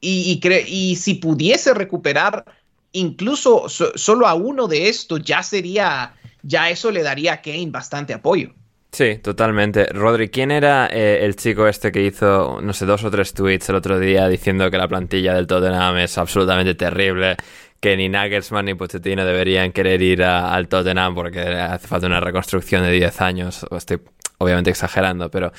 y, 0.00 0.40
y, 0.66 0.96
si 0.96 1.14
pudiese 1.16 1.74
recuperar 1.74 2.55
incluso 2.96 3.68
solo 3.68 4.26
a 4.26 4.34
uno 4.34 4.66
de 4.66 4.88
estos, 4.88 5.22
ya 5.22 5.42
sería, 5.42 6.14
ya 6.42 6.70
eso 6.70 6.90
le 6.90 7.02
daría 7.02 7.34
a 7.34 7.42
Kane 7.42 7.68
bastante 7.70 8.14
apoyo. 8.14 8.52
Sí, 8.92 9.18
totalmente. 9.18 9.86
Rodri, 9.86 10.30
¿quién 10.30 10.50
era 10.50 10.88
eh, 10.90 11.24
el 11.24 11.36
chico 11.36 11.68
este 11.68 11.92
que 11.92 12.02
hizo, 12.02 12.60
no 12.62 12.72
sé, 12.72 12.86
dos 12.86 13.04
o 13.04 13.10
tres 13.10 13.34
tweets 13.34 13.68
el 13.68 13.76
otro 13.76 13.98
día 13.98 14.26
diciendo 14.26 14.70
que 14.70 14.78
la 14.78 14.88
plantilla 14.88 15.34
del 15.34 15.46
Tottenham 15.46 15.98
es 15.98 16.16
absolutamente 16.18 16.74
terrible? 16.74 17.36
que 17.78 17.94
ni 17.94 18.08
Nagelsmann 18.08 18.64
ni 18.64 18.74
Pochettino 18.74 19.24
deberían 19.24 19.70
querer 19.70 20.00
ir 20.00 20.22
al 20.22 20.66
Tottenham 20.66 21.14
porque 21.14 21.40
hace 21.40 21.86
falta 21.86 22.06
una 22.06 22.20
reconstrucción 22.20 22.82
de 22.82 22.90
10 22.90 23.20
años. 23.20 23.66
Estoy 23.70 24.00
obviamente 24.38 24.70
exagerando, 24.70 25.30
pero 25.30 25.52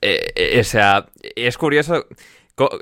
eh, 0.00 0.58
o 0.58 0.64
sea, 0.64 1.06
es 1.36 1.58
curioso 1.58 2.06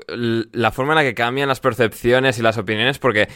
la 0.07 0.71
forma 0.71 0.93
en 0.93 0.95
la 0.97 1.03
que 1.03 1.13
cambian 1.13 1.47
las 1.47 1.59
percepciones 1.59 2.37
y 2.39 2.41
las 2.41 2.57
opiniones 2.57 2.99
porque 2.99 3.27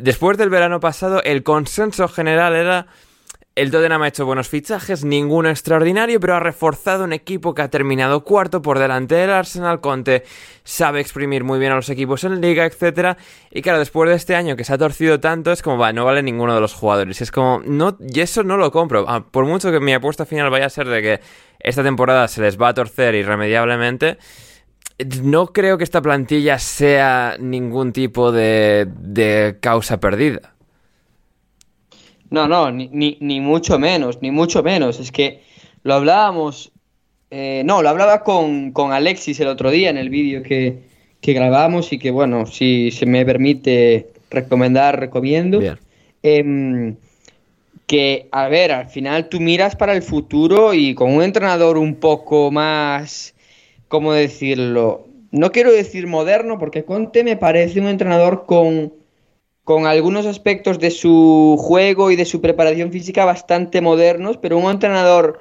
después 0.00 0.38
del 0.38 0.50
verano 0.50 0.80
pasado 0.80 1.22
el 1.22 1.42
consenso 1.42 2.08
general 2.08 2.54
era 2.54 2.86
el 3.54 3.70
Tottenham 3.70 4.00
ha 4.00 4.08
hecho 4.08 4.24
buenos 4.24 4.48
fichajes, 4.48 5.04
ninguno 5.04 5.50
extraordinario, 5.50 6.18
pero 6.20 6.34
ha 6.34 6.40
reforzado 6.40 7.04
un 7.04 7.12
equipo 7.12 7.52
que 7.54 7.60
ha 7.60 7.68
terminado 7.68 8.24
cuarto 8.24 8.62
por 8.62 8.78
delante 8.78 9.14
del 9.14 9.28
Arsenal. 9.28 9.82
Conte 9.82 10.24
sabe 10.64 11.00
exprimir 11.00 11.44
muy 11.44 11.58
bien 11.58 11.70
a 11.72 11.74
los 11.74 11.90
equipos 11.90 12.24
en 12.24 12.40
liga, 12.40 12.64
etc. 12.64 13.18
Y 13.50 13.60
claro, 13.60 13.78
después 13.78 14.08
de 14.08 14.16
este 14.16 14.36
año 14.36 14.56
que 14.56 14.64
se 14.64 14.72
ha 14.72 14.78
torcido 14.78 15.20
tanto, 15.20 15.52
es 15.52 15.60
como, 15.60 15.76
va, 15.76 15.92
no 15.92 16.06
vale 16.06 16.22
ninguno 16.22 16.54
de 16.54 16.62
los 16.62 16.72
jugadores. 16.72 17.20
Es 17.20 17.30
como, 17.30 17.60
no, 17.66 17.98
y 18.00 18.20
eso 18.20 18.42
no 18.42 18.56
lo 18.56 18.72
compro. 18.72 19.04
Ah, 19.06 19.22
por 19.30 19.44
mucho 19.44 19.70
que 19.70 19.80
mi 19.80 19.92
apuesta 19.92 20.24
final 20.24 20.48
vaya 20.48 20.64
a 20.64 20.70
ser 20.70 20.88
de 20.88 21.02
que 21.02 21.20
esta 21.60 21.82
temporada 21.82 22.28
se 22.28 22.40
les 22.40 22.58
va 22.58 22.68
a 22.68 22.74
torcer 22.74 23.14
irremediablemente 23.14 24.16
no 25.22 25.48
creo 25.48 25.78
que 25.78 25.84
esta 25.84 26.02
plantilla 26.02 26.58
sea 26.58 27.36
ningún 27.38 27.92
tipo 27.92 28.32
de, 28.32 28.86
de 28.98 29.56
causa 29.60 29.98
perdida. 30.00 30.52
No, 32.32 32.48
no, 32.48 32.70
ni, 32.70 33.18
ni, 33.20 33.40
mucho 33.40 33.78
menos, 33.78 34.22
ni 34.22 34.30
mucho 34.30 34.62
menos. 34.62 34.98
Es 34.98 35.12
que 35.12 35.42
lo 35.82 35.94
hablábamos, 35.94 36.72
eh, 37.30 37.62
no, 37.66 37.82
lo 37.82 37.90
hablaba 37.90 38.24
con, 38.24 38.72
Alexis 38.90 39.38
el 39.40 39.48
otro 39.48 39.70
día 39.70 39.90
en 39.90 39.98
el 39.98 40.08
vídeo 40.08 40.42
que, 40.42 40.78
que, 41.20 41.34
grabamos 41.34 41.92
y 41.92 41.98
que, 41.98 42.10
bueno, 42.10 42.46
si 42.46 42.90
se 42.90 43.04
me 43.04 43.26
permite 43.26 44.08
recomendar, 44.30 44.98
recomiendo. 44.98 45.60
Em, 46.22 46.96
que, 47.86 48.28
a 48.32 48.48
ver, 48.48 48.72
al 48.72 48.88
final 48.88 49.28
tú 49.28 49.38
miras 49.38 49.76
para 49.76 49.92
el 49.92 50.02
futuro 50.02 50.72
y 50.72 50.94
con 50.94 51.12
un 51.14 51.22
entrenador 51.22 51.76
un 51.76 51.96
poco 51.96 52.50
más, 52.50 53.34
¿cómo 53.92 54.14
decirlo? 54.14 55.06
No 55.32 55.52
quiero 55.52 55.70
decir 55.70 56.06
moderno, 56.06 56.58
porque 56.58 56.82
Conte 56.82 57.22
me 57.24 57.36
parece 57.36 57.78
un 57.78 57.88
entrenador 57.88 58.46
con 58.46 58.94
con 59.64 59.86
algunos 59.86 60.24
aspectos 60.24 60.78
de 60.78 60.90
su 60.90 61.56
juego 61.60 62.10
y 62.10 62.16
de 62.16 62.24
su 62.24 62.40
preparación 62.40 62.90
física 62.90 63.26
bastante 63.26 63.82
modernos, 63.82 64.38
pero 64.38 64.56
un 64.56 64.70
entrenador 64.70 65.40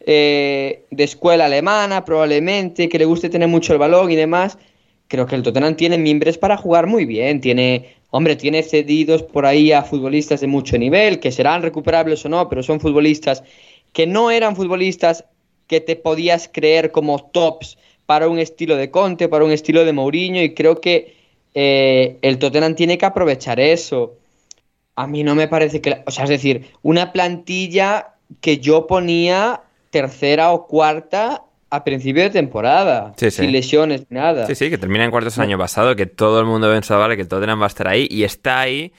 eh, 0.00 0.84
de 0.90 1.04
escuela 1.04 1.46
alemana 1.46 2.04
probablemente, 2.04 2.88
que 2.88 2.98
le 2.98 3.04
guste 3.04 3.30
tener 3.30 3.48
mucho 3.48 3.72
el 3.72 3.78
balón 3.78 4.10
y 4.10 4.16
demás, 4.16 4.58
creo 5.06 5.26
que 5.26 5.36
el 5.36 5.42
Tottenham 5.44 5.76
tiene 5.76 5.96
miembros 5.96 6.36
para 6.36 6.56
jugar 6.56 6.88
muy 6.88 7.06
bien, 7.06 7.40
tiene, 7.40 7.94
hombre, 8.10 8.34
tiene 8.34 8.62
cedidos 8.64 9.22
por 9.22 9.46
ahí 9.46 9.70
a 9.70 9.82
futbolistas 9.82 10.40
de 10.40 10.48
mucho 10.48 10.76
nivel, 10.76 11.20
que 11.20 11.30
serán 11.30 11.62
recuperables 11.62 12.26
o 12.26 12.28
no, 12.28 12.48
pero 12.48 12.62
son 12.64 12.80
futbolistas 12.80 13.44
que 13.92 14.06
no 14.06 14.32
eran 14.32 14.56
futbolistas 14.56 15.24
que 15.66 15.80
te 15.80 15.96
podías 15.96 16.48
creer 16.52 16.90
como 16.90 17.18
tops 17.18 17.78
para 18.06 18.28
un 18.28 18.38
estilo 18.38 18.76
de 18.76 18.90
Conte, 18.90 19.28
para 19.28 19.44
un 19.44 19.50
estilo 19.50 19.84
de 19.84 19.92
Mourinho, 19.92 20.42
y 20.42 20.54
creo 20.54 20.80
que 20.80 21.16
eh, 21.54 22.18
el 22.22 22.38
Tottenham 22.38 22.74
tiene 22.74 22.98
que 22.98 23.06
aprovechar 23.06 23.60
eso. 23.60 24.14
A 24.96 25.06
mí 25.06 25.24
no 25.24 25.34
me 25.34 25.48
parece 25.48 25.80
que, 25.80 26.02
o 26.06 26.10
sea, 26.10 26.24
es 26.24 26.30
decir, 26.30 26.70
una 26.82 27.12
plantilla 27.12 28.14
que 28.40 28.58
yo 28.58 28.86
ponía 28.86 29.62
tercera 29.90 30.52
o 30.52 30.66
cuarta 30.66 31.42
a 31.70 31.82
principio 31.82 32.22
de 32.22 32.30
temporada, 32.30 33.14
sin 33.16 33.50
lesiones, 33.50 34.06
nada. 34.08 34.46
Sí, 34.46 34.54
sí, 34.54 34.70
que 34.70 34.78
termina 34.78 35.04
en 35.04 35.10
cuartos 35.10 35.36
el 35.38 35.44
año 35.44 35.58
pasado, 35.58 35.96
que 35.96 36.06
todo 36.06 36.38
el 36.38 36.46
mundo 36.46 36.70
pensaba 36.70 37.00
vale, 37.00 37.16
que 37.16 37.22
el 37.22 37.28
Tottenham 37.28 37.60
va 37.60 37.64
a 37.64 37.68
estar 37.68 37.88
ahí 37.88 38.06
y 38.10 38.22
está 38.22 38.60
ahí 38.60 38.92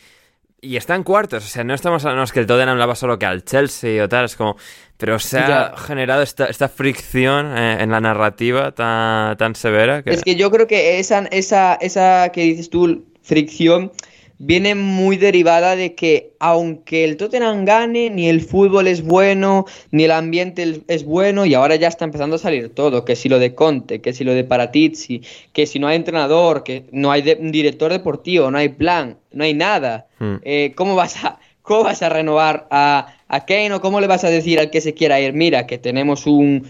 y 0.66 0.78
está 0.78 0.95
en 0.95 1.03
cuartos. 1.03 1.45
O 1.45 1.47
sea, 1.47 1.63
no 1.63 1.74
estamos 1.74 2.03
hablando 2.05 2.26
de 2.26 2.32
que 2.34 2.39
el 2.39 2.47
Tottenham 2.47 2.78
la 2.78 2.86
va 2.86 2.95
solo 2.95 3.20
que 3.20 3.26
al 3.26 3.43
Chelsea 3.43 4.03
o 4.03 4.09
tal, 4.09 4.26
es 4.26 4.36
como 4.36 4.57
pero 4.97 5.20
se 5.20 5.39
ha 5.39 5.76
generado 5.76 6.22
esta, 6.22 6.45
esta 6.45 6.70
fricción 6.70 7.57
eh, 7.57 7.78
en 7.82 7.91
la 7.91 7.99
narrativa 7.99 8.72
tan, 8.72 9.36
tan 9.36 9.53
severa. 9.55 10.01
Es 10.05 10.24
que 10.24 10.36
yo 10.36 10.49
creo 10.51 10.68
que 10.68 10.99
esa, 10.99 11.20
esa, 11.32 11.76
esa 11.76 12.30
que 12.30 12.41
dices 12.41 12.70
tú, 12.70 13.03
fricción, 13.22 13.91
viene 14.38 14.75
muy 14.75 15.17
derivada 15.17 15.75
de 15.75 15.95
que 15.95 16.33
aunque 16.39 17.03
el 17.03 17.17
Tottenham 17.17 17.65
gane, 17.65 18.09
ni 18.09 18.27
el 18.29 18.41
fútbol 18.41 18.88
es 18.88 19.03
bueno, 19.03 19.65
ni 19.91 20.03
el 20.03 20.11
ambiente 20.11 20.81
es 20.88 21.05
bueno, 21.05 21.45
y 21.45 21.53
ahora 21.53 21.75
ya 21.75 21.88
está 21.88 22.05
empezando 22.05 22.36
a 22.36 22.39
salir 22.39 22.69
todo, 22.73 23.05
que 23.05 23.15
si 23.15 23.29
lo 23.29 23.39
de 23.39 23.55
Conte, 23.55 24.01
que 24.01 24.13
si 24.13 24.23
lo 24.23 24.33
de 24.33 24.43
Paratizzi, 24.43 25.21
que 25.53 25.65
si 25.65 25.79
no 25.79 25.88
hay 25.88 25.95
entrenador, 25.95 26.63
que 26.63 26.86
no 26.91 27.11
hay 27.11 27.38
un 27.39 27.51
director 27.51 27.91
deportivo, 27.91 28.51
no 28.51 28.57
hay 28.57 28.69
plan, 28.69 29.17
no 29.31 29.43
hay 29.43 29.53
nada. 29.53 30.07
Hmm. 30.19 30.36
Eh, 30.43 30.73
¿Cómo 30.75 30.95
vas 30.95 31.23
a 31.23 31.39
¿Cómo 31.66 31.84
vas 31.84 32.03
a 32.03 32.09
renovar 32.09 32.68
a, 32.70 33.07
a 33.28 33.45
Kane 33.45 33.74
o 33.74 33.82
cómo 33.82 33.99
le 33.99 34.05
vas 34.05 34.24
a 34.24 34.30
decir 34.30 34.59
al 34.59 34.70
que 34.70 34.82
se 34.82 34.93
quiera 34.93 35.20
ir? 35.20 35.34
Mira, 35.34 35.66
que 35.66 35.80
tenemos 35.80 36.28
un, 36.28 36.68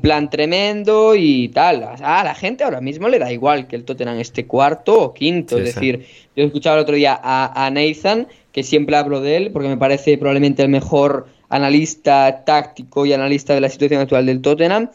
plan 0.00 0.30
tremendo 0.30 1.16
y 1.16 1.48
tal. 1.48 1.82
A 1.82 2.22
la 2.22 2.34
gente 2.34 2.62
ahora 2.62 2.80
mismo 2.80 3.08
le 3.08 3.18
da 3.18 3.32
igual 3.32 3.66
que 3.66 3.74
el 3.74 3.84
Tottenham 3.84 4.20
esté 4.20 4.46
cuarto 4.46 5.02
o 5.02 5.12
quinto. 5.12 5.58
es 5.58 5.74
decir, 5.74 6.06
yo 6.36 6.44
escuchaba 6.44 6.76
el 6.76 6.82
otro 6.82 6.94
día 6.94 7.18
a, 7.20 7.66
a 7.66 7.70
Nathan, 7.70 8.28
que 8.52 8.62
siempre 8.62 8.96
hablo 8.96 9.20
de 9.20 9.36
él, 9.36 9.50
porque 9.52 9.68
me 9.68 9.76
parece 9.76 10.16
probablemente 10.16 10.62
el 10.62 10.68
mejor 10.68 11.26
analista 11.48 12.44
táctico 12.44 13.04
y 13.04 13.12
analista 13.12 13.52
de 13.52 13.60
la 13.60 13.68
situación 13.68 14.00
actual 14.00 14.26
del 14.26 14.42
Tottenham 14.42 14.90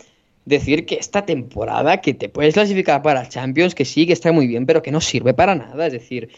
decir 0.52 0.86
que 0.86 0.96
esta 0.96 1.26
temporada 1.26 1.98
que 2.02 2.14
te 2.14 2.30
puedes 2.30 2.54
clasificar 2.54 3.02
para 3.02 3.28
Champions, 3.28 3.74
que 3.74 3.86
sí, 3.86 4.06
que 4.06 4.14
está 4.14 4.32
muy 4.32 4.46
bien, 4.46 4.68
pero 4.68 4.84
que 4.84 4.92
no 4.92 5.02
sirve 5.02 5.34
para 5.34 5.56
nada. 5.56 5.88
Es 5.88 5.94
decir, 5.94 6.30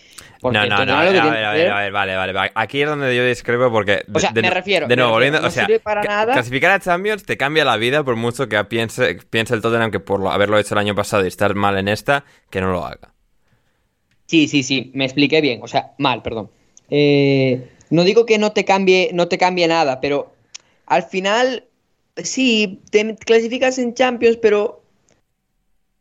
no, 0.41 0.51
no, 0.51 0.85
no, 0.85 0.93
a 0.95 1.03
ver, 1.03 1.19
a 1.19 1.29
ver, 1.51 1.71
a 1.71 1.79
ver, 1.81 1.91
vale, 1.91 2.15
vale, 2.15 2.51
Aquí 2.55 2.81
es 2.81 2.87
donde 2.87 3.13
yo 3.15 3.25
discrepo 3.25 3.69
porque. 3.71 4.05
O 4.13 4.19
sea, 4.19 4.31
me 4.31 4.49
refiero. 4.49 4.87
De 4.87 4.95
nuevo, 4.95 5.11
volviendo. 5.11 5.45
o 5.45 5.49
sea, 5.51 5.67
clasificar 5.67 6.71
a 6.71 6.79
Champions 6.79 7.25
te 7.25 7.35
cambia 7.35 7.65
la 7.65 7.75
vida 7.75 8.03
por 8.03 8.15
mucho 8.15 8.47
que 8.47 8.63
piense, 8.63 9.17
piense 9.29 9.53
el 9.53 9.61
Tottenham 9.61 9.91
que 9.91 9.99
por 9.99 10.25
haberlo 10.27 10.57
hecho 10.57 10.75
el 10.75 10.79
año 10.79 10.95
pasado 10.95 11.25
y 11.25 11.27
estar 11.27 11.55
mal 11.55 11.77
en 11.77 11.89
esta, 11.89 12.23
que 12.49 12.61
no 12.61 12.71
lo 12.71 12.85
haga. 12.85 13.13
Sí, 14.25 14.47
sí, 14.47 14.63
sí, 14.63 14.91
me 14.93 15.05
expliqué 15.05 15.41
bien. 15.41 15.59
O 15.61 15.67
sea, 15.67 15.91
mal, 15.97 16.21
perdón. 16.21 16.49
Eh, 16.89 17.69
no 17.89 18.03
digo 18.03 18.25
que 18.25 18.37
no 18.37 18.51
te 18.51 18.65
cambie, 18.65 19.11
no 19.13 19.27
te 19.27 19.37
cambie 19.37 19.67
nada, 19.67 19.99
pero 19.99 20.33
al 20.85 21.03
final 21.03 21.65
sí, 22.17 22.81
te 22.91 23.15
clasificas 23.15 23.77
en 23.79 23.93
Champions, 23.93 24.37
pero 24.37 24.83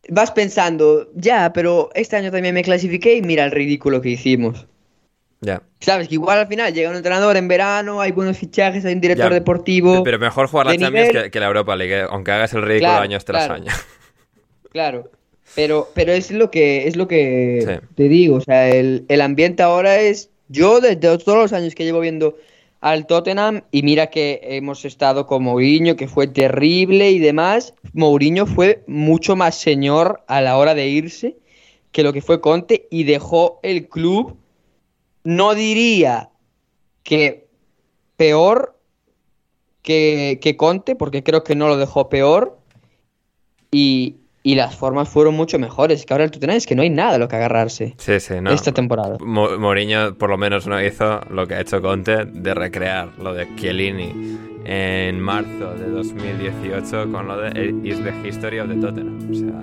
vas 0.08 0.30
pensando, 0.32 1.10
ya, 1.14 1.52
pero 1.52 1.90
este 1.94 2.16
año 2.16 2.30
también 2.30 2.54
me 2.54 2.62
clasifiqué 2.62 3.14
y 3.16 3.22
mira 3.22 3.44
el 3.44 3.50
ridículo 3.50 4.00
que 4.00 4.10
hicimos. 4.10 4.66
Ya. 5.40 5.62
Sabes 5.80 6.06
que 6.08 6.14
igual 6.14 6.38
al 6.38 6.46
final 6.46 6.72
llega 6.72 6.90
un 6.90 6.96
entrenador 6.96 7.36
en 7.36 7.48
verano, 7.48 8.00
hay 8.00 8.12
buenos 8.12 8.38
fichajes, 8.38 8.84
hay 8.84 8.94
un 8.94 9.00
director 9.00 9.30
Ya, 9.30 9.34
deportivo. 9.34 10.02
Pero 10.04 10.18
mejor 10.18 10.46
jugar 10.46 10.66
la 10.66 10.76
Champions 10.76 11.08
nivel- 11.08 11.22
que, 11.24 11.30
que 11.32 11.40
la 11.40 11.46
Europa 11.46 11.74
League, 11.74 12.00
eh, 12.00 12.06
aunque 12.08 12.30
hagas 12.30 12.52
el 12.54 12.62
ridículo 12.62 12.90
Claro, 12.90 13.02
años 13.02 13.24
tras 13.24 13.46
claro. 13.46 13.54
año. 13.62 13.72
Claro. 14.70 15.10
Pero, 15.54 15.90
pero 15.94 16.12
es 16.12 16.30
lo 16.30 16.50
que 16.50 16.86
es 16.88 16.96
lo 16.96 17.06
que 17.08 17.62
Sí. 17.80 17.86
te 17.94 18.08
digo. 18.08 18.36
O 18.36 18.40
sea, 18.40 18.70
el, 18.70 19.04
el 19.08 19.20
ambiente 19.20 19.62
ahora 19.62 20.00
es. 20.00 20.30
Yo 20.48 20.80
desde 20.80 20.96
todos 20.96 21.36
los 21.38 21.52
años 21.52 21.74
que 21.74 21.84
llevo 21.84 22.00
viendo 22.00 22.38
al 22.82 23.06
Tottenham, 23.06 23.62
y 23.70 23.84
mira 23.84 24.08
que 24.08 24.40
hemos 24.42 24.84
estado 24.84 25.28
con 25.28 25.44
Mourinho, 25.44 25.94
que 25.94 26.08
fue 26.08 26.26
terrible 26.26 27.12
y 27.12 27.20
demás. 27.20 27.74
Mourinho 27.92 28.44
fue 28.44 28.82
mucho 28.88 29.36
más 29.36 29.54
señor 29.54 30.24
a 30.26 30.40
la 30.40 30.58
hora 30.58 30.74
de 30.74 30.88
irse 30.88 31.36
que 31.92 32.02
lo 32.02 32.12
que 32.12 32.22
fue 32.22 32.40
Conte 32.40 32.88
y 32.90 33.04
dejó 33.04 33.60
el 33.62 33.88
club. 33.88 34.36
No 35.22 35.54
diría 35.54 36.30
que 37.04 37.46
peor 38.16 38.76
que, 39.82 40.40
que 40.42 40.56
Conte, 40.56 40.96
porque 40.96 41.22
creo 41.22 41.44
que 41.44 41.54
no 41.54 41.68
lo 41.68 41.76
dejó 41.76 42.08
peor. 42.08 42.58
Y, 43.70 44.16
y 44.42 44.54
las 44.56 44.74
formas 44.76 45.08
fueron 45.08 45.34
mucho 45.34 45.58
mejores. 45.58 46.04
Que 46.04 46.14
ahora 46.14 46.24
el 46.24 46.30
Tottenham 46.30 46.56
es 46.56 46.66
que 46.66 46.74
no 46.74 46.82
hay 46.82 46.90
nada 46.90 47.14
a 47.14 47.18
lo 47.18 47.28
que 47.28 47.36
agarrarse 47.36 47.94
Sí, 47.98 48.18
sí, 48.20 48.34
no. 48.40 48.50
esta 48.50 48.72
temporada. 48.72 49.16
Mo- 49.20 49.56
Mourinho 49.58 50.14
por 50.16 50.30
lo 50.30 50.36
menos 50.38 50.66
no 50.66 50.82
hizo 50.82 51.20
lo 51.30 51.46
que 51.46 51.54
ha 51.54 51.60
hecho 51.60 51.80
Conte 51.80 52.24
de 52.24 52.54
recrear 52.54 53.10
lo 53.18 53.34
de 53.34 53.46
Chiellini 53.56 54.38
en 54.64 55.20
marzo 55.20 55.74
de 55.74 55.88
2018 55.90 57.10
con 57.10 57.26
lo 57.28 57.36
de 57.40 57.74
Is 57.82 58.02
the 58.02 58.12
History 58.28 58.58
of 58.60 58.68
the 58.68 58.76
Tottenham. 58.76 59.30
O 59.30 59.34
sea. 59.34 59.60